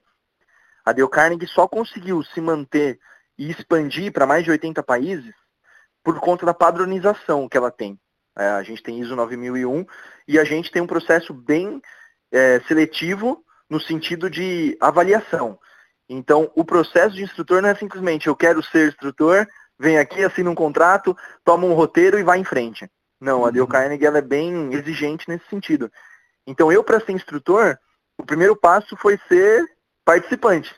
A 0.84 0.92
Dale 0.92 1.08
Carnegie 1.08 1.48
só 1.48 1.66
conseguiu 1.66 2.22
se 2.22 2.40
manter 2.40 2.98
e 3.38 3.50
expandir 3.50 4.12
para 4.12 4.26
mais 4.26 4.44
de 4.44 4.50
80 4.50 4.82
países 4.82 5.34
por 6.02 6.20
conta 6.20 6.46
da 6.46 6.54
padronização 6.54 7.48
que 7.48 7.56
ela 7.56 7.70
tem. 7.70 7.98
É, 8.38 8.50
a 8.50 8.62
gente 8.62 8.82
tem 8.82 9.00
ISO 9.00 9.16
9001 9.16 9.84
e 10.28 10.38
a 10.38 10.44
gente 10.44 10.70
tem 10.70 10.82
um 10.82 10.86
processo 10.86 11.34
bem 11.34 11.80
é, 12.30 12.60
seletivo 12.68 13.42
no 13.68 13.80
sentido 13.80 14.30
de 14.30 14.76
avaliação. 14.80 15.58
Então, 16.08 16.50
o 16.54 16.64
processo 16.64 17.16
de 17.16 17.22
instrutor 17.22 17.60
não 17.60 17.68
é 17.68 17.74
simplesmente 17.74 18.28
eu 18.28 18.36
quero 18.36 18.62
ser 18.62 18.88
instrutor, 18.88 19.46
vem 19.78 19.98
aqui, 19.98 20.22
assina 20.22 20.50
um 20.50 20.54
contrato, 20.54 21.16
toma 21.44 21.66
um 21.66 21.74
roteiro 21.74 22.18
e 22.18 22.22
vai 22.22 22.38
em 22.38 22.44
frente. 22.44 22.88
Não, 23.20 23.44
a 23.44 23.50
Dale 23.50 23.62
uhum. 23.62 23.66
Carnegie 23.66 24.06
ela 24.06 24.18
é 24.18 24.22
bem 24.22 24.72
exigente 24.72 25.28
nesse 25.28 25.46
sentido. 25.48 25.90
Então, 26.46 26.70
eu, 26.70 26.84
para 26.84 27.00
ser 27.00 27.12
instrutor, 27.12 27.76
o 28.18 28.24
primeiro 28.24 28.54
passo 28.54 28.96
foi 28.96 29.18
ser 29.28 29.64
participante. 30.04 30.74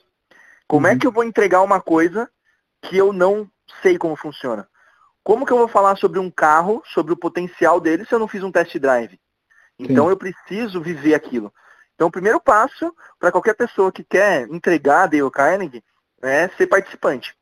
Como 0.66 0.86
é 0.86 0.90
uhum. 0.90 0.96
é 0.96 0.98
que 0.98 1.06
eu 1.06 1.12
vou 1.12 1.24
entregar 1.24 1.62
uma 1.62 1.80
coisa 1.80 2.30
que 2.82 2.96
eu 2.96 3.12
não 3.12 3.50
sei 3.82 3.98
como 3.98 4.16
funciona? 4.16 4.68
Como 5.22 5.44
que 5.44 5.52
eu 5.52 5.58
vou 5.58 5.68
falar 5.68 5.96
sobre 5.96 6.18
um 6.18 6.30
carro, 6.30 6.82
sobre 6.86 7.12
o 7.12 7.16
potencial 7.16 7.80
dele, 7.80 8.06
se 8.06 8.14
eu 8.14 8.18
não 8.18 8.28
fiz 8.28 8.42
um 8.42 8.50
test 8.50 8.78
drive? 8.78 9.20
Então, 9.78 10.06
Sim. 10.06 10.10
eu 10.10 10.16
preciso 10.16 10.80
viver 10.80 11.14
aquilo. 11.14 11.52
Então, 11.98 12.06
o 12.06 12.12
primeiro 12.12 12.40
passo 12.40 12.94
para 13.18 13.32
qualquer 13.32 13.54
pessoa 13.54 13.90
que 13.90 14.04
quer 14.04 14.48
entregar 14.50 15.02
a 15.02 15.06
Dale 15.06 15.28
Carnegie 15.32 15.82
é 16.22 16.46
ser 16.50 16.68
participante. 16.68 17.34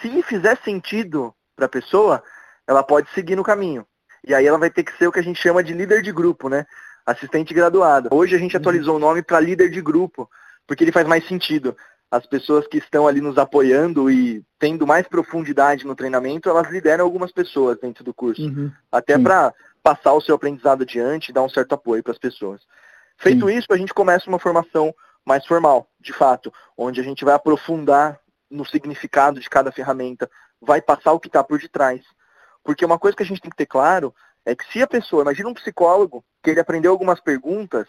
Se 0.00 0.22
fizer 0.22 0.56
sentido 0.64 1.34
para 1.54 1.66
a 1.66 1.68
pessoa, 1.68 2.22
ela 2.66 2.82
pode 2.82 3.10
seguir 3.10 3.36
no 3.36 3.44
caminho. 3.44 3.86
E 4.26 4.34
aí 4.34 4.46
ela 4.46 4.56
vai 4.56 4.70
ter 4.70 4.84
que 4.84 4.96
ser 4.96 5.06
o 5.06 5.12
que 5.12 5.18
a 5.18 5.22
gente 5.22 5.38
chama 5.38 5.62
de 5.62 5.74
líder 5.74 6.00
de 6.00 6.10
grupo, 6.12 6.48
né? 6.48 6.64
Assistente 7.04 7.52
graduado. 7.52 8.08
Hoje 8.10 8.34
a 8.34 8.38
gente 8.38 8.56
atualizou 8.56 8.96
o 8.96 8.98
nome 8.98 9.22
para 9.22 9.38
líder 9.38 9.68
de 9.68 9.82
grupo, 9.82 10.30
porque 10.66 10.82
ele 10.82 10.90
faz 10.90 11.06
mais 11.06 11.28
sentido. 11.28 11.76
As 12.10 12.24
pessoas 12.24 12.66
que 12.66 12.78
estão 12.78 13.06
ali 13.06 13.20
nos 13.20 13.36
apoiando 13.36 14.10
e 14.10 14.42
tendo 14.58 14.86
mais 14.86 15.06
profundidade 15.06 15.84
no 15.84 15.94
treinamento, 15.94 16.48
elas 16.48 16.70
lideram 16.70 17.04
algumas 17.04 17.32
pessoas 17.32 17.78
dentro 17.78 18.02
do 18.02 18.14
curso. 18.14 18.40
Uhum. 18.40 18.72
Até 18.90 19.18
para 19.18 19.52
passar 19.82 20.14
o 20.14 20.22
seu 20.22 20.36
aprendizado 20.36 20.84
adiante 20.84 21.28
e 21.28 21.34
dar 21.34 21.42
um 21.42 21.50
certo 21.50 21.74
apoio 21.74 22.02
para 22.02 22.12
as 22.12 22.18
pessoas. 22.18 22.62
Feito 23.18 23.48
Sim. 23.48 23.56
isso, 23.56 23.66
a 23.70 23.76
gente 23.76 23.94
começa 23.94 24.28
uma 24.28 24.38
formação 24.38 24.94
mais 25.24 25.44
formal, 25.46 25.88
de 26.00 26.12
fato, 26.12 26.52
onde 26.76 27.00
a 27.00 27.04
gente 27.04 27.24
vai 27.24 27.34
aprofundar 27.34 28.20
no 28.50 28.64
significado 28.64 29.40
de 29.40 29.50
cada 29.50 29.72
ferramenta, 29.72 30.30
vai 30.60 30.80
passar 30.80 31.12
o 31.12 31.20
que 31.20 31.26
está 31.26 31.42
por 31.42 31.58
detrás. 31.58 32.02
Porque 32.62 32.84
uma 32.84 32.98
coisa 32.98 33.16
que 33.16 33.22
a 33.22 33.26
gente 33.26 33.40
tem 33.40 33.50
que 33.50 33.56
ter 33.56 33.66
claro 33.66 34.14
é 34.44 34.54
que 34.54 34.64
se 34.72 34.80
a 34.80 34.86
pessoa, 34.86 35.22
imagina 35.22 35.48
um 35.48 35.54
psicólogo, 35.54 36.24
que 36.42 36.50
ele 36.50 36.60
aprendeu 36.60 36.92
algumas 36.92 37.20
perguntas, 37.20 37.88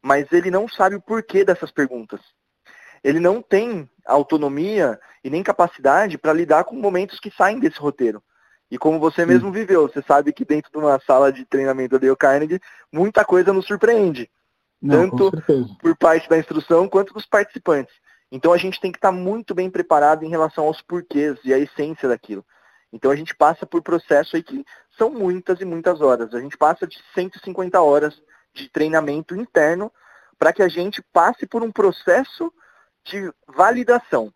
mas 0.00 0.30
ele 0.30 0.50
não 0.50 0.68
sabe 0.68 0.94
o 0.94 1.00
porquê 1.00 1.44
dessas 1.44 1.72
perguntas. 1.72 2.20
Ele 3.02 3.18
não 3.18 3.42
tem 3.42 3.88
autonomia 4.04 5.00
e 5.22 5.30
nem 5.30 5.42
capacidade 5.42 6.16
para 6.16 6.32
lidar 6.32 6.64
com 6.64 6.76
momentos 6.76 7.18
que 7.18 7.30
saem 7.30 7.58
desse 7.58 7.78
roteiro. 7.78 8.22
E 8.70 8.78
como 8.78 8.98
você 8.98 9.22
Sim. 9.22 9.28
mesmo 9.28 9.52
viveu, 9.52 9.88
você 9.88 10.02
sabe 10.02 10.32
que 10.32 10.44
dentro 10.44 10.70
de 10.70 10.78
uma 10.78 10.98
sala 11.00 11.32
de 11.32 11.44
treinamento 11.44 11.98
da 11.98 12.06
Dale 12.06 12.16
Carnegie, 12.16 12.60
muita 12.92 13.24
coisa 13.24 13.52
nos 13.52 13.66
surpreende. 13.66 14.30
Não, 14.80 15.10
tanto 15.10 15.32
por 15.80 15.96
parte 15.96 16.28
da 16.28 16.38
instrução 16.38 16.88
quanto 16.88 17.14
dos 17.14 17.26
participantes. 17.26 17.94
Então 18.30 18.52
a 18.52 18.56
gente 18.56 18.80
tem 18.80 18.90
que 18.90 18.98
estar 18.98 19.12
muito 19.12 19.54
bem 19.54 19.70
preparado 19.70 20.24
em 20.24 20.28
relação 20.28 20.64
aos 20.64 20.82
porquês 20.82 21.38
e 21.44 21.54
a 21.54 21.58
essência 21.58 22.08
daquilo. 22.08 22.44
Então 22.92 23.10
a 23.10 23.16
gente 23.16 23.34
passa 23.34 23.66
por 23.66 23.82
processo 23.82 24.36
aí 24.36 24.42
que 24.42 24.64
são 24.96 25.10
muitas 25.10 25.60
e 25.60 25.64
muitas 25.64 26.00
horas. 26.00 26.34
A 26.34 26.40
gente 26.40 26.56
passa 26.56 26.86
de 26.86 26.98
150 27.14 27.80
horas 27.80 28.20
de 28.52 28.68
treinamento 28.68 29.36
interno 29.36 29.92
para 30.38 30.52
que 30.52 30.62
a 30.62 30.68
gente 30.68 31.02
passe 31.12 31.46
por 31.46 31.62
um 31.62 31.72
processo 31.72 32.52
de 33.04 33.32
validação. 33.46 34.32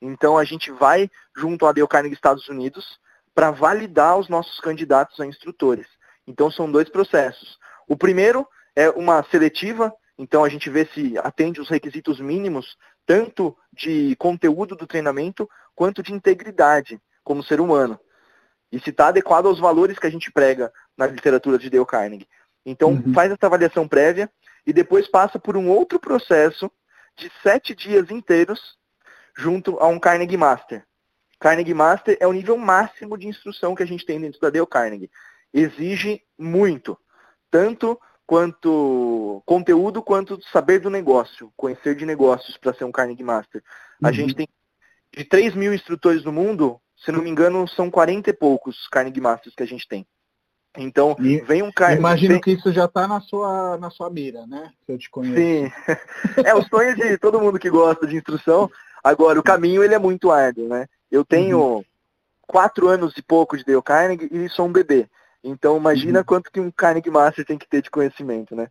Então 0.00 0.38
a 0.38 0.44
gente 0.44 0.70
vai 0.70 1.10
junto 1.36 1.66
à 1.66 1.72
Dale 1.72 1.86
Carnegie 1.88 2.14
Estados 2.14 2.48
Unidos 2.48 2.98
para 3.34 3.50
validar 3.50 4.18
os 4.18 4.28
nossos 4.28 4.60
candidatos 4.60 5.18
a 5.20 5.26
instrutores. 5.26 5.86
Então 6.26 6.50
são 6.50 6.70
dois 6.70 6.88
processos. 6.88 7.58
O 7.88 7.96
primeiro 7.96 8.46
é 8.74 8.88
uma 8.90 9.22
seletiva, 9.24 9.92
então 10.18 10.44
a 10.44 10.48
gente 10.48 10.68
vê 10.68 10.86
se 10.86 11.16
atende 11.18 11.60
os 11.60 11.68
requisitos 11.68 12.20
mínimos, 12.20 12.76
tanto 13.06 13.56
de 13.72 14.14
conteúdo 14.16 14.76
do 14.76 14.86
treinamento, 14.86 15.48
quanto 15.74 16.02
de 16.02 16.12
integridade 16.12 17.00
como 17.24 17.42
ser 17.42 17.60
humano. 17.60 17.98
E 18.70 18.78
se 18.78 18.90
está 18.90 19.08
adequado 19.08 19.46
aos 19.46 19.58
valores 19.58 19.98
que 19.98 20.06
a 20.06 20.10
gente 20.10 20.30
prega 20.30 20.72
na 20.96 21.06
literatura 21.06 21.58
de 21.58 21.70
Dale 21.70 21.86
Carnegie. 21.86 22.28
Então 22.64 22.90
uhum. 22.90 23.14
faz 23.14 23.32
essa 23.32 23.46
avaliação 23.46 23.88
prévia 23.88 24.30
e 24.66 24.72
depois 24.72 25.08
passa 25.08 25.38
por 25.38 25.56
um 25.56 25.68
outro 25.68 25.98
processo 25.98 26.70
de 27.16 27.30
sete 27.42 27.74
dias 27.74 28.10
inteiros 28.10 28.78
junto 29.36 29.78
a 29.78 29.86
um 29.86 29.98
Carnegie 29.98 30.36
Master. 30.36 30.84
Carnegie 31.38 31.74
Master 31.74 32.16
é 32.20 32.26
o 32.26 32.32
nível 32.32 32.56
máximo 32.58 33.16
de 33.16 33.26
instrução 33.26 33.74
que 33.74 33.82
a 33.82 33.86
gente 33.86 34.04
tem 34.04 34.20
dentro 34.20 34.38
da 34.40 34.50
Dale 34.50 34.66
Carnegie. 34.66 35.10
Exige 35.52 36.22
muito, 36.38 36.96
tanto 37.50 37.98
quanto 38.30 39.42
conteúdo 39.44 40.00
quanto 40.00 40.40
saber 40.52 40.78
do 40.78 40.88
negócio, 40.88 41.52
conhecer 41.56 41.96
de 41.96 42.06
negócios 42.06 42.56
para 42.56 42.72
ser 42.72 42.84
um 42.84 42.92
Carnegie 42.92 43.24
Master. 43.24 43.60
Uhum. 44.00 44.08
A 44.08 44.12
gente 44.12 44.36
tem 44.36 44.46
de 45.12 45.24
3 45.24 45.56
mil 45.56 45.74
instrutores 45.74 46.22
no 46.22 46.30
mundo, 46.30 46.80
se 47.04 47.10
não 47.10 47.22
me 47.22 47.28
engano, 47.28 47.66
são 47.66 47.90
40 47.90 48.30
e 48.30 48.32
poucos 48.32 48.86
Carnegie 48.86 49.20
Masters 49.20 49.56
que 49.56 49.64
a 49.64 49.66
gente 49.66 49.88
tem. 49.88 50.06
Então, 50.78 51.16
e, 51.18 51.40
vem 51.40 51.60
um 51.64 51.72
cara. 51.72 51.96
Imagino 51.96 52.34
vem... 52.34 52.40
que 52.40 52.52
isso 52.52 52.70
já 52.72 52.84
está 52.84 53.08
na 53.08 53.20
sua, 53.20 53.76
na 53.78 53.90
sua 53.90 54.08
mira, 54.08 54.46
né? 54.46 54.70
Se 54.86 54.92
eu 54.92 54.98
te 54.98 55.10
conheço. 55.10 55.34
Sim. 55.34 55.72
é 56.46 56.54
o 56.54 56.62
sonho 56.62 56.94
de 56.94 57.18
todo 57.18 57.40
mundo 57.40 57.58
que 57.58 57.68
gosta 57.68 58.06
de 58.06 58.14
instrução. 58.14 58.70
Agora, 59.02 59.40
o 59.40 59.42
caminho 59.42 59.82
ele 59.82 59.96
é 59.96 59.98
muito 59.98 60.30
árduo, 60.30 60.68
né? 60.68 60.86
Eu 61.10 61.24
tenho 61.24 61.58
uhum. 61.58 61.84
quatro 62.42 62.86
anos 62.86 63.12
e 63.16 63.22
pouco 63.22 63.56
de 63.56 63.64
Dale 63.64 63.82
Carnegie 63.82 64.28
e 64.30 64.48
sou 64.50 64.68
um 64.68 64.72
bebê. 64.72 65.08
Então 65.42 65.76
imagina 65.76 66.20
uhum. 66.20 66.24
quanto 66.24 66.50
que 66.50 66.60
um 66.60 66.70
Carnegie 66.70 67.10
Master 67.10 67.44
tem 67.44 67.58
que 67.58 67.68
ter 67.68 67.82
de 67.82 67.90
conhecimento, 67.90 68.54
né? 68.54 68.68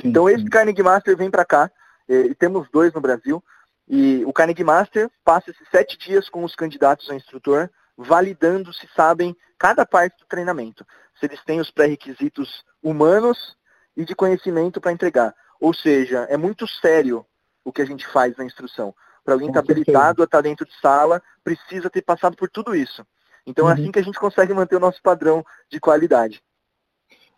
Sim, 0.00 0.08
então 0.08 0.28
esse 0.28 0.42
sim. 0.42 0.48
Carnegie 0.48 0.82
Master 0.82 1.16
vem 1.16 1.30
para 1.30 1.44
cá, 1.44 1.70
e 2.08 2.34
temos 2.34 2.68
dois 2.70 2.92
no 2.92 3.00
Brasil, 3.00 3.42
e 3.88 4.24
o 4.24 4.32
Carnegie 4.32 4.64
Master 4.64 5.10
passa 5.24 5.50
esses 5.50 5.68
sete 5.70 5.98
dias 5.98 6.28
com 6.28 6.44
os 6.44 6.54
candidatos 6.54 7.10
a 7.10 7.14
instrutor, 7.14 7.70
validando 7.96 8.72
se 8.72 8.88
sabem 8.94 9.36
cada 9.58 9.84
parte 9.84 10.18
do 10.18 10.26
treinamento, 10.26 10.86
se 11.18 11.26
eles 11.26 11.42
têm 11.44 11.60
os 11.60 11.70
pré-requisitos 11.70 12.64
humanos 12.82 13.56
e 13.96 14.04
de 14.04 14.14
conhecimento 14.14 14.80
para 14.80 14.92
entregar. 14.92 15.34
Ou 15.60 15.72
seja, 15.72 16.26
é 16.28 16.36
muito 16.36 16.66
sério 16.66 17.24
o 17.64 17.72
que 17.72 17.82
a 17.82 17.84
gente 17.86 18.06
faz 18.06 18.36
na 18.36 18.44
instrução. 18.44 18.94
Para 19.24 19.34
alguém 19.34 19.48
estar 19.48 19.62
tá 19.62 19.72
habilitado 19.72 20.22
a 20.22 20.24
estar 20.24 20.38
tá 20.38 20.42
dentro 20.42 20.66
de 20.66 20.78
sala, 20.80 21.22
precisa 21.42 21.88
ter 21.88 22.02
passado 22.02 22.36
por 22.36 22.50
tudo 22.50 22.74
isso. 22.74 23.06
Então 23.46 23.68
é 23.68 23.72
uhum. 23.72 23.78
é 23.78 23.80
assim 23.80 23.92
que 23.92 23.98
a 23.98 24.02
gente 24.02 24.18
consegue 24.18 24.54
manter 24.54 24.76
o 24.76 24.80
nosso 24.80 25.00
padrão 25.02 25.44
de 25.70 25.78
qualidade. 25.80 26.42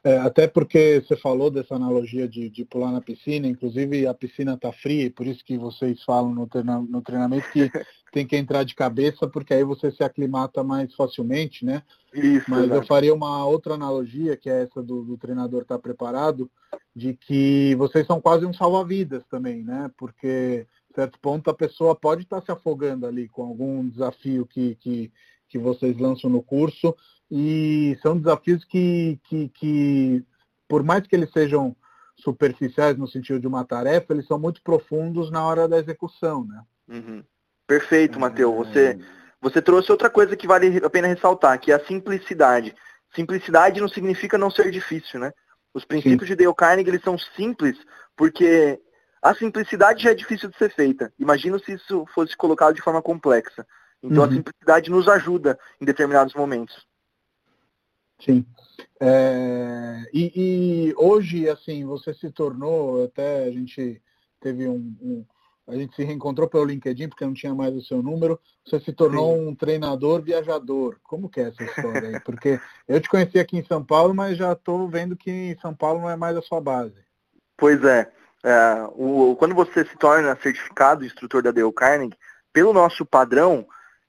É, 0.06 0.18
até 0.18 0.46
porque 0.46 1.02
você 1.04 1.16
falou 1.16 1.50
dessa 1.50 1.74
analogia 1.74 2.28
de, 2.28 2.48
de 2.48 2.64
pular 2.64 2.92
na 2.92 3.00
piscina, 3.00 3.48
inclusive 3.48 4.06
a 4.06 4.14
piscina 4.14 4.54
está 4.54 4.70
fria, 4.70 5.06
e 5.06 5.10
por 5.10 5.26
isso 5.26 5.44
que 5.44 5.58
vocês 5.58 6.00
falam 6.04 6.32
no, 6.32 6.46
treina, 6.46 6.80
no 6.80 7.02
treinamento 7.02 7.50
que 7.50 7.68
tem 8.12 8.24
que 8.24 8.36
entrar 8.36 8.62
de 8.62 8.76
cabeça, 8.76 9.26
porque 9.26 9.52
aí 9.52 9.64
você 9.64 9.90
se 9.90 10.04
aclimata 10.04 10.62
mais 10.62 10.94
facilmente, 10.94 11.64
né? 11.64 11.82
Isso, 12.14 12.48
Mas 12.48 12.70
eu 12.70 12.86
faria 12.86 13.12
uma 13.12 13.44
outra 13.46 13.74
analogia, 13.74 14.36
que 14.36 14.48
é 14.48 14.62
essa 14.62 14.80
do, 14.80 15.02
do 15.02 15.18
treinador 15.18 15.62
estar 15.62 15.74
tá 15.74 15.82
preparado, 15.82 16.48
de 16.94 17.14
que 17.14 17.74
vocês 17.74 18.06
são 18.06 18.20
quase 18.20 18.46
um 18.46 18.54
salva-vidas 18.54 19.24
também, 19.28 19.64
né? 19.64 19.90
Porque, 19.98 20.68
certo 20.94 21.18
ponto, 21.18 21.50
a 21.50 21.54
pessoa 21.54 21.96
pode 21.96 22.22
estar 22.22 22.40
tá 22.40 22.46
se 22.46 22.52
afogando 22.52 23.08
ali 23.08 23.28
com 23.28 23.42
algum 23.42 23.88
desafio 23.88 24.46
que, 24.46 24.76
que 24.76 25.10
que 25.48 25.58
vocês 25.58 25.96
lançam 25.98 26.28
no 26.28 26.42
curso 26.42 26.94
e 27.30 27.98
são 28.02 28.16
desafios 28.16 28.64
que, 28.64 29.18
que, 29.24 29.48
que, 29.50 30.24
por 30.68 30.82
mais 30.82 31.06
que 31.06 31.14
eles 31.14 31.30
sejam 31.32 31.74
superficiais 32.16 32.96
no 32.96 33.06
sentido 33.06 33.40
de 33.40 33.46
uma 33.46 33.64
tarefa, 33.64 34.12
eles 34.12 34.26
são 34.26 34.38
muito 34.38 34.62
profundos 34.62 35.30
na 35.30 35.44
hora 35.44 35.68
da 35.68 35.78
execução, 35.78 36.44
né? 36.44 36.62
Uhum. 36.88 37.22
Perfeito, 37.66 38.18
Matheus. 38.18 38.68
É... 38.68 38.94
Você, 38.94 38.98
você 39.40 39.62
trouxe 39.62 39.92
outra 39.92 40.08
coisa 40.08 40.36
que 40.36 40.46
vale 40.46 40.78
a 40.84 40.90
pena 40.90 41.08
ressaltar, 41.08 41.58
que 41.60 41.72
é 41.72 41.74
a 41.74 41.84
simplicidade. 41.84 42.74
Simplicidade 43.14 43.80
não 43.80 43.88
significa 43.88 44.38
não 44.38 44.50
ser 44.50 44.70
difícil, 44.70 45.20
né? 45.20 45.32
Os 45.74 45.84
princípios 45.84 46.28
Sim. 46.28 46.34
de 46.34 46.44
Dale 46.44 46.54
Carnegie, 46.54 46.90
eles 46.90 47.02
são 47.02 47.18
simples 47.18 47.76
porque 48.16 48.80
a 49.20 49.34
simplicidade 49.34 50.02
já 50.02 50.10
é 50.10 50.14
difícil 50.14 50.48
de 50.48 50.56
ser 50.56 50.72
feita. 50.72 51.12
Imagina 51.18 51.58
se 51.58 51.72
isso 51.72 52.06
fosse 52.14 52.36
colocado 52.36 52.74
de 52.74 52.80
forma 52.80 53.02
complexa. 53.02 53.66
Então 54.02 54.24
uhum. 54.24 54.30
a 54.30 54.32
simplicidade 54.32 54.90
nos 54.90 55.08
ajuda 55.08 55.58
em 55.80 55.84
determinados 55.84 56.34
momentos. 56.34 56.86
Sim. 58.20 58.44
É, 59.00 60.04
e, 60.12 60.32
e, 60.34 60.94
hoje, 60.96 61.48
assim, 61.48 61.84
você 61.84 62.14
se 62.14 62.30
tornou, 62.30 63.04
até 63.04 63.44
a 63.44 63.50
gente 63.50 64.00
teve 64.40 64.66
um, 64.68 64.96
um, 65.00 65.24
a 65.66 65.74
gente 65.74 65.94
se 65.94 66.04
reencontrou 66.04 66.48
pelo 66.48 66.64
LinkedIn 66.64 67.08
porque 67.08 67.24
não 67.24 67.34
tinha 67.34 67.54
mais 67.54 67.74
o 67.74 67.82
seu 67.82 68.02
número, 68.02 68.40
você 68.64 68.80
se 68.80 68.92
tornou 68.92 69.36
Sim. 69.36 69.48
um 69.48 69.54
treinador 69.54 70.22
viajador. 70.22 70.96
Como 71.02 71.28
que 71.28 71.40
é 71.40 71.48
essa 71.48 71.62
história 71.62 72.08
aí? 72.08 72.20
Porque 72.20 72.60
eu 72.88 73.00
te 73.00 73.08
conheci 73.08 73.38
aqui 73.38 73.58
em 73.58 73.64
São 73.64 73.84
Paulo, 73.84 74.14
mas 74.14 74.38
já 74.38 74.52
estou 74.52 74.88
vendo 74.88 75.16
que 75.16 75.30
em 75.30 75.58
São 75.58 75.74
Paulo 75.74 76.00
não 76.00 76.10
é 76.10 76.16
mais 76.16 76.36
a 76.36 76.42
sua 76.42 76.60
base. 76.60 77.04
Pois 77.56 77.82
é. 77.84 78.10
é 78.44 78.88
o, 78.92 79.36
quando 79.38 79.54
você 79.54 79.84
se 79.84 79.96
torna 79.96 80.36
certificado 80.36 81.04
instrutor 81.04 81.42
da 81.42 81.50
Dale 81.50 81.72
Carnegie, 81.72 82.16
pelo 82.52 82.72
nosso 82.72 83.04
padrão, 83.04 83.66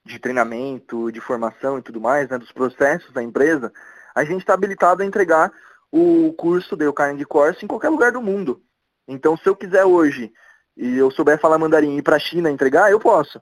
de 0.08 0.20
treinamento, 0.20 1.12
de 1.12 1.20
formação 1.20 1.78
e 1.78 1.82
tudo 1.82 2.02
mais, 2.02 2.30
né, 2.30 2.38
dos 2.38 2.52
processos 2.52 3.12
da 3.13 3.22
empresa, 3.22 3.72
a 4.15 4.24
gente 4.24 4.39
está 4.39 4.54
habilitado 4.54 5.04
a 5.04 5.06
entregar 5.06 5.52
o 5.91 6.34
curso 6.34 6.76
do 6.76 6.93
Carnegie 6.93 7.26
Course 7.26 7.63
em 7.63 7.67
qualquer 7.67 7.89
lugar 7.89 8.12
do 8.12 8.22
mundo. 8.22 8.62
Então, 9.08 9.38
se 9.38 9.48
eu 9.48 9.56
quiser 9.56 9.86
hoje 9.86 10.32
e 10.76 10.98
eu 10.98 11.10
souber 11.12 11.39
falar 11.39 11.58
mandarim 11.58 11.96
e 11.96 11.98
ir 12.00 12.02
para 12.02 12.15
a 12.15 12.20
China 12.20 12.52
entregar, 12.52 12.91
eu 12.91 13.00
posso. 13.00 13.41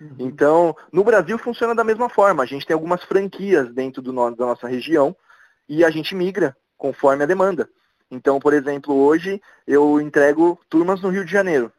Uhum. 0.00 0.16
Então, 0.18 0.76
no 0.92 1.04
Brasil 1.04 1.38
funciona 1.38 1.74
da 1.74 1.84
mesma 1.84 2.08
forma. 2.08 2.42
A 2.42 2.46
gente 2.46 2.66
tem 2.66 2.74
algumas 2.74 3.02
franquias 3.04 3.72
dentro 3.72 4.02
do 4.02 4.12
nosso, 4.12 4.36
da 4.36 4.46
nossa 4.46 4.68
região 4.68 5.16
e 5.68 5.84
a 5.84 5.90
gente 5.90 6.14
migra 6.14 6.56
conforme 6.76 7.22
a 7.22 7.26
demanda. 7.26 7.68
Então, 8.10 8.38
por 8.38 8.52
exemplo, 8.52 8.94
hoje 8.94 9.40
eu 9.66 10.00
entrego 10.00 10.58
turmas 10.68 11.00
no 11.00 11.08
Rio 11.08 11.24
de 11.24 11.32
Janeiro, 11.32 11.72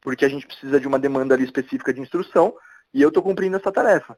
porque 0.00 0.24
a 0.24 0.28
gente 0.28 0.46
precisa 0.46 0.80
de 0.80 0.86
uma 0.86 0.98
demanda 0.98 1.34
ali 1.34 1.44
específica 1.44 1.92
de 1.92 2.00
instrução 2.00 2.54
e 2.96 3.02
eu 3.02 3.08
estou 3.08 3.22
cumprindo 3.22 3.58
essa 3.58 3.70
tarefa. 3.70 4.16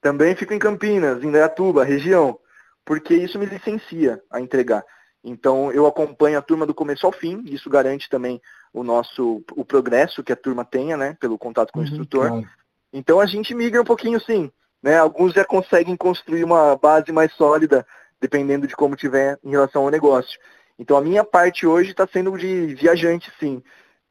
Também 0.00 0.34
fico 0.34 0.52
em 0.52 0.58
Campinas, 0.58 1.22
em 1.22 1.30
Dayatuba, 1.30 1.84
região, 1.84 2.36
porque 2.84 3.14
isso 3.14 3.38
me 3.38 3.46
licencia 3.46 4.20
a 4.28 4.40
entregar. 4.40 4.84
Então 5.22 5.70
eu 5.70 5.86
acompanho 5.86 6.36
a 6.36 6.42
turma 6.42 6.66
do 6.66 6.74
começo 6.74 7.06
ao 7.06 7.12
fim, 7.12 7.44
isso 7.46 7.70
garante 7.70 8.08
também 8.08 8.42
o 8.74 8.82
nosso 8.82 9.44
o 9.52 9.64
progresso 9.64 10.24
que 10.24 10.32
a 10.32 10.36
turma 10.36 10.64
tenha, 10.64 10.96
né, 10.96 11.16
pelo 11.20 11.38
contato 11.38 11.72
com 11.72 11.78
uhum, 11.78 11.84
o 11.84 11.88
instrutor. 11.88 12.26
Claro. 12.26 12.48
Então 12.92 13.20
a 13.20 13.26
gente 13.26 13.54
migra 13.54 13.80
um 13.80 13.84
pouquinho 13.84 14.20
sim, 14.20 14.50
né? 14.82 14.98
Alguns 14.98 15.32
já 15.32 15.44
conseguem 15.44 15.96
construir 15.96 16.42
uma 16.42 16.76
base 16.76 17.12
mais 17.12 17.32
sólida, 17.34 17.86
dependendo 18.20 18.66
de 18.66 18.74
como 18.74 18.96
tiver 18.96 19.38
em 19.44 19.50
relação 19.50 19.84
ao 19.84 19.90
negócio. 19.90 20.40
Então 20.76 20.96
a 20.96 21.00
minha 21.00 21.22
parte 21.22 21.68
hoje 21.68 21.92
está 21.92 22.04
sendo 22.04 22.36
de 22.36 22.74
viajante, 22.74 23.32
sim, 23.38 23.62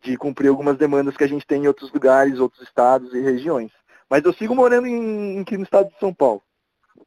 de 0.02 0.16
cumprir 0.16 0.48
algumas 0.48 0.78
demandas 0.78 1.18
que 1.18 1.26
a 1.26 1.28
gente 1.28 1.46
tem 1.46 1.64
em 1.64 1.68
outros 1.68 1.92
lugares, 1.92 2.40
outros 2.40 2.62
estados 2.62 3.14
e 3.14 3.20
regiões. 3.20 3.72
Mas 4.10 4.24
eu 4.24 4.34
sigo 4.34 4.56
morando 4.56 4.88
em, 4.88 5.40
aqui 5.40 5.58
no 5.58 5.64
estado 5.64 5.90
de 5.90 6.00
São 6.00 6.14
Paulo. 6.14 6.42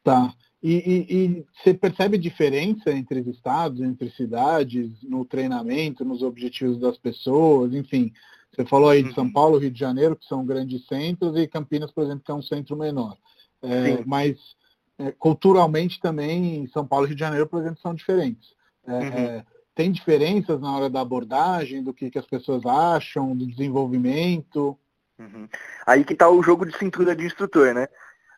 Tá. 0.02 0.34
E, 0.62 0.74
e, 0.74 1.14
e, 1.14 1.46
você 1.54 1.72
percebe 1.72 2.18
diferença 2.18 2.90
entre 2.90 3.20
os 3.20 3.26
estados, 3.28 3.80
entre 3.80 4.10
cidades, 4.10 4.90
no 5.02 5.24
treinamento, 5.24 6.04
nos 6.04 6.22
objetivos 6.22 6.78
das 6.78 6.98
pessoas, 6.98 7.72
enfim. 7.72 8.12
Você 8.52 8.66
falou 8.66 8.90
aí 8.90 9.02
de 9.02 9.14
São 9.14 9.24
uhum. 9.24 9.32
Paulo, 9.32 9.58
Rio 9.58 9.70
de 9.70 9.78
Janeiro, 9.78 10.16
que 10.16 10.26
são 10.26 10.44
grandes 10.44 10.86
centros, 10.86 11.36
e 11.36 11.46
Campinas, 11.46 11.90
por 11.90 12.04
exemplo, 12.04 12.22
que 12.24 12.30
é 12.30 12.34
um 12.34 12.42
centro 12.42 12.76
menor. 12.76 13.16
É, 13.62 14.04
mas 14.04 14.36
é, 14.98 15.12
culturalmente 15.12 15.98
também, 16.00 16.66
São 16.68 16.86
Paulo 16.86 17.06
e 17.06 17.08
Rio 17.08 17.16
de 17.16 17.20
Janeiro, 17.20 17.46
por 17.46 17.60
exemplo, 17.60 17.80
são 17.80 17.94
diferentes. 17.94 18.50
É, 18.86 18.92
uhum. 18.92 19.00
É, 19.00 19.46
tem 19.74 19.90
diferenças 19.90 20.60
na 20.60 20.76
hora 20.76 20.90
da 20.90 21.00
abordagem, 21.00 21.82
do 21.82 21.94
que, 21.94 22.10
que 22.10 22.18
as 22.18 22.26
pessoas 22.26 22.66
acham, 22.66 23.34
do 23.34 23.46
desenvolvimento? 23.46 24.76
Uhum. 25.20 25.46
Aí 25.86 26.02
que 26.02 26.14
está 26.14 26.30
o 26.30 26.42
jogo 26.42 26.64
de 26.64 26.76
cintura 26.78 27.14
de 27.14 27.26
instrutor, 27.26 27.74
né? 27.74 27.86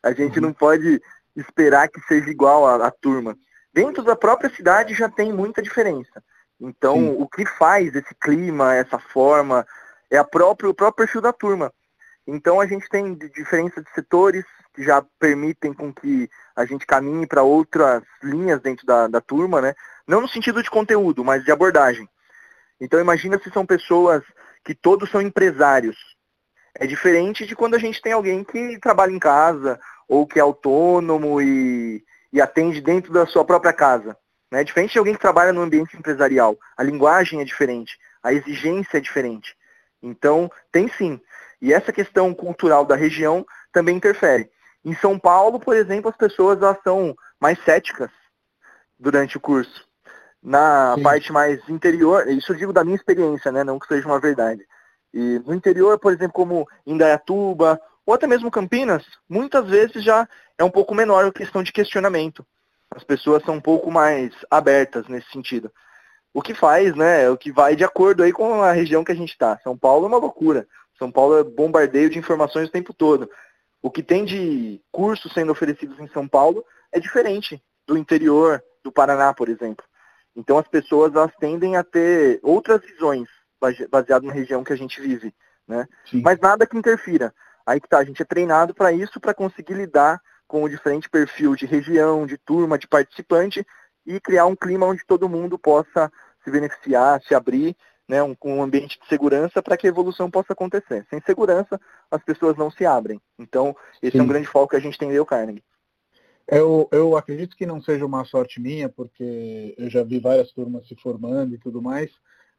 A 0.03 0.13
gente 0.13 0.41
uhum. 0.41 0.47
não 0.47 0.53
pode 0.53 1.01
esperar 1.37 1.89
que 1.89 2.01
seja 2.03 2.29
igual 2.29 2.67
à, 2.67 2.91
turma. 2.91 3.37
Dentro 3.73 4.03
da 4.03 4.17
própria 4.17 4.51
cidade 4.51 4.93
já 4.93 5.09
tem 5.09 5.33
muita 5.33 5.63
diferença. 5.63 6.23
Então, 6.61 6.97
Sim. 6.97 7.17
o 7.19 7.29
que 7.29 7.47
faz 7.47 7.95
esse 7.95 8.15
clima, 8.17 8.75
essa 8.75 8.99
forma, 8.99 9.65
é 10.11 10.19
a 10.19 10.25
própria, 10.25 10.69
o 10.69 10.75
próprio 10.75 11.07
perfil 11.07 11.21
da 11.21 11.33
turma. 11.33 11.73
Então, 12.27 12.61
a 12.61 12.67
gente 12.67 12.89
tem 12.89 13.15
diferença 13.15 13.81
de 13.81 13.91
setores 13.95 14.45
que 14.75 14.83
já 14.83 15.05
permitem 15.19 15.73
com 15.73 15.93
que 15.93 16.29
a 16.55 16.65
gente 16.65 16.87
caminhe 16.87 17.27
para 17.27 17.43
outras 17.43 18.03
linhas 18.23 18.61
dentro 18.61 18.85
da, 18.87 19.07
da 19.07 19.21
turma, 19.21 19.61
né? 19.61 19.75
Não 20.07 20.21
no 20.21 20.29
sentido 20.29 20.63
de 20.63 20.71
conteúdo, 20.71 21.25
mas 21.25 21.45
de 21.45 21.53
abordagem. 21.53 22.09
Então, 22.81 23.01
imagina 23.01 23.39
se 23.39 23.51
são 23.51 23.65
pessoas 23.65 24.23
que 24.65 24.75
todos 24.75 25.11
são 25.11 25.21
empresários. 25.21 25.97
É 26.75 26.87
diferente 26.87 27.47
de 27.47 27.55
quando 27.55 27.75
a 27.75 27.79
gente 27.79 28.01
tem 28.01 28.13
alguém 28.13 28.43
que 28.43 28.79
trabalha 28.79 29.13
em 29.13 29.19
casa 29.19 29.79
ou 30.09 30.27
que 30.27 30.39
é 30.39 30.43
autônomo 30.43 31.41
e, 31.41 32.03
e 32.33 32.41
atende 32.41 32.81
dentro 32.81 33.13
da 33.13 33.27
sua 33.27 33.45
própria 33.45 33.73
casa. 33.73 34.17
Né? 34.51 34.61
É 34.61 34.65
diferente 34.65 34.93
de 34.93 34.99
alguém 34.99 35.15
que 35.15 35.21
trabalha 35.21 35.53
no 35.53 35.63
ambiente 35.63 35.97
empresarial. 35.97 36.57
A 36.77 36.83
linguagem 36.83 37.41
é 37.41 37.45
diferente, 37.45 37.99
a 38.23 38.33
exigência 38.33 38.99
é 38.99 39.01
diferente. 39.01 39.57
Então, 40.03 40.51
tem 40.71 40.89
sim. 40.89 41.21
E 41.61 41.73
essa 41.73 41.93
questão 41.93 42.35
cultural 42.35 42.85
da 42.85 42.97
região 42.97 43.47
também 43.73 43.97
interfere. 43.97 44.51
Em 44.85 44.95
São 44.97 45.19
Paulo, 45.19 45.61
por 45.61 45.77
exemplo, 45.77 46.11
as 46.11 46.17
pessoas 46.17 46.61
elas 46.61 46.79
são 46.83 47.15
mais 47.41 47.63
céticas 47.65 48.11
durante 48.99 49.37
o 49.37 49.41
curso. 49.41 49.87
Na 50.43 50.95
sim. 50.97 51.03
parte 51.03 51.33
mais 51.33 51.67
interior, 51.69 52.29
isso 52.29 52.53
eu 52.53 52.57
digo 52.57 52.73
da 52.73 52.83
minha 52.83 52.97
experiência, 52.97 53.53
né? 53.53 53.63
não 53.63 53.79
que 53.79 53.87
seja 53.87 54.07
uma 54.07 54.19
verdade. 54.19 54.67
E 55.13 55.41
no 55.45 55.55
interior, 55.55 55.99
por 55.99 56.13
exemplo, 56.13 56.33
como 56.33 56.69
Indaiatuba 56.87 57.81
ou 58.05 58.15
até 58.15 58.27
mesmo 58.27 58.51
Campinas, 58.51 59.05
muitas 59.29 59.67
vezes 59.69 60.03
já 60.03 60.29
é 60.59 60.65
um 60.65 60.71
pouco 60.71 60.95
menor 60.95 61.25
a 61.25 61.33
questão 61.33 61.63
de 61.63 61.73
questionamento. 61.73 62.45
As 62.91 63.05
pessoas 63.05 63.43
são 63.45 63.55
um 63.55 63.61
pouco 63.61 63.91
mais 63.91 64.33
abertas 64.51 65.07
nesse 65.09 65.31
sentido. 65.31 65.71
O 66.35 66.41
que 66.41 66.55
faz, 66.55 66.95
né, 66.95 67.29
o 67.29 67.37
que 67.37 67.53
vai 67.53 67.77
de 67.77 67.85
acordo 67.85 68.23
aí 68.23 68.33
com 68.33 68.63
a 68.63 68.73
região 68.73 69.05
que 69.05 69.13
a 69.13 69.15
gente 69.15 69.33
está. 69.33 69.59
São 69.63 69.77
Paulo 69.77 70.07
é 70.07 70.09
uma 70.09 70.19
loucura. 70.19 70.67
São 70.99 71.11
Paulo 71.11 71.39
é 71.39 71.45
bombardeio 71.45 72.09
de 72.09 72.19
informações 72.19 72.69
o 72.69 72.73
tempo 72.73 72.95
todo. 72.95 73.31
O 73.83 73.91
que 73.91 74.03
tem 74.03 74.25
de 74.25 74.81
cursos 74.91 75.33
sendo 75.33 75.53
oferecidos 75.53 75.99
em 75.99 76.09
São 76.09 76.27
Paulo 76.27 76.65
é 76.91 77.01
diferente 77.01 77.63
do 77.87 77.99
interior 77.99 78.63
do 78.83 78.93
Paraná, 78.93 79.35
por 79.35 79.49
exemplo. 79.49 79.85
Então 80.35 80.59
as 80.59 80.69
pessoas 80.69 81.15
elas 81.15 81.33
tendem 81.39 81.77
a 81.77 81.85
ter 81.85 82.41
outras 82.43 82.81
visões 82.81 83.29
baseado 83.91 84.25
na 84.25 84.33
região 84.33 84.65
que 84.65 84.73
a 84.73 84.77
gente 84.77 85.01
vive, 85.01 85.35
né? 85.67 85.87
Mas 86.23 86.39
nada 86.41 86.67
que 86.67 86.77
interfira. 86.77 87.35
Aí 87.67 87.81
que 87.81 87.89
tá, 87.89 87.99
a 87.99 88.05
gente 88.05 88.21
é 88.21 88.25
treinado 88.25 88.75
para 88.75 88.93
isso, 88.93 89.21
para 89.21 89.35
conseguir 89.35 89.75
lidar 89.75 90.21
com 90.47 90.63
o 90.63 90.69
diferente 90.69 91.09
perfil 91.09 91.55
de 91.55 91.65
região, 91.65 92.27
de 92.27 92.37
turma, 92.37 92.77
de 92.77 92.89
participante 92.89 93.65
e 94.05 94.21
criar 94.21 94.47
um 94.47 94.57
clima 94.57 94.87
onde 94.87 95.05
todo 95.07 95.29
mundo 95.29 95.59
possa 95.59 96.13
se 96.45 96.51
beneficiar, 96.51 97.23
se 97.23 97.35
abrir, 97.35 97.77
né, 98.09 98.23
um, 98.23 98.37
um 98.45 98.63
ambiente 98.63 98.99
de 99.01 99.07
segurança 99.09 99.63
para 99.63 99.77
que 99.77 99.87
a 99.87 99.91
evolução 99.91 100.31
possa 100.31 100.53
acontecer. 100.53 101.07
Sem 101.09 101.21
segurança, 101.23 101.81
as 102.11 102.23
pessoas 102.23 102.57
não 102.57 102.71
se 102.71 102.85
abrem. 102.85 103.21
Então, 103.39 103.75
esse 104.03 104.13
Sim. 104.13 104.19
é 104.19 104.23
um 104.23 104.27
grande 104.27 104.49
foco 104.49 104.71
que 104.71 104.77
a 104.77 104.81
gente 104.81 104.99
tem 104.99 105.15
em 105.15 105.25
Carnegie. 105.25 105.65
Eu, 106.49 106.89
eu 106.91 107.17
acredito 107.17 107.57
que 107.57 107.65
não 107.65 107.81
seja 107.81 108.05
uma 108.05 108.25
sorte 108.25 108.61
minha, 108.61 108.89
porque 108.89 109.75
eu 109.79 109.89
já 109.89 110.03
vi 110.03 110.19
várias 110.19 110.53
turmas 110.53 110.87
se 110.87 110.97
formando 110.97 111.55
e 111.55 111.59
tudo 111.59 111.81
mais. 111.81 112.11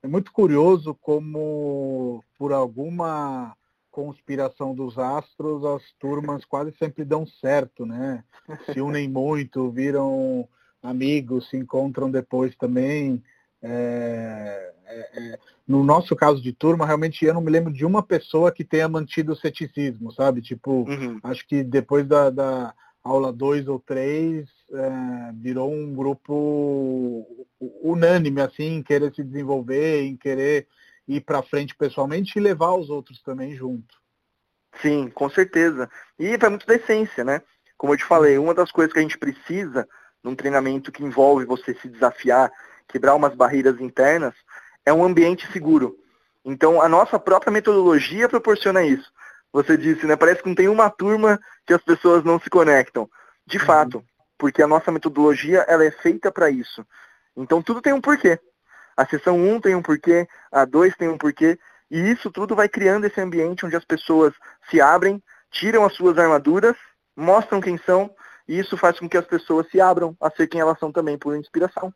É 0.03 0.07
muito 0.07 0.33
curioso 0.33 0.93
como, 1.01 2.21
por 2.37 2.51
alguma 2.51 3.55
conspiração 3.89 4.75
dos 4.75 4.99
astros, 4.99 5.63
as 5.63 5.81
turmas 5.97 6.43
quase 6.45 6.75
sempre 6.77 7.05
dão 7.05 7.25
certo, 7.25 7.85
né? 7.85 8.21
Se 8.73 8.81
unem 8.81 9.07
muito, 9.07 9.71
viram 9.71 10.45
amigos, 10.81 11.49
se 11.49 11.55
encontram 11.55 12.11
depois 12.11 12.53
também. 12.57 13.23
É, 13.61 14.73
é, 14.85 15.09
é, 15.13 15.39
no 15.65 15.83
nosso 15.85 16.13
caso 16.17 16.41
de 16.41 16.51
turma, 16.51 16.85
realmente 16.85 17.23
eu 17.23 17.33
não 17.33 17.39
me 17.39 17.49
lembro 17.49 17.71
de 17.71 17.85
uma 17.85 18.03
pessoa 18.03 18.51
que 18.51 18.65
tenha 18.65 18.89
mantido 18.89 19.31
o 19.31 19.35
ceticismo, 19.37 20.11
sabe? 20.11 20.41
Tipo, 20.41 20.83
uhum. 20.83 21.17
acho 21.23 21.47
que 21.47 21.63
depois 21.63 22.05
da, 22.05 22.29
da 22.29 22.73
aula 23.03 23.33
2 23.33 23.67
ou 23.67 23.79
3, 23.79 24.47
é, 24.71 25.31
virou 25.33 25.71
um 25.71 25.93
grupo 25.93 27.47
unânime, 27.81 28.41
assim, 28.41 28.75
em 28.77 28.83
querer 28.83 29.13
se 29.13 29.23
desenvolver, 29.23 30.03
em 30.03 30.15
querer 30.15 30.67
ir 31.07 31.21
para 31.21 31.43
frente 31.43 31.75
pessoalmente 31.75 32.37
e 32.37 32.41
levar 32.41 32.73
os 32.75 32.89
outros 32.89 33.21
também 33.21 33.55
junto. 33.55 34.01
Sim, 34.81 35.09
com 35.09 35.29
certeza. 35.29 35.89
E 36.17 36.37
vai 36.37 36.49
muito 36.49 36.65
da 36.65 36.75
essência, 36.75 37.23
né? 37.23 37.41
Como 37.77 37.93
eu 37.93 37.97
te 37.97 38.05
falei, 38.05 38.37
uma 38.37 38.53
das 38.53 38.71
coisas 38.71 38.93
que 38.93 38.99
a 38.99 39.01
gente 39.01 39.17
precisa 39.17 39.87
num 40.23 40.35
treinamento 40.35 40.91
que 40.91 41.03
envolve 41.03 41.45
você 41.45 41.73
se 41.75 41.89
desafiar, 41.89 42.49
quebrar 42.87 43.15
umas 43.15 43.35
barreiras 43.35 43.79
internas, 43.81 44.33
é 44.85 44.93
um 44.93 45.03
ambiente 45.03 45.51
seguro. 45.51 45.97
Então, 46.45 46.81
a 46.81 46.87
nossa 46.87 47.19
própria 47.19 47.51
metodologia 47.51 48.29
proporciona 48.29 48.83
isso. 48.83 49.11
Você 49.53 49.77
disse, 49.77 50.05
né? 50.07 50.15
Parece 50.15 50.41
que 50.41 50.49
não 50.49 50.55
tem 50.55 50.67
uma 50.67 50.89
turma 50.89 51.39
que 51.65 51.73
as 51.73 51.81
pessoas 51.81 52.23
não 52.23 52.39
se 52.39 52.49
conectam. 52.49 53.07
De 53.45 53.59
uhum. 53.59 53.65
fato, 53.65 54.03
porque 54.37 54.63
a 54.63 54.67
nossa 54.67 54.91
metodologia 54.91 55.63
ela 55.67 55.85
é 55.85 55.91
feita 55.91 56.31
para 56.31 56.49
isso. 56.49 56.85
Então, 57.37 57.61
tudo 57.61 57.81
tem 57.81 57.93
um 57.93 58.01
porquê. 58.01 58.39
A 58.97 59.05
sessão 59.05 59.37
1 59.37 59.61
tem 59.61 59.75
um 59.75 59.81
porquê, 59.81 60.27
a 60.51 60.65
2 60.65 60.95
tem 60.95 61.07
um 61.09 61.17
porquê, 61.17 61.57
e 61.89 62.11
isso 62.11 62.31
tudo 62.31 62.55
vai 62.55 62.67
criando 62.67 63.05
esse 63.05 63.19
ambiente 63.21 63.65
onde 63.65 63.75
as 63.75 63.85
pessoas 63.85 64.33
se 64.69 64.81
abrem, 64.81 65.21
tiram 65.51 65.83
as 65.83 65.93
suas 65.93 66.17
armaduras, 66.17 66.75
mostram 67.15 67.61
quem 67.61 67.77
são, 67.77 68.13
e 68.47 68.59
isso 68.59 68.77
faz 68.77 68.99
com 68.99 69.07
que 69.07 69.17
as 69.17 69.25
pessoas 69.25 69.67
se 69.69 69.79
abram 69.79 70.15
a 70.19 70.29
ser 70.29 70.47
quem 70.47 70.61
elas 70.61 70.77
são 70.79 70.91
também 70.91 71.17
por 71.17 71.35
inspiração. 71.35 71.93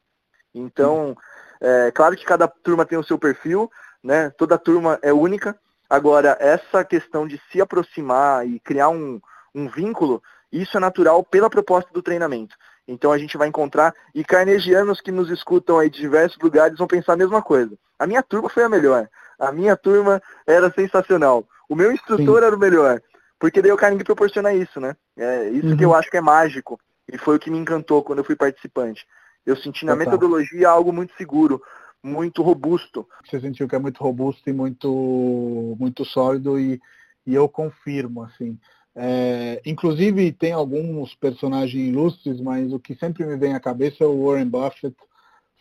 Então, 0.54 1.16
é 1.62 1.92
claro 1.92 2.16
que 2.16 2.26
cada 2.26 2.48
turma 2.48 2.86
tem 2.86 2.98
o 2.98 3.04
seu 3.04 3.18
perfil, 3.18 3.70
né? 4.04 4.30
Toda 4.32 4.58
turma 4.58 5.00
é 5.02 5.12
única. 5.14 5.58
Agora, 5.90 6.38
essa 6.40 6.84
questão 6.84 7.28
de 7.28 7.42
se 7.52 7.62
aproximar 7.62 8.48
e 8.48 8.60
criar 8.60 8.90
um, 8.90 9.20
um 9.56 9.68
vínculo, 9.68 10.22
isso 10.52 10.78
é 10.78 10.80
natural 10.80 11.24
pela 11.24 11.50
proposta 11.50 11.90
do 11.94 12.02
treinamento. 12.02 12.56
Então 12.88 13.12
a 13.12 13.18
gente 13.18 13.38
vai 13.38 13.48
encontrar, 13.48 13.94
e 14.16 14.24
carnegianos 14.24 15.02
que 15.02 15.12
nos 15.12 15.30
escutam 15.30 15.78
aí 15.78 15.90
de 15.90 16.00
diversos 16.00 16.38
lugares 16.42 16.78
vão 16.78 16.88
pensar 16.88 17.14
a 17.14 17.18
mesma 17.18 17.42
coisa. 17.42 17.78
A 18.00 18.08
minha 18.08 18.24
turma 18.24 18.50
foi 18.50 18.64
a 18.64 18.70
melhor. 18.70 19.10
A 19.40 19.52
minha 19.52 19.76
turma 19.76 20.22
era 20.46 20.72
sensacional. 20.72 21.46
O 21.70 21.76
meu 21.76 21.92
instrutor 21.92 22.40
Sim. 22.40 22.46
era 22.46 22.56
o 22.56 22.60
melhor. 22.60 23.02
Porque 23.40 23.62
daí 23.62 23.72
o 23.72 23.78
Carnegie 23.78 24.04
proporciona 24.04 24.54
isso, 24.54 24.80
né? 24.80 24.96
É 25.18 25.50
isso 25.50 25.68
uhum. 25.68 25.78
que 25.78 25.86
eu 25.86 25.94
acho 25.94 26.10
que 26.10 26.18
é 26.18 26.22
mágico. 26.22 26.80
E 27.12 27.18
foi 27.18 27.36
o 27.36 27.40
que 27.40 27.52
me 27.52 27.58
encantou 27.58 28.04
quando 28.04 28.20
eu 28.20 28.26
fui 28.26 28.36
participante. 28.36 29.06
Eu 29.46 29.56
senti 29.56 29.86
na 29.86 29.96
metodologia 29.96 30.68
algo 30.70 30.92
muito 30.92 31.14
seguro, 31.16 31.62
muito 32.04 32.42
robusto. 32.42 33.08
Você 33.26 33.40
sentiu 33.40 33.68
que 33.68 33.76
é 33.76 33.80
muito 33.80 34.04
robusto 34.04 34.50
e 34.50 34.54
muito, 34.54 35.76
muito 35.80 36.06
sólido 36.06 36.60
e, 36.60 36.80
e 37.26 37.34
eu 37.34 37.48
confirmo, 37.50 38.24
assim. 38.24 38.58
É, 38.96 39.62
inclusive 39.66 40.32
tem 40.32 40.52
alguns 40.54 41.14
personagens 41.14 41.88
ilustres, 41.88 42.42
mas 42.42 42.74
o 42.74 42.80
que 42.80 42.96
sempre 42.96 43.26
me 43.26 43.38
vem 43.38 43.54
à 43.54 43.60
cabeça 43.60 44.04
é 44.04 44.08
o 44.08 44.26
Warren 44.26 44.50
Buffett 44.50 44.96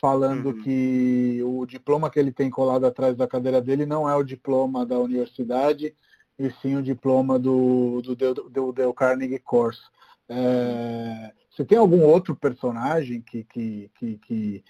falando 0.01 0.47
uhum. 0.47 0.63
que 0.63 1.41
o 1.43 1.67
diploma 1.67 2.11
que 2.11 2.19
ele 2.19 2.33
tem 2.33 2.49
colado 2.51 2.87
atrás 2.87 3.17
da 3.17 3.27
cadeira 3.27 3.61
dele 3.61 3.87
não 3.87 4.09
é 4.09 4.15
o 4.15 4.23
diploma 4.23 4.87
da 4.87 4.99
universidade, 4.99 5.95
e 6.39 6.51
sim 6.63 6.77
o 6.77 6.83
diploma 6.83 7.39
do, 7.39 8.03
do, 8.03 8.15
do, 8.15 8.73
do 8.73 8.95
Carnegie 8.95 9.39
Course. 9.39 9.81
É, 10.29 11.33
você 11.51 11.65
tem 11.65 11.79
algum 11.79 12.03
outro 12.05 12.37
personagem 12.37 13.23
que, 13.23 13.45
que, 13.45 13.91
que, 13.99 14.19
que, 14.19 14.65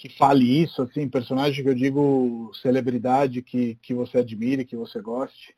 que 0.00 0.08
fale 0.08 0.62
isso, 0.62 0.80
assim, 0.80 1.06
personagem 1.06 1.62
que 1.62 1.68
eu 1.68 1.74
digo 1.74 2.50
celebridade 2.62 3.42
que, 3.42 3.74
que 3.82 3.92
você 3.92 4.16
admire, 4.16 4.64
que 4.64 4.74
você 4.74 4.98
goste? 4.98 5.54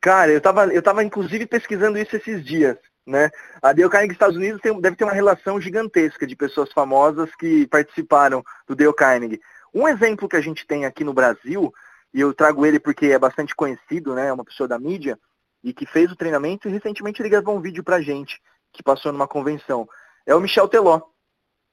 Cara, 0.00 0.32
eu 0.32 0.40
tava, 0.40 0.72
eu 0.72 0.80
tava 0.80 1.04
inclusive 1.04 1.44
pesquisando 1.44 1.98
isso 1.98 2.16
esses 2.16 2.42
dias, 2.42 2.78
né? 3.06 3.30
A 3.60 3.74
Dale 3.74 3.90
Carnegie 3.90 4.14
Estados 4.14 4.36
Unidos 4.38 4.58
tem, 4.62 4.80
deve 4.80 4.96
ter 4.96 5.04
uma 5.04 5.12
relação 5.12 5.60
gigantesca 5.60 6.26
de 6.26 6.34
pessoas 6.34 6.72
famosas 6.72 7.28
que 7.36 7.66
participaram 7.66 8.42
do 8.66 8.74
Dale 8.74 8.94
Carnegie. 8.94 9.38
Um 9.74 9.86
exemplo 9.86 10.30
que 10.30 10.36
a 10.36 10.40
gente 10.40 10.66
tem 10.66 10.86
aqui 10.86 11.04
no 11.04 11.12
Brasil, 11.12 11.70
e 12.14 12.22
eu 12.22 12.32
trago 12.32 12.64
ele 12.64 12.80
porque 12.80 13.08
é 13.08 13.18
bastante 13.18 13.54
conhecido, 13.54 14.14
né? 14.14 14.28
É 14.28 14.32
uma 14.32 14.46
pessoa 14.46 14.66
da 14.66 14.78
mídia, 14.78 15.20
e 15.62 15.74
que 15.74 15.84
fez 15.84 16.10
o 16.10 16.16
treinamento 16.16 16.70
e 16.70 16.72
recentemente 16.72 17.20
ele 17.20 17.28
gravou 17.28 17.54
um 17.54 17.60
vídeo 17.60 17.84
pra 17.84 18.00
gente, 18.00 18.40
que 18.72 18.82
passou 18.82 19.12
numa 19.12 19.28
convenção. 19.28 19.86
É 20.24 20.34
o 20.34 20.40
Michel 20.40 20.68
Teló. 20.68 21.02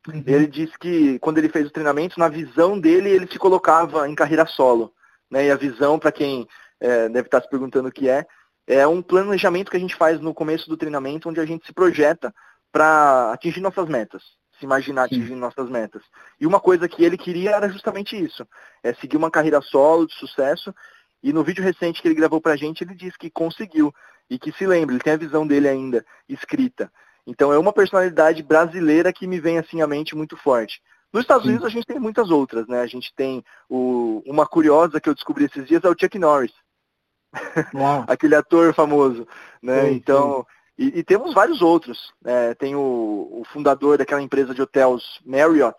Uhum. 0.07 0.23
Ele 0.25 0.47
disse 0.47 0.77
que 0.79 1.19
quando 1.19 1.37
ele 1.37 1.49
fez 1.49 1.67
o 1.67 1.71
treinamento, 1.71 2.19
na 2.19 2.29
visão 2.29 2.79
dele, 2.79 3.09
ele 3.09 3.27
se 3.27 3.37
colocava 3.37 4.07
em 4.07 4.15
carreira 4.15 4.45
solo. 4.45 4.93
Né? 5.29 5.47
E 5.47 5.51
a 5.51 5.55
visão, 5.55 5.99
para 5.99 6.11
quem 6.11 6.47
é, 6.79 7.09
deve 7.09 7.27
estar 7.27 7.41
se 7.41 7.49
perguntando 7.49 7.89
o 7.89 7.91
que 7.91 8.09
é, 8.09 8.25
é 8.65 8.87
um 8.87 9.01
planejamento 9.01 9.71
que 9.71 9.77
a 9.77 9.79
gente 9.79 9.95
faz 9.95 10.19
no 10.19 10.33
começo 10.33 10.69
do 10.69 10.77
treinamento, 10.77 11.27
onde 11.29 11.39
a 11.39 11.45
gente 11.45 11.65
se 11.65 11.73
projeta 11.73 12.33
para 12.71 13.31
atingir 13.33 13.61
nossas 13.61 13.89
metas, 13.89 14.21
se 14.57 14.65
imaginar 14.65 15.09
Sim. 15.09 15.15
atingindo 15.15 15.39
nossas 15.39 15.69
metas. 15.69 16.03
E 16.39 16.45
uma 16.45 16.59
coisa 16.59 16.87
que 16.87 17.03
ele 17.03 17.17
queria 17.17 17.51
era 17.51 17.67
justamente 17.67 18.15
isso, 18.15 18.47
é 18.83 18.93
seguir 18.93 19.17
uma 19.17 19.31
carreira 19.31 19.59
solo 19.61 20.05
de 20.05 20.13
sucesso. 20.13 20.73
E 21.21 21.33
no 21.33 21.43
vídeo 21.43 21.63
recente 21.63 22.01
que 22.01 22.07
ele 22.07 22.15
gravou 22.15 22.39
para 22.39 22.53
a 22.53 22.55
gente, 22.55 22.83
ele 22.83 22.95
disse 22.95 23.17
que 23.17 23.29
conseguiu 23.29 23.93
e 24.29 24.37
que 24.37 24.51
se 24.51 24.65
lembre, 24.65 24.95
ele 24.95 25.03
tem 25.03 25.13
a 25.13 25.17
visão 25.17 25.45
dele 25.45 25.67
ainda 25.67 26.05
escrita. 26.29 26.91
Então 27.29 27.53
é 27.53 27.59
uma 27.59 27.71
personalidade 27.71 28.41
brasileira 28.41 29.13
que 29.13 29.27
me 29.27 29.39
vem 29.39 29.59
assim 29.59 29.81
à 29.81 29.87
mente 29.87 30.15
muito 30.15 30.35
forte. 30.35 30.81
Nos 31.13 31.21
Estados. 31.21 31.45
Unidos 31.45 31.65
a 31.65 31.69
gente 31.69 31.85
tem 31.85 31.99
muitas 31.99 32.29
outras, 32.29 32.67
né? 32.67 32.81
A 32.81 32.87
gente 32.87 33.13
tem 33.15 33.43
o, 33.69 34.21
uma 34.25 34.47
curiosa 34.47 34.99
que 34.99 35.07
eu 35.07 35.13
descobri 35.13 35.45
esses 35.45 35.67
dias 35.67 35.83
é 35.83 35.89
o 35.89 35.95
Chuck 35.99 36.17
Norris. 36.17 36.53
Aquele 38.07 38.35
ator 38.35 38.73
famoso, 38.73 39.27
né? 39.61 39.85
Sim, 39.85 39.93
então, 39.93 40.45
sim. 40.77 40.85
E, 40.85 40.99
e, 40.99 41.03
temos 41.03 41.33
vários 41.33 41.61
outros. 41.61 42.11
Né? 42.21 42.55
Tem 42.55 42.75
o, 42.75 42.79
o, 42.79 43.43
fundador 43.51 43.97
daquela 43.97 44.21
empresa 44.21 44.53
de 44.53 44.61
hotéis 44.61 45.19
Marriott, 45.25 45.77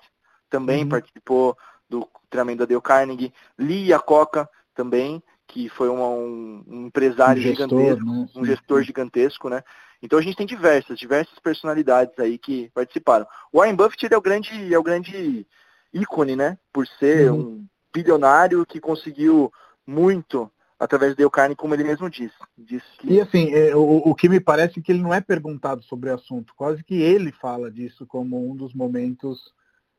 também 0.48 0.84
uhum. 0.84 0.90
participou 0.90 1.56
do 1.88 2.08
treinamento 2.28 2.60
da 2.60 2.66
Dale 2.66 2.80
Carnegie. 2.80 3.34
Lee 3.58 3.88
Iacocca 3.88 4.48
também, 4.74 5.22
que 5.50 5.68
foi 5.68 5.88
uma, 5.88 6.08
um, 6.08 6.64
um, 6.66 6.86
empresário 6.86 7.40
um 7.40 7.44
gestor, 7.44 7.68
gigantesco, 7.68 8.04
né? 8.04 8.28
um 8.36 8.44
gestor 8.44 8.82
gigantesco, 8.82 9.48
né? 9.48 9.62
Então 10.02 10.18
a 10.18 10.22
gente 10.22 10.36
tem 10.36 10.46
diversas, 10.46 10.98
diversas 10.98 11.38
personalidades 11.40 12.18
aí 12.18 12.38
que 12.38 12.70
participaram. 12.72 13.26
O 13.52 13.58
Warren 13.58 13.74
Buffett 13.74 14.12
é 14.12 14.16
o 14.16 14.22
grande, 14.22 14.72
é 14.72 14.78
o 14.78 14.82
grande 14.82 15.46
ícone, 15.92 16.36
né? 16.36 16.56
Por 16.72 16.86
ser 16.86 17.30
uhum. 17.30 17.40
um 17.40 17.66
bilionário 17.92 18.64
que 18.64 18.80
conseguiu 18.80 19.52
muito 19.86 20.50
através 20.78 21.14
do 21.14 21.30
carne, 21.30 21.54
como 21.54 21.74
ele 21.74 21.84
mesmo 21.84 22.08
disse. 22.08 22.34
disse 22.56 22.86
que... 22.98 23.12
E 23.12 23.20
assim, 23.20 23.52
é, 23.52 23.76
o, 23.76 23.96
o 23.98 24.14
que 24.14 24.28
me 24.30 24.40
parece 24.40 24.78
é 24.78 24.82
que 24.82 24.90
ele 24.90 25.02
não 25.02 25.12
é 25.12 25.20
perguntado 25.20 25.82
sobre 25.82 26.08
o 26.08 26.14
assunto, 26.14 26.54
quase 26.56 26.82
que 26.82 26.94
ele 26.94 27.32
fala 27.32 27.70
disso 27.70 28.06
como 28.06 28.50
um 28.50 28.56
dos 28.56 28.72
momentos 28.72 29.52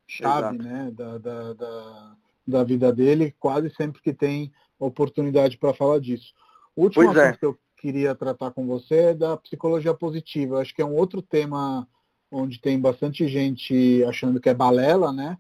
chave 0.08 0.58
né, 0.58 0.92
da, 0.92 1.18
da, 1.20 1.54
da, 1.54 2.16
da, 2.48 2.64
vida 2.64 2.92
dele, 2.92 3.34
quase 3.40 3.70
sempre 3.76 4.02
que 4.02 4.12
tem 4.12 4.52
oportunidade 4.86 5.58
para 5.58 5.74
falar 5.74 6.00
disso. 6.00 6.34
O 6.76 6.84
último 6.84 7.06
pois 7.06 7.18
é. 7.18 7.22
assunto 7.22 7.36
é. 7.36 7.38
que 7.38 7.46
eu 7.46 7.60
queria 7.78 8.16
tratar 8.16 8.52
com 8.52 8.68
você 8.68 8.96
é 8.96 9.14
da 9.14 9.38
psicologia 9.38 9.94
positiva. 9.94 10.60
Acho 10.60 10.74
que 10.74 10.82
é 10.82 10.86
um 10.86 10.96
outro 10.96 11.22
tema 11.22 11.88
onde 12.32 12.60
tem 12.60 12.80
bastante 12.80 13.28
gente 13.28 14.04
achando 14.06 14.40
que 14.40 14.50
é 14.50 14.54
balela, 14.54 15.12
né? 15.12 15.38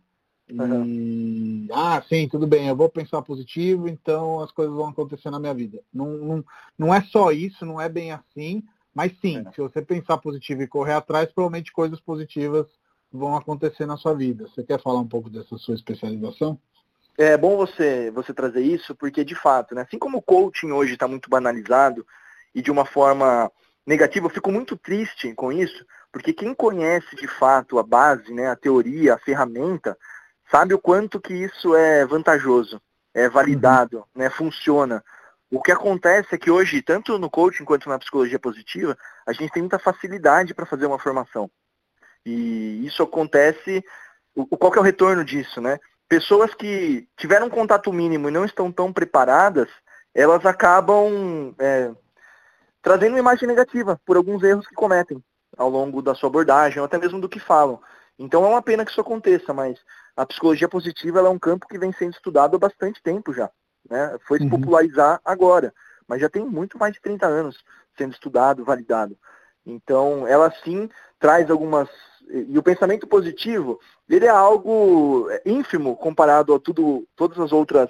Uhum. 0.51 0.85
E, 0.85 1.67
ah, 1.71 2.03
sim, 2.07 2.27
tudo 2.27 2.45
bem, 2.45 2.67
eu 2.67 2.75
vou 2.75 2.89
pensar 2.89 3.21
positivo, 3.21 3.87
então 3.87 4.41
as 4.41 4.51
coisas 4.51 4.75
vão 4.75 4.89
acontecer 4.89 5.29
na 5.29 5.39
minha 5.39 5.53
vida. 5.53 5.81
Não, 5.93 6.07
não, 6.17 6.45
não 6.77 6.93
é 6.93 7.01
só 7.03 7.31
isso, 7.31 7.65
não 7.65 7.79
é 7.79 7.87
bem 7.87 8.11
assim, 8.11 8.61
mas 8.93 9.17
sim, 9.21 9.37
é. 9.47 9.51
se 9.51 9.61
você 9.61 9.81
pensar 9.81 10.17
positivo 10.17 10.61
e 10.61 10.67
correr 10.67 10.93
atrás, 10.93 11.31
provavelmente 11.31 11.71
coisas 11.71 12.01
positivas 12.01 12.67
vão 13.11 13.35
acontecer 13.35 13.85
na 13.85 13.95
sua 13.95 14.13
vida. 14.13 14.47
Você 14.47 14.63
quer 14.63 14.81
falar 14.81 14.99
um 14.99 15.07
pouco 15.07 15.29
dessa 15.29 15.57
sua 15.57 15.75
especialização? 15.75 16.59
É 17.21 17.37
bom 17.37 17.55
você, 17.55 18.09
você 18.09 18.33
trazer 18.33 18.61
isso, 18.61 18.95
porque 18.95 19.23
de 19.23 19.35
fato, 19.35 19.75
né, 19.75 19.83
assim 19.83 19.99
como 19.99 20.17
o 20.17 20.21
coaching 20.23 20.71
hoje 20.71 20.93
está 20.93 21.07
muito 21.07 21.29
banalizado 21.29 22.03
e 22.53 22.63
de 22.63 22.71
uma 22.71 22.83
forma 22.83 23.51
negativa, 23.85 24.25
eu 24.25 24.31
fico 24.31 24.51
muito 24.51 24.75
triste 24.75 25.31
com 25.35 25.51
isso, 25.51 25.85
porque 26.11 26.33
quem 26.33 26.51
conhece 26.51 27.15
de 27.15 27.27
fato 27.27 27.77
a 27.77 27.83
base, 27.83 28.33
né, 28.33 28.49
a 28.49 28.55
teoria, 28.55 29.13
a 29.13 29.19
ferramenta, 29.19 29.95
sabe 30.49 30.73
o 30.73 30.79
quanto 30.79 31.21
que 31.21 31.31
isso 31.31 31.75
é 31.75 32.03
vantajoso, 32.07 32.81
é 33.13 33.29
validado, 33.29 33.97
uhum. 33.97 34.03
né, 34.15 34.27
funciona. 34.31 35.03
O 35.51 35.61
que 35.61 35.71
acontece 35.71 36.33
é 36.33 36.39
que 36.39 36.49
hoje, 36.49 36.81
tanto 36.81 37.19
no 37.19 37.29
coaching 37.29 37.65
quanto 37.65 37.87
na 37.87 37.99
psicologia 37.99 38.39
positiva, 38.39 38.97
a 39.27 39.31
gente 39.31 39.51
tem 39.51 39.61
muita 39.61 39.77
facilidade 39.77 40.55
para 40.55 40.65
fazer 40.65 40.87
uma 40.87 40.97
formação. 40.97 41.51
E 42.25 42.83
isso 42.83 43.03
acontece, 43.03 43.85
o, 44.33 44.57
qual 44.57 44.71
que 44.71 44.79
é 44.79 44.81
o 44.81 44.83
retorno 44.83 45.23
disso, 45.23 45.61
né? 45.61 45.77
Pessoas 46.11 46.53
que 46.53 47.07
tiveram 47.15 47.47
um 47.47 47.49
contato 47.49 47.93
mínimo 47.93 48.27
e 48.27 48.33
não 48.33 48.43
estão 48.43 48.69
tão 48.69 48.91
preparadas, 48.91 49.69
elas 50.13 50.45
acabam 50.45 51.55
é, 51.57 51.89
trazendo 52.81 53.13
uma 53.13 53.19
imagem 53.19 53.47
negativa 53.47 53.97
por 54.05 54.17
alguns 54.17 54.43
erros 54.43 54.67
que 54.67 54.75
cometem 54.75 55.23
ao 55.57 55.69
longo 55.69 56.01
da 56.01 56.13
sua 56.13 56.27
abordagem, 56.27 56.79
ou 56.79 56.85
até 56.85 56.97
mesmo 56.97 57.21
do 57.21 57.29
que 57.29 57.39
falam. 57.39 57.79
Então 58.19 58.43
é 58.43 58.49
uma 58.49 58.61
pena 58.61 58.83
que 58.83 58.91
isso 58.91 58.99
aconteça, 58.99 59.53
mas 59.53 59.79
a 60.13 60.25
psicologia 60.25 60.67
positiva 60.67 61.19
é 61.19 61.29
um 61.29 61.39
campo 61.39 61.65
que 61.65 61.79
vem 61.79 61.93
sendo 61.93 62.11
estudado 62.11 62.57
há 62.57 62.59
bastante 62.59 63.01
tempo 63.01 63.31
já. 63.31 63.49
Né? 63.89 64.17
Foi 64.27 64.37
se 64.37 64.43
uhum. 64.43 64.49
popularizar 64.49 65.21
agora, 65.23 65.73
mas 66.05 66.19
já 66.19 66.27
tem 66.27 66.43
muito 66.43 66.77
mais 66.77 66.93
de 66.93 66.99
30 66.99 67.25
anos 67.25 67.63
sendo 67.97 68.11
estudado, 68.11 68.65
validado. 68.65 69.17
Então, 69.65 70.27
ela 70.27 70.51
sim 70.61 70.89
traz 71.17 71.49
algumas. 71.49 71.87
E 72.33 72.57
o 72.57 72.63
pensamento 72.63 73.05
positivo, 73.05 73.79
ele 74.09 74.25
é 74.25 74.29
algo 74.29 75.27
ínfimo 75.45 75.97
comparado 75.97 76.53
a 76.53 76.59
tudo, 76.59 77.05
todas 77.15 77.37
as 77.39 77.51
outras 77.51 77.89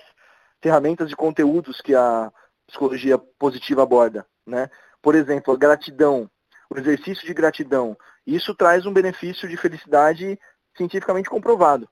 ferramentas 0.59 1.07
de 1.09 1.15
conteúdos 1.15 1.79
que 1.79 1.93
a 1.93 2.31
psicologia 2.67 3.17
positiva 3.17 3.83
aborda. 3.83 4.25
Né? 4.45 4.69
Por 5.01 5.13
exemplo, 5.13 5.53
a 5.53 5.57
gratidão, 5.57 6.29
o 6.69 6.77
exercício 6.77 7.25
de 7.25 7.33
gratidão. 7.33 7.95
Isso 8.25 8.55
traz 8.55 8.85
um 8.85 8.93
benefício 8.93 9.47
de 9.47 9.57
felicidade 9.57 10.39
cientificamente 10.75 11.29
comprovado. 11.29 11.87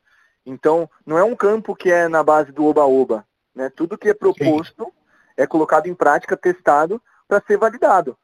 Então, 0.46 0.90
não 1.06 1.18
é 1.18 1.24
um 1.24 1.36
campo 1.36 1.76
que 1.76 1.92
é 1.92 2.08
na 2.08 2.24
base 2.24 2.52
do 2.52 2.66
oba-oba. 2.66 3.26
Né? 3.54 3.70
Tudo 3.70 3.98
que 3.98 4.10
é 4.10 4.14
proposto 4.14 4.86
Sim. 4.86 4.92
é 5.38 5.46
colocado 5.46 5.88
em 5.88 5.94
prática, 5.94 6.36
testado, 6.36 7.02
para 7.28 7.44
ser 7.46 7.58
validado. 7.58 8.18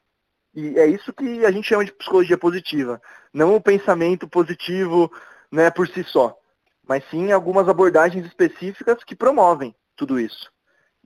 E 0.55 0.79
é 0.79 0.87
isso 0.87 1.13
que 1.13 1.45
a 1.45 1.51
gente 1.51 1.67
chama 1.67 1.83
de 1.83 1.91
psicologia 1.91 2.37
positiva. 2.37 3.01
Não 3.33 3.55
o 3.55 3.61
pensamento 3.61 4.27
positivo 4.27 5.11
né, 5.51 5.69
por 5.69 5.87
si 5.87 6.03
só, 6.05 6.37
mas 6.87 7.03
sim 7.09 7.31
algumas 7.31 7.67
abordagens 7.67 8.25
específicas 8.25 9.03
que 9.03 9.15
promovem 9.15 9.75
tudo 9.97 10.17
isso. 10.17 10.49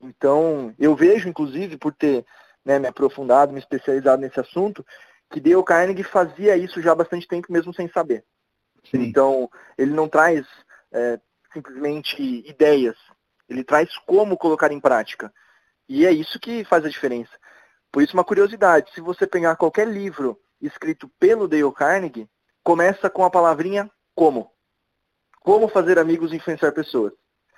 Então, 0.01 0.73
eu 0.77 0.95
vejo, 0.95 1.27
inclusive, 1.27 1.77
por 1.77 1.93
ter 1.93 2.23
né, 2.63 2.77
me 2.77 2.87
aprofundado, 2.87 3.51
me 3.51 3.59
especializado 3.59 4.21
nesse 4.21 4.39
assunto, 4.39 4.85
que 5.31 5.39
Dale 5.39 5.63
Carnegie 5.63 6.03
fazia 6.03 6.55
isso 6.55 6.81
já 6.81 6.91
há 6.91 6.95
bastante 6.95 7.27
tempo, 7.27 7.51
mesmo 7.51 7.73
sem 7.73 7.89
saber. 7.89 8.23
Sim. 8.89 9.03
Então, 9.03 9.49
ele 9.77 9.91
não 9.91 10.07
traz 10.07 10.45
é, 10.91 11.19
simplesmente 11.51 12.21
ideias, 12.47 12.95
ele 13.47 13.63
traz 13.63 13.95
como 14.05 14.37
colocar 14.37 14.71
em 14.71 14.79
prática. 14.79 15.33
E 15.87 16.05
é 16.05 16.11
isso 16.11 16.39
que 16.39 16.63
faz 16.65 16.85
a 16.85 16.89
diferença. 16.89 17.31
Por 17.91 18.03
isso, 18.03 18.13
uma 18.13 18.23
curiosidade, 18.23 18.91
se 18.93 19.01
você 19.01 19.25
pegar 19.25 19.55
qualquer 19.55 19.87
livro 19.87 20.39
escrito 20.61 21.09
pelo 21.19 21.47
Dale 21.47 21.71
Carnegie, 21.71 22.29
começa 22.63 23.09
com 23.09 23.23
a 23.23 23.29
palavrinha 23.29 23.89
como. 24.13 24.51
Como 25.41 25.67
fazer 25.67 25.97
amigos 25.97 26.31
e 26.31 26.35
influenciar 26.35 26.71
pessoas. 26.71 27.13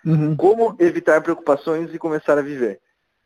Uhum. 0.05 0.36
Como 0.36 0.75
evitar 0.79 1.21
preocupações 1.21 1.93
e 1.93 1.99
começar 1.99 2.38
a 2.38 2.41
viver. 2.41 2.79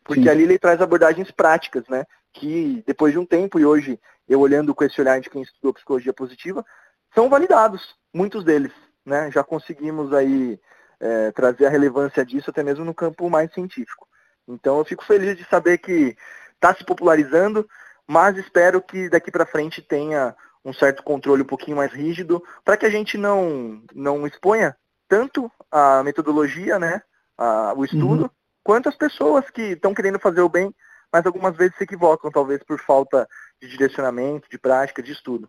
Porque 0.03 0.23
Sim. 0.23 0.29
ali 0.29 0.43
ele 0.43 0.59
traz 0.59 0.81
abordagens 0.81 1.31
práticas, 1.31 1.87
né? 1.87 2.05
Que 2.33 2.83
depois 2.85 3.13
de 3.13 3.19
um 3.19 3.25
tempo, 3.25 3.59
e 3.59 3.65
hoje 3.65 3.99
eu 4.27 4.39
olhando 4.39 4.73
com 4.73 4.83
esse 4.83 4.99
olhar 4.99 5.19
de 5.19 5.29
quem 5.29 5.41
estudou 5.41 5.73
psicologia 5.73 6.13
positiva, 6.13 6.65
são 7.13 7.29
validados, 7.29 7.95
muitos 8.13 8.43
deles 8.43 8.71
né, 9.05 9.29
já 9.31 9.43
conseguimos 9.43 10.11
aí 10.11 10.59
é, 10.99 11.31
trazer 11.31 11.67
a 11.67 11.69
relevância 11.69 12.25
disso 12.25 12.49
até 12.49 12.63
mesmo 12.63 12.83
no 12.83 12.93
campo 12.93 13.29
mais 13.29 13.53
científico. 13.53 14.07
Então 14.47 14.79
eu 14.79 14.85
fico 14.85 15.05
feliz 15.05 15.37
de 15.37 15.45
saber 15.45 15.77
que 15.77 16.17
está 16.65 16.75
se 16.75 16.83
popularizando, 16.83 17.67
mas 18.07 18.37
espero 18.37 18.81
que 18.81 19.07
daqui 19.09 19.29
para 19.29 19.45
frente 19.45 19.81
tenha 19.81 20.35
um 20.63 20.73
certo 20.73 21.03
controle 21.03 21.43
um 21.43 21.47
pouquinho 21.47 21.77
mais 21.77 21.91
rígido, 21.91 22.43
para 22.63 22.75
que 22.75 22.85
a 22.85 22.89
gente 22.89 23.17
não, 23.17 23.83
não 23.93 24.25
exponha 24.25 24.75
tanto 25.07 25.51
a 25.71 26.01
metodologia, 26.03 26.79
né, 26.79 27.03
a, 27.37 27.73
o 27.75 27.85
estudo, 27.85 28.23
uhum. 28.23 28.29
quanto 28.63 28.89
as 28.89 28.95
pessoas 28.95 29.47
que 29.51 29.61
estão 29.61 29.93
querendo 29.93 30.19
fazer 30.19 30.41
o 30.41 30.49
bem, 30.49 30.73
mas 31.13 31.23
algumas 31.25 31.55
vezes 31.55 31.77
se 31.77 31.83
equivocam, 31.83 32.31
talvez 32.31 32.63
por 32.63 32.79
falta 32.79 33.27
de 33.61 33.67
direcionamento, 33.67 34.49
de 34.49 34.57
prática, 34.57 35.03
de 35.03 35.11
estudo. 35.11 35.47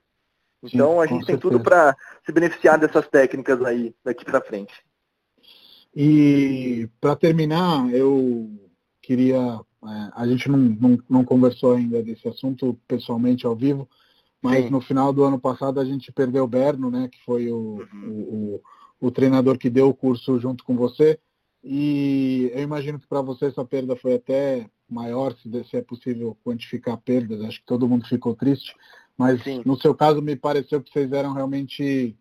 Então 0.63 0.95
Sim, 0.95 1.01
a 1.01 1.07
gente 1.07 1.27
tem 1.27 1.39
tudo 1.39 1.61
para 1.61 1.97
se 2.25 2.33
beneficiar 2.33 2.79
dessas 2.79 3.09
técnicas 3.09 3.63
aí 3.65 3.95
daqui 4.05 4.25
para 4.25 4.41
frente. 4.41 4.75
E 5.95 6.91
para 7.01 7.17
terminar, 7.17 7.91
eu 7.91 8.51
queria. 9.01 9.59
É, 9.87 10.11
a 10.15 10.27
gente 10.27 10.49
não, 10.49 10.59
não, 10.59 10.99
não, 11.09 11.25
conversou 11.25 11.75
ainda 11.75 12.03
desse 12.03 12.27
assunto 12.29 12.79
pessoalmente 12.89 13.47
ao 13.47 13.55
vivo, 13.55 13.89
mas 14.43 14.65
Sim. 14.65 14.71
no 14.71 14.81
final 14.81 15.13
do 15.13 15.25
ano 15.25 15.39
passado 15.39 15.81
a 15.81 15.85
gente 15.85 16.13
perdeu 16.13 16.45
o 16.45 16.49
Berno, 16.49 16.91
né, 16.91 17.09
que 17.09 17.23
foi 17.25 17.51
o, 17.51 17.87
uhum. 17.93 18.09
o, 18.09 18.55
o, 19.01 19.07
o 19.09 19.11
treinador 19.11 19.59
que 19.59 19.71
deu 19.71 19.89
o 19.89 19.95
curso 19.95 20.39
junto 20.39 20.65
com 20.65 20.77
você. 20.77 21.19
E 21.63 22.51
eu 22.55 22.63
imagino 22.63 22.99
que 22.99 23.07
para 23.07 23.21
você 23.21 23.47
essa 23.47 23.65
perda 23.65 23.97
foi 23.97 24.15
até 24.15 24.71
maior, 24.89 25.35
se, 25.37 25.77
é 25.77 25.83
possível 25.83 26.37
quantificar 26.45 26.97
perdas. 26.99 27.41
Acho 27.41 27.61
que 27.61 27.67
todo 27.67 27.89
mundo 27.89 28.07
ficou 28.07 28.35
triste. 28.35 28.75
Mas 29.17 29.43
Sim. 29.43 29.63
no 29.65 29.77
seu 29.77 29.95
caso 29.95 30.23
me 30.23 30.37
pareceu 30.37 30.81
que 30.83 30.91
vocês 30.93 31.11
eram 31.11 31.33
realmente, 31.33 32.17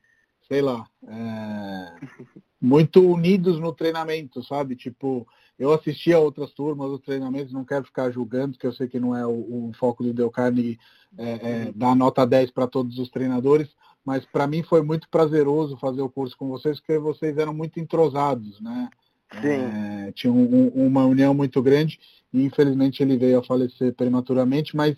sei 0.48 0.62
lá, 0.62 0.88
é, 1.08 1.96
muito 2.62 3.02
unidos 3.02 3.60
no 3.60 3.74
treinamento, 3.74 4.44
sabe? 4.44 4.76
Tipo, 4.76 5.28
eu 5.58 5.72
assisti 5.72 6.12
a 6.14 6.20
outras 6.20 6.52
turmas, 6.52 6.90
os 6.90 7.02
treinamentos, 7.02 7.54
não 7.54 7.64
quero 7.64 7.86
ficar 7.86 8.12
julgando, 8.12 8.58
que 8.58 8.68
eu 8.68 8.74
sei 8.74 8.88
que 8.88 9.00
não 9.00 9.16
é 9.16 9.26
o, 9.26 9.70
o 9.70 9.72
foco 9.80 10.04
do 10.04 10.14
Del 10.14 10.32
Carnegie 10.32 10.80
é, 11.18 11.32
é, 11.32 11.72
dar 11.74 11.96
nota 11.96 12.26
10 12.26 12.52
para 12.52 12.68
todos 12.68 13.00
os 13.00 13.10
treinadores, 13.10 13.70
mas 14.04 14.26
para 14.26 14.48
mim 14.48 14.64
foi 14.64 14.82
muito 14.82 15.10
prazeroso 15.10 15.78
fazer 15.78 16.02
o 16.02 16.10
curso 16.10 16.38
com 16.38 16.48
vocês, 16.50 16.80
porque 16.80 16.98
vocês 17.00 17.38
eram 17.38 17.54
muito 17.54 17.80
entrosados, 17.80 18.60
né? 18.60 18.90
É, 19.34 20.12
tinha 20.12 20.32
um, 20.32 20.68
uma 20.70 21.06
união 21.06 21.34
muito 21.34 21.62
grande 21.62 22.00
e 22.32 22.44
infelizmente 22.44 23.02
ele 23.02 23.18
veio 23.18 23.40
a 23.40 23.44
falecer 23.44 23.94
prematuramente, 23.94 24.76
mas 24.76 24.96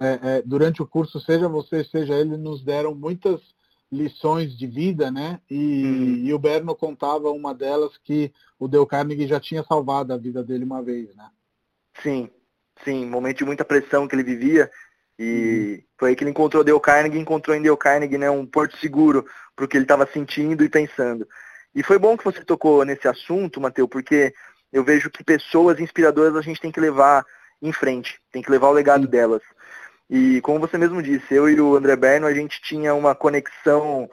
é, 0.00 0.18
é, 0.22 0.42
durante 0.42 0.80
o 0.80 0.86
curso, 0.86 1.20
seja 1.20 1.46
você, 1.46 1.84
seja 1.84 2.14
ele, 2.14 2.36
nos 2.36 2.64
deram 2.64 2.94
muitas 2.94 3.40
lições 3.90 4.56
de 4.56 4.66
vida, 4.66 5.10
né? 5.10 5.40
E, 5.50 5.84
hum. 5.84 6.14
e, 6.24 6.32
o 6.32 6.38
Berno 6.38 6.74
contava 6.74 7.30
uma 7.30 7.54
delas 7.54 7.96
que 8.04 8.32
o 8.58 8.68
Dale 8.68 8.86
Carnegie 8.86 9.26
já 9.26 9.40
tinha 9.40 9.64
salvado 9.64 10.12
a 10.12 10.16
vida 10.16 10.42
dele 10.44 10.64
uma 10.64 10.82
vez, 10.82 11.14
né? 11.16 11.28
Sim, 12.02 12.30
sim, 12.84 13.04
momento 13.04 13.38
de 13.38 13.44
muita 13.44 13.64
pressão 13.64 14.06
que 14.06 14.14
ele 14.14 14.22
vivia 14.22 14.70
e 15.18 15.82
hum. 15.82 15.84
foi 15.98 16.10
aí 16.10 16.16
que 16.16 16.22
ele 16.22 16.30
encontrou 16.30 16.64
Dale 16.64 16.80
Carnegie, 16.80 17.18
encontrou 17.18 17.56
em 17.56 17.62
Dale 17.62 17.76
Carnegie, 17.76 18.16
né, 18.16 18.30
um 18.30 18.46
porto 18.46 18.76
seguro 18.78 19.26
para 19.54 19.64
o 19.64 19.68
que 19.68 19.76
ele 19.76 19.84
estava 19.84 20.06
sentindo 20.06 20.64
e 20.64 20.68
pensando. 20.68 21.28
E 21.74 21.82
foi 21.82 21.98
bom 21.98 22.16
que 22.16 22.24
você 22.24 22.44
tocou 22.44 22.84
nesse 22.84 23.06
assunto, 23.06 23.60
Matheus, 23.60 23.88
porque 23.88 24.32
eu 24.72 24.82
vejo 24.82 25.10
que 25.10 25.22
pessoas 25.22 25.78
inspiradoras 25.78 26.34
a 26.36 26.40
gente 26.40 26.60
tem 26.60 26.72
que 26.72 26.80
levar 26.80 27.24
em 27.60 27.72
frente, 27.72 28.18
tem 28.32 28.40
que 28.40 28.50
levar 28.50 28.68
o 28.68 28.72
legado 28.72 29.06
delas. 29.06 29.42
E 30.10 30.40
como 30.40 30.58
você 30.58 30.76
mesmo 30.76 31.00
disse, 31.00 31.32
eu 31.32 31.48
e 31.48 31.60
o 31.60 31.76
André 31.76 31.94
Berno, 31.94 32.26
a 32.26 32.34
gente 32.34 32.60
tinha 32.60 32.92
uma 32.92 33.14
conexão 33.14 34.10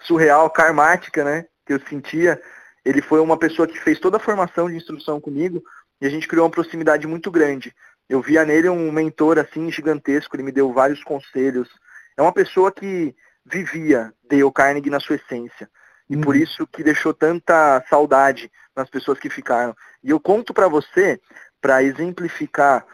surreal, 0.00 0.48
karmática, 0.48 1.24
né? 1.24 1.44
Que 1.66 1.72
eu 1.72 1.80
sentia. 1.88 2.40
Ele 2.84 3.02
foi 3.02 3.18
uma 3.18 3.36
pessoa 3.36 3.66
que 3.66 3.76
fez 3.76 3.98
toda 3.98 4.16
a 4.16 4.20
formação 4.20 4.70
de 4.70 4.76
instrução 4.76 5.20
comigo 5.20 5.60
e 6.00 6.06
a 6.06 6.08
gente 6.08 6.28
criou 6.28 6.44
uma 6.44 6.52
proximidade 6.52 7.04
muito 7.04 7.32
grande. 7.32 7.74
Eu 8.08 8.22
via 8.22 8.44
nele 8.44 8.68
um 8.68 8.92
mentor 8.92 9.40
assim 9.40 9.70
gigantesco, 9.72 10.36
ele 10.36 10.44
me 10.44 10.52
deu 10.52 10.72
vários 10.72 11.02
conselhos. 11.02 11.68
É 12.16 12.22
uma 12.22 12.32
pessoa 12.32 12.70
que 12.70 13.12
vivia 13.44 14.14
Dale 14.30 14.52
Carnegie 14.52 14.88
na 14.88 15.00
sua 15.00 15.16
essência. 15.16 15.68
E 16.08 16.16
por 16.16 16.36
uhum. 16.36 16.42
isso 16.42 16.66
que 16.68 16.84
deixou 16.84 17.12
tanta 17.12 17.84
saudade 17.90 18.50
nas 18.74 18.88
pessoas 18.88 19.18
que 19.18 19.28
ficaram. 19.28 19.74
E 20.02 20.10
eu 20.10 20.20
conto 20.20 20.54
para 20.54 20.68
você, 20.68 21.20
para 21.60 21.82
exemplificar 21.82 22.86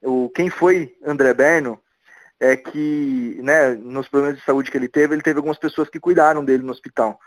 o 0.00 0.28
quem 0.30 0.48
foi 0.48 0.96
André 1.04 1.34
Berno, 1.34 1.80
é 2.40 2.56
que, 2.56 3.38
né, 3.42 3.74
nos 3.74 4.08
problemas 4.08 4.38
de 4.38 4.44
saúde 4.44 4.70
que 4.70 4.76
ele 4.76 4.88
teve, 4.88 5.14
ele 5.14 5.22
teve 5.22 5.38
algumas 5.38 5.58
pessoas 5.58 5.88
que 5.88 6.00
cuidaram 6.00 6.44
dele 6.44 6.62
no 6.62 6.72
hospital. 6.72 7.18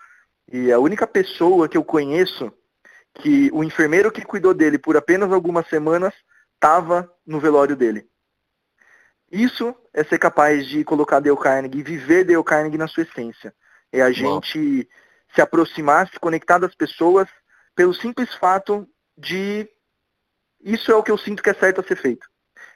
E 0.52 0.72
a 0.72 0.80
única 0.80 1.06
pessoa 1.08 1.68
que 1.68 1.78
eu 1.78 1.84
conheço 1.84 2.52
que 3.16 3.50
o 3.52 3.64
enfermeiro 3.64 4.12
que 4.12 4.24
cuidou 4.24 4.54
dele 4.54 4.78
por 4.78 4.96
apenas 4.96 5.32
algumas 5.32 5.68
semanas 5.68 6.14
estava 6.54 7.12
no 7.26 7.40
velório 7.40 7.76
dele. 7.76 8.08
Isso 9.32 9.76
é 9.94 10.04
ser 10.04 10.20
capaz 10.20 10.66
de 10.68 10.84
colocar 10.84 11.20
Dale 11.20 11.38
Carnegie, 11.38 11.84
viver 11.84 12.24
Dale 12.24 12.44
Carnegie 12.44 12.78
na 12.78 12.88
sua 12.88 13.04
essência. 13.04 13.54
É 13.92 14.02
a 14.02 14.12
gente 14.12 14.88
se 15.34 15.42
aproximar, 15.42 16.08
se 16.10 16.20
conectar 16.20 16.58
das 16.58 16.74
pessoas 16.76 17.28
pelo 17.76 17.94
simples 17.94 18.34
fato 18.36 18.88
de 19.18 19.68
isso 20.64 20.92
é 20.92 20.96
o 20.96 21.04
que 21.04 21.12
eu 21.12 21.18
sinto 21.18 21.44
que 21.44 21.50
é 21.50 21.54
certo 21.54 21.82
a 21.82 21.84
ser 21.84 21.98
feito. 21.98 22.28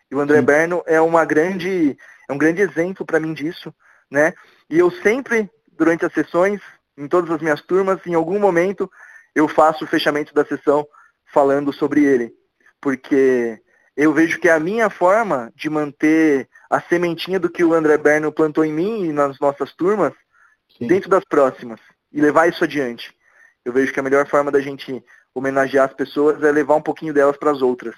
E 0.09 0.15
o 0.15 0.19
André 0.19 0.39
Sim. 0.39 0.45
Berno 0.45 0.83
é 0.85 0.99
uma 0.99 1.23
grande 1.23 1.97
é 2.31 2.33
um 2.33 2.37
grande 2.37 2.61
exemplo 2.61 3.05
para 3.05 3.19
mim 3.19 3.33
disso, 3.33 3.73
né? 4.09 4.33
E 4.69 4.79
eu 4.79 4.89
sempre, 4.89 5.49
durante 5.77 6.05
as 6.05 6.13
sessões, 6.13 6.61
em 6.97 7.07
todas 7.07 7.29
as 7.29 7.41
minhas 7.41 7.61
turmas, 7.61 7.99
em 8.07 8.13
algum 8.13 8.39
momento, 8.39 8.89
eu 9.35 9.49
faço 9.49 9.83
o 9.83 9.87
fechamento 9.87 10.33
da 10.33 10.45
sessão 10.45 10.87
falando 11.33 11.73
sobre 11.73 12.05
ele. 12.05 12.33
Porque 12.79 13.61
eu 13.97 14.13
vejo 14.13 14.39
que 14.39 14.47
é 14.47 14.53
a 14.53 14.59
minha 14.59 14.89
forma 14.89 15.51
de 15.55 15.69
manter 15.69 16.47
a 16.69 16.79
sementinha 16.79 17.37
do 17.37 17.49
que 17.49 17.65
o 17.65 17.73
André 17.73 17.97
Berno 17.97 18.31
plantou 18.31 18.63
em 18.63 18.71
mim 18.71 19.05
e 19.05 19.11
nas 19.11 19.37
nossas 19.37 19.73
turmas 19.73 20.13
Sim. 20.77 20.87
dentro 20.87 21.09
das 21.09 21.25
próximas 21.25 21.81
e 22.13 22.21
levar 22.21 22.47
isso 22.47 22.63
adiante. 22.63 23.13
Eu 23.65 23.73
vejo 23.73 23.91
que 23.91 23.99
a 23.99 24.03
melhor 24.03 24.25
forma 24.25 24.49
da 24.51 24.61
gente 24.61 25.03
homenagear 25.35 25.89
as 25.89 25.93
pessoas 25.93 26.41
é 26.41 26.51
levar 26.51 26.75
um 26.75 26.81
pouquinho 26.81 27.13
delas 27.13 27.35
para 27.35 27.51
as 27.51 27.61
outras. 27.61 27.95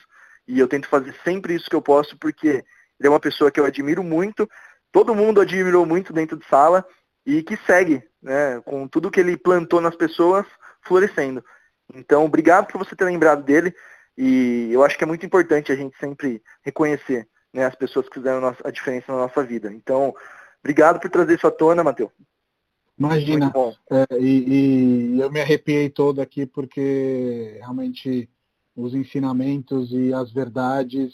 E 0.48 0.60
eu 0.60 0.68
tento 0.68 0.88
fazer 0.88 1.16
sempre 1.24 1.54
isso 1.54 1.70
que 1.70 1.76
eu 1.76 1.82
posso, 1.82 2.18
porque 2.18 2.66
ele 3.04 3.08
é 3.08 3.10
uma 3.10 3.20
pessoa 3.20 3.52
que 3.52 3.60
eu 3.60 3.66
admiro 3.66 4.02
muito, 4.02 4.50
todo 4.92 5.14
mundo 5.14 5.42
admirou 5.42 5.86
muito 5.86 6.14
dentro 6.14 6.38
de 6.38 6.48
sala 6.48 6.86
e 7.26 7.44
que 7.44 7.58
segue, 7.66 8.02
né, 8.22 8.62
com 8.62 8.88
tudo 8.88 9.12
que 9.12 9.20
ele 9.20 9.36
plantou 9.36 9.82
nas 9.82 9.96
pessoas 9.96 10.46
florescendo. 10.82 11.44
Então, 11.94 12.24
obrigado 12.24 12.68
por 12.68 12.78
você 12.78 12.96
ter 12.96 13.04
lembrado 13.04 13.44
dele 13.44 13.76
e 14.18 14.70
eu 14.72 14.84
acho 14.84 14.98
que 14.98 15.04
é 15.04 15.08
muito 15.08 15.26
importante 15.26 15.72
a 15.72 15.76
gente 15.76 15.98
sempre 15.98 16.42
reconhecer 16.62 17.28
né, 17.54 17.66
as 17.66 17.76
pessoas 17.76 18.08
que 18.08 18.16
fizeram 18.16 18.56
a 18.64 18.72
diferença 18.72 19.12
na 19.12 19.20
nossa 19.20 19.44
vida. 19.44 19.72
Então, 19.74 20.16
obrigado 20.64 21.00
por 21.00 21.10
trazer 21.10 21.36
isso 21.36 21.48
à 21.48 21.52
tona, 21.52 21.84
Matheus. 21.84 22.12
Imagina, 22.98 23.52
é, 23.92 24.06
e, 24.20 25.16
e, 25.16 25.20
eu 25.20 25.30
me 25.30 25.42
arrepiei 25.42 25.90
todo 25.90 26.22
aqui 26.22 26.46
porque 26.46 27.58
realmente 27.60 28.30
os 28.76 28.94
ensinamentos 28.94 29.92
e 29.92 30.14
as 30.14 30.32
verdades 30.32 31.12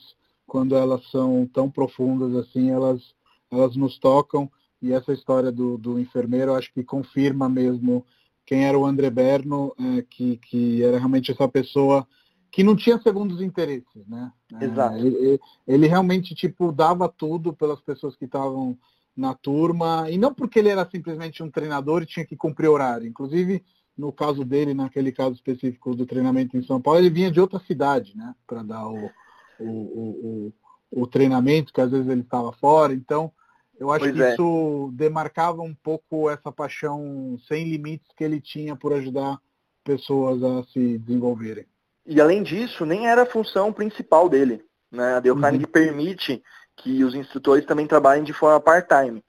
quando 0.50 0.76
elas 0.76 1.08
são 1.12 1.47
tão 1.54 1.70
profundas 1.70 2.36
assim, 2.36 2.72
elas, 2.72 3.14
elas 3.52 3.76
nos 3.76 3.97
tocam. 4.00 4.52
E 4.82 4.91
essa 4.91 5.14
história 5.14 5.52
do, 5.52 5.78
do 5.78 6.00
enfermeiro, 6.00 6.56
acho 6.56 6.74
que 6.74 6.84
confirma 6.84 7.47
mesmo 7.47 8.06
quem 8.45 8.66
era 8.66 8.78
o 8.78 8.86
André 8.86 9.10
Berno, 9.12 9.74
é, 9.80 10.02
que, 10.02 10.38
que 10.38 10.84
era 10.84 10.97
realmente 10.97 11.32
essa 11.32 11.47
pessoa 11.47 12.08
que 12.52 12.64
não 12.64 12.76
tinha 12.76 13.00
segundos 13.00 13.41
interesses, 13.41 14.08
né? 14.08 14.32
É, 14.60 14.66
Exato. 14.66 14.95
É, 14.95 15.02
ele, 15.02 15.39
ele, 15.68 15.88
realmente, 15.88 16.34
tipo, 16.34 16.72
dava 16.72 17.08
tudo 17.08 17.54
pelas 17.54 17.80
pessoas 17.82 18.16
que 18.16 18.26
estavam 18.26 18.76
na 19.16 19.36
turma, 19.36 20.10
e 20.10 20.18
não 20.18 20.34
porque 20.34 20.58
ele 20.58 20.70
era 20.70 20.89
simplesmente 20.89 21.43
um 21.43 21.52
treinador 21.52 22.02
e 22.02 22.08
tinha 22.08 22.26
que 22.26 22.36
cumprir 22.36 22.70
horário. 22.70 23.08
Inclusive, 23.08 23.64
no 23.95 24.12
caso 24.12 24.43
dele, 24.43 24.74
naquele 24.74 25.12
caso 25.12 25.36
específico 25.36 25.93
do 25.93 26.06
treinamento 26.06 26.58
em 26.58 26.64
São 26.64 26.82
Paulo, 26.82 27.00
ele 27.00 27.10
vinha 27.12 27.30
de 27.30 27.39
outra 27.39 27.60
cidade, 27.60 28.18
né? 28.18 28.34
Para 28.47 28.64
dar 28.64 28.88
o, 28.88 29.12
o, 29.60 30.53
o, 30.91 31.01
o, 31.01 31.07
treinamento, 31.07 31.74
que 31.74 31.82
às 31.82 31.91
vezes 31.91 32.07
ele 32.07 32.22
estava 32.22 32.51
fora. 32.53 32.93
Então, 32.93 33.32
eu 33.80 33.91
acho 33.91 34.05
pois 34.05 34.16
que 34.16 34.22
é. 34.22 34.32
isso 34.34 34.91
demarcava 34.93 35.62
um 35.62 35.74
pouco 35.74 36.30
essa 36.30 36.51
paixão 36.51 37.38
sem 37.47 37.70
limites 37.70 38.07
que 38.16 38.24
ele 38.24 38.41
tinha 38.41 38.76
por 38.76 38.93
ajudar 38.93 39.39
pessoas 39.84 40.43
a 40.43 40.64
se 40.72 40.97
desenvolverem. 40.99 41.66
E 42.05 42.20
além 42.20 42.43
disso, 42.43 42.86
nem 42.86 43.07
era 43.07 43.24
a 43.24 43.26
função 43.26 43.72
principal 43.72 44.28
dele. 44.28 44.64
Né? 44.91 45.14
A 45.14 45.20
Dale 45.20 45.32
uhum. 45.32 45.41
Carnegie 45.41 45.68
permite 45.68 46.43
que 46.78 47.03
os 47.03 47.14
instrutores 47.14 47.66
também 47.66 47.88
trabalhem 47.88 48.24
de 48.24 48.34
forma 48.34 48.60
part-time. 48.60 49.24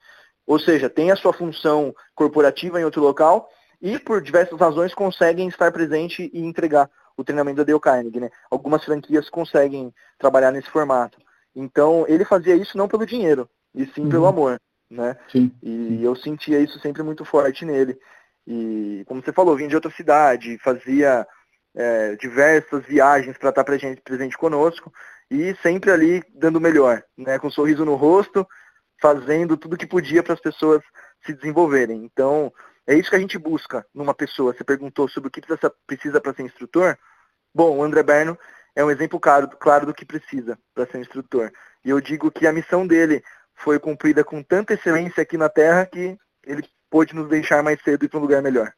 Ou 0.47 0.59
seja, 0.59 0.89
tem 0.89 1.11
a 1.11 1.16
sua 1.16 1.33
função 1.33 1.95
corporativa 2.14 2.81
em 2.81 2.85
outro 2.85 3.03
local 3.03 3.49
e 3.81 3.99
por 3.99 4.20
diversas 4.20 4.59
razões 4.59 4.95
conseguem 4.95 5.49
estar 5.49 5.70
presente 5.72 6.31
e 6.33 6.41
entregar 6.41 6.91
o 7.21 7.25
treinamento 7.25 7.59
da 7.59 7.64
Dale 7.64 7.81
Carnegie, 7.81 8.21
né? 8.21 8.31
Algumas 8.51 8.85
franquias 8.85 9.29
conseguem 9.29 9.93
trabalhar 10.18 10.51
nesse 10.51 10.71
formato. 10.71 11.18
Então, 11.55 12.05
ele 12.09 12.25
fazia 12.25 12.55
isso 12.55 12.79
não 12.79 12.89
pelo 12.89 13.07
dinheiro, 13.07 13.49
e 13.75 13.85
sim 13.87 14.03
uhum. 14.03 14.09
pelo 14.09 14.27
amor, 14.27 14.61
né? 14.91 15.16
Sim. 15.31 15.53
E 15.62 16.03
eu 16.03 16.14
sentia 16.16 16.59
isso 16.61 16.79
sempre 16.81 17.03
muito 17.03 17.25
forte 17.25 17.64
nele. 17.64 17.99
E, 18.47 19.05
como 19.07 19.23
você 19.23 19.33
falou, 19.33 19.57
vinha 19.57 19.68
de 19.68 19.75
outra 19.75 19.91
cidade, 19.91 20.59
fazia 20.59 21.27
é, 21.75 22.16
diversas 22.16 22.85
viagens 22.87 23.37
para 23.37 23.51
estar 23.51 23.64
presente, 23.64 24.01
presente 24.03 24.39
conosco, 24.39 24.93
e 25.31 25.55
sempre 25.62 25.91
ali 25.91 26.23
dando 26.35 26.57
o 26.57 26.61
melhor, 26.61 27.03
né? 27.16 27.39
Com 27.39 27.49
um 27.49 27.51
sorriso 27.51 27.85
no 27.85 27.97
rosto, 27.97 28.47
fazendo 29.01 29.57
tudo 29.57 29.77
que 29.77 29.87
podia 29.87 30.23
para 30.23 30.35
as 30.35 30.41
pessoas 30.41 30.83
se 31.25 31.33
desenvolverem. 31.35 32.05
Então, 32.05 32.53
é 32.87 32.95
isso 32.95 33.11
que 33.11 33.16
a 33.16 33.21
gente 33.21 33.39
busca 33.39 33.87
numa 33.95 34.14
pessoa. 34.14 34.53
Você 34.53 34.64
perguntou 34.64 35.09
sobre 35.09 35.29
o 35.29 35.31
que 35.31 35.41
precisa 35.87 36.21
para 36.21 36.35
ser 36.35 36.43
instrutor. 36.43 36.99
Bom, 37.55 37.79
o 37.79 37.83
André 37.83 38.03
Berno 38.03 38.39
é 38.75 38.85
um 38.85 38.91
exemplo 38.91 39.19
claro, 39.19 39.49
claro 39.49 39.87
do 39.87 39.95
que 39.95 40.05
precisa 40.05 40.59
para 40.75 40.87
ser 40.87 41.01
instrutor. 41.01 41.51
E 41.85 41.91
eu 41.91 42.01
digo 42.01 42.31
que 42.31 42.47
a 42.47 42.53
missão 42.53 42.87
dele 42.87 43.23
foi 43.55 43.79
cumprida 43.79 44.25
com 44.25 44.43
tanta 44.43 44.75
excelência 44.75 45.23
aqui 45.23 45.37
na 45.37 45.49
Terra 45.49 45.87
que 45.87 46.17
ele 46.47 46.65
pôde 46.89 47.15
nos 47.15 47.29
deixar 47.29 47.63
mais 47.63 47.81
cedo 47.83 48.05
e 48.05 48.09
para 48.09 48.19
um 48.19 48.23
lugar 48.23 48.43
melhor. 48.43 48.73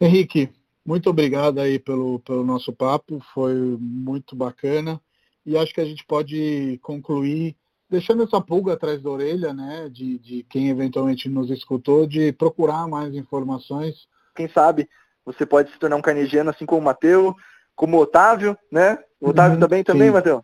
Henrique, 0.00 0.50
muito 0.84 1.10
obrigado 1.10 1.58
aí 1.58 1.78
pelo, 1.78 2.20
pelo 2.20 2.44
nosso 2.44 2.72
papo, 2.72 3.20
foi 3.34 3.54
muito 3.54 4.36
bacana. 4.36 5.00
E 5.44 5.56
acho 5.56 5.72
que 5.72 5.80
a 5.80 5.84
gente 5.84 6.04
pode 6.04 6.78
concluir 6.82 7.56
deixando 7.88 8.24
essa 8.24 8.40
pulga 8.40 8.72
atrás 8.72 9.00
da 9.00 9.10
orelha, 9.10 9.54
né, 9.54 9.88
de, 9.88 10.18
de 10.18 10.42
quem 10.44 10.68
eventualmente 10.68 11.28
nos 11.28 11.50
escutou, 11.50 12.06
de 12.06 12.32
procurar 12.32 12.86
mais 12.88 13.14
informações. 13.14 14.08
Quem 14.34 14.48
sabe 14.48 14.88
você 15.26 15.44
pode 15.44 15.72
se 15.72 15.78
tornar 15.78 15.96
um 15.96 16.02
carnegiano 16.02 16.50
assim 16.50 16.64
como 16.64 16.80
o 16.80 16.84
Matheus, 16.84 17.34
como 17.74 17.96
o 17.96 18.00
Otávio, 18.00 18.56
né? 18.70 18.98
O 19.20 19.30
Otávio 19.30 19.54
uhum, 19.54 19.60
também, 19.60 19.82
também, 19.82 20.10
Matheus? 20.10 20.42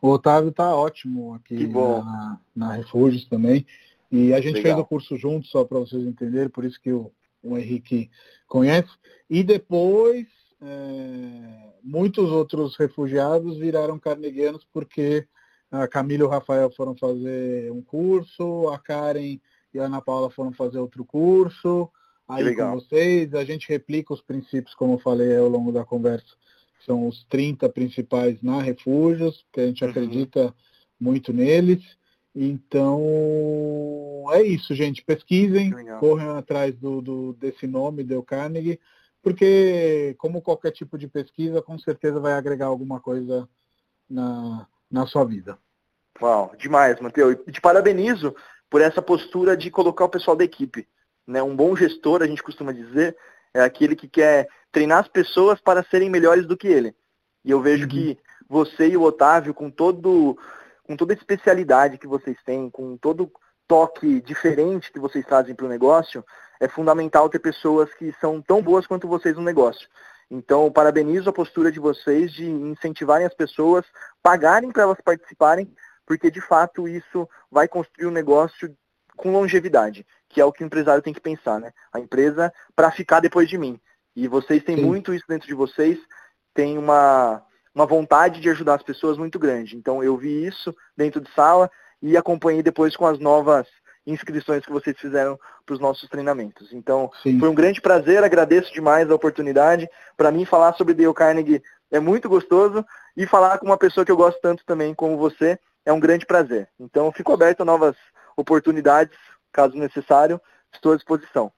O 0.00 0.08
Otávio 0.08 0.50
está 0.50 0.74
ótimo 0.74 1.34
aqui 1.34 1.66
na, 1.66 2.38
na 2.54 2.72
Refúgios 2.74 3.26
também. 3.26 3.66
E 4.12 4.34
a 4.34 4.40
gente 4.40 4.56
Legal. 4.56 4.62
fez 4.62 4.78
o 4.78 4.84
curso 4.84 5.16
junto, 5.16 5.46
só 5.46 5.64
para 5.64 5.78
vocês 5.78 6.02
entenderem, 6.02 6.48
por 6.48 6.64
isso 6.64 6.80
que 6.80 6.92
o, 6.92 7.10
o 7.42 7.56
Henrique 7.56 8.10
conhece. 8.46 8.90
E 9.28 9.42
depois, 9.42 10.26
é, 10.60 11.70
muitos 11.82 12.30
outros 12.30 12.76
refugiados 12.76 13.56
viraram 13.58 13.98
carneguianos 13.98 14.66
porque 14.72 15.26
a 15.70 15.86
Camila 15.86 16.24
e 16.24 16.26
o 16.26 16.30
Rafael 16.30 16.70
foram 16.70 16.96
fazer 16.96 17.70
um 17.70 17.80
curso, 17.80 18.68
a 18.68 18.78
Karen 18.78 19.38
e 19.72 19.78
a 19.78 19.84
Ana 19.84 20.00
Paula 20.00 20.28
foram 20.28 20.52
fazer 20.52 20.78
outro 20.78 21.04
curso. 21.04 21.88
Aí 22.30 22.54
com 22.54 22.72
vocês, 22.72 23.34
a 23.34 23.44
gente 23.44 23.68
replica 23.68 24.14
os 24.14 24.20
princípios, 24.20 24.74
como 24.74 24.94
eu 24.94 24.98
falei 24.98 25.36
ao 25.36 25.48
longo 25.48 25.72
da 25.72 25.84
conversa, 25.84 26.26
são 26.86 27.06
os 27.06 27.24
30 27.24 27.68
principais 27.68 28.40
na 28.42 28.60
Refúgios, 28.60 29.44
que 29.52 29.60
a 29.60 29.66
gente 29.66 29.84
uhum. 29.84 29.90
acredita 29.90 30.54
muito 30.98 31.32
neles. 31.32 31.82
Então, 32.34 34.24
é 34.32 34.42
isso, 34.42 34.74
gente. 34.74 35.02
Pesquisem, 35.02 35.72
corram 35.98 36.36
atrás 36.36 36.74
do, 36.76 37.00
do, 37.00 37.32
desse 37.34 37.66
nome, 37.66 38.04
Dale 38.04 38.22
Carnegie, 38.22 38.80
porque, 39.22 40.14
como 40.18 40.40
qualquer 40.40 40.70
tipo 40.70 40.96
de 40.96 41.08
pesquisa, 41.08 41.60
com 41.60 41.78
certeza 41.78 42.20
vai 42.20 42.32
agregar 42.32 42.66
alguma 42.66 43.00
coisa 43.00 43.48
na, 44.08 44.66
na 44.90 45.06
sua 45.06 45.24
vida. 45.24 45.58
Uau, 46.20 46.52
demais, 46.56 47.00
Matheus. 47.00 47.36
E 47.46 47.52
te 47.52 47.60
parabenizo 47.60 48.34
por 48.68 48.80
essa 48.80 49.02
postura 49.02 49.56
de 49.56 49.70
colocar 49.70 50.04
o 50.04 50.08
pessoal 50.08 50.36
da 50.36 50.44
equipe. 50.44 50.86
Né? 51.30 51.40
Um 51.42 51.54
bom 51.54 51.76
gestor, 51.76 52.22
a 52.22 52.26
gente 52.26 52.42
costuma 52.42 52.72
dizer, 52.72 53.16
é 53.54 53.60
aquele 53.60 53.94
que 53.94 54.08
quer 54.08 54.48
treinar 54.72 54.98
as 54.98 55.08
pessoas 55.08 55.60
para 55.60 55.84
serem 55.84 56.10
melhores 56.10 56.44
do 56.44 56.56
que 56.56 56.66
ele. 56.66 56.94
E 57.44 57.50
eu 57.50 57.60
vejo 57.60 57.84
uhum. 57.84 57.88
que 57.88 58.18
você 58.48 58.88
e 58.88 58.96
o 58.96 59.02
Otávio, 59.02 59.54
com 59.54 59.70
todo 59.70 60.36
com 60.82 60.96
toda 60.96 61.12
a 61.12 61.16
especialidade 61.16 61.98
que 61.98 62.06
vocês 62.08 62.36
têm, 62.44 62.68
com 62.68 62.96
todo 62.96 63.30
toque 63.68 64.20
diferente 64.22 64.90
que 64.90 64.98
vocês 64.98 65.24
trazem 65.24 65.54
para 65.54 65.66
o 65.66 65.68
negócio, 65.68 66.24
é 66.58 66.66
fundamental 66.66 67.28
ter 67.28 67.38
pessoas 67.38 67.94
que 67.94 68.12
são 68.20 68.42
tão 68.42 68.60
boas 68.60 68.88
quanto 68.88 69.06
vocês 69.06 69.36
no 69.36 69.42
negócio. 69.42 69.88
Então, 70.28 70.70
parabenizo 70.72 71.30
a 71.30 71.32
postura 71.32 71.70
de 71.70 71.78
vocês 71.78 72.32
de 72.32 72.44
incentivarem 72.44 73.24
as 73.24 73.34
pessoas, 73.34 73.86
pagarem 74.20 74.72
para 74.72 74.82
elas 74.82 75.00
participarem, 75.00 75.72
porque 76.04 76.28
de 76.28 76.40
fato 76.40 76.88
isso 76.88 77.28
vai 77.48 77.68
construir 77.68 78.08
um 78.08 78.12
negócio 78.12 78.76
com 79.20 79.30
longevidade, 79.32 80.06
que 80.28 80.40
é 80.40 80.44
o 80.44 80.52
que 80.52 80.64
o 80.64 80.66
empresário 80.66 81.02
tem 81.02 81.12
que 81.12 81.20
pensar, 81.20 81.60
né? 81.60 81.72
A 81.92 82.00
empresa 82.00 82.52
para 82.74 82.90
ficar 82.90 83.20
depois 83.20 83.48
de 83.48 83.58
mim. 83.58 83.78
E 84.16 84.26
vocês 84.26 84.64
têm 84.64 84.76
Sim. 84.76 84.84
muito 84.84 85.14
isso 85.14 85.24
dentro 85.28 85.46
de 85.46 85.54
vocês, 85.54 85.98
tem 86.54 86.78
uma, 86.78 87.42
uma 87.74 87.86
vontade 87.86 88.40
de 88.40 88.50
ajudar 88.50 88.74
as 88.74 88.82
pessoas 88.82 89.18
muito 89.18 89.38
grande. 89.38 89.76
Então 89.76 90.02
eu 90.02 90.16
vi 90.16 90.46
isso 90.46 90.74
dentro 90.96 91.20
de 91.20 91.30
sala 91.34 91.70
e 92.02 92.16
acompanhei 92.16 92.62
depois 92.62 92.96
com 92.96 93.06
as 93.06 93.18
novas 93.18 93.66
inscrições 94.06 94.64
que 94.64 94.72
vocês 94.72 94.98
fizeram 94.98 95.38
para 95.64 95.74
os 95.74 95.80
nossos 95.80 96.08
treinamentos. 96.08 96.72
Então, 96.72 97.10
Sim. 97.22 97.38
foi 97.38 97.48
um 97.48 97.54
grande 97.54 97.80
prazer, 97.80 98.24
agradeço 98.24 98.72
demais 98.72 99.10
a 99.10 99.14
oportunidade. 99.14 99.88
Para 100.16 100.32
mim, 100.32 100.44
falar 100.46 100.72
sobre 100.74 100.94
Dale 100.94 101.12
Carnegie 101.12 101.62
é 101.90 102.00
muito 102.00 102.28
gostoso 102.28 102.84
e 103.16 103.26
falar 103.26 103.58
com 103.58 103.66
uma 103.66 103.76
pessoa 103.76 104.04
que 104.04 104.10
eu 104.10 104.16
gosto 104.16 104.40
tanto 104.40 104.64
também 104.64 104.94
como 104.94 105.18
você 105.18 105.58
é 105.84 105.92
um 105.92 106.00
grande 106.00 106.26
prazer. 106.26 106.68
Então, 106.78 107.12
fico 107.12 107.32
aberto 107.32 107.60
a 107.60 107.64
novas 107.64 107.94
oportunidades, 108.36 109.16
caso 109.52 109.76
necessário, 109.76 110.40
estou 110.72 110.92
à 110.92 110.96
disposição. 110.96 111.52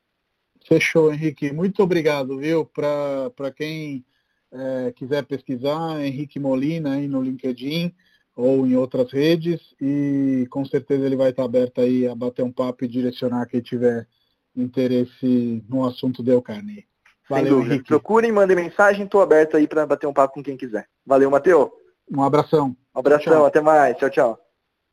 Fechou, 0.66 1.12
Henrique. 1.12 1.52
Muito 1.52 1.82
obrigado, 1.82 2.38
viu? 2.38 2.64
Para 2.64 3.50
quem 3.54 4.04
é, 4.52 4.92
quiser 4.92 5.24
pesquisar, 5.24 6.00
Henrique 6.04 6.38
Molina 6.38 6.94
aí 6.94 7.08
no 7.08 7.22
LinkedIn 7.22 7.94
ou 8.34 8.66
em 8.66 8.76
outras 8.76 9.12
redes 9.12 9.60
e 9.80 10.46
com 10.50 10.64
certeza 10.64 11.04
ele 11.04 11.16
vai 11.16 11.30
estar 11.30 11.44
aberto 11.44 11.80
aí 11.80 12.06
a 12.06 12.14
bater 12.14 12.42
um 12.42 12.52
papo 12.52 12.84
e 12.84 12.88
direcionar 12.88 13.46
quem 13.46 13.60
tiver 13.60 14.06
interesse 14.56 15.64
no 15.68 15.84
assunto 15.84 16.22
de 16.22 16.40
carne. 16.42 16.86
Valeu, 17.28 17.60
Henrique. 17.60 17.88
Procurem, 17.88 18.32
mandem 18.32 18.56
mensagem, 18.56 19.04
estou 19.04 19.22
aberto 19.22 19.56
aí 19.56 19.66
para 19.66 19.86
bater 19.86 20.06
um 20.06 20.12
papo 20.12 20.34
com 20.34 20.42
quem 20.42 20.56
quiser. 20.56 20.86
Valeu, 21.06 21.30
Matheus. 21.30 21.70
Um 22.10 22.22
abração. 22.22 22.76
Um 22.94 23.00
abração, 23.00 23.24
tchau, 23.24 23.34
tchau. 23.34 23.46
até 23.46 23.60
mais. 23.60 23.96
Tchau, 23.96 24.10
tchau. 24.10 24.51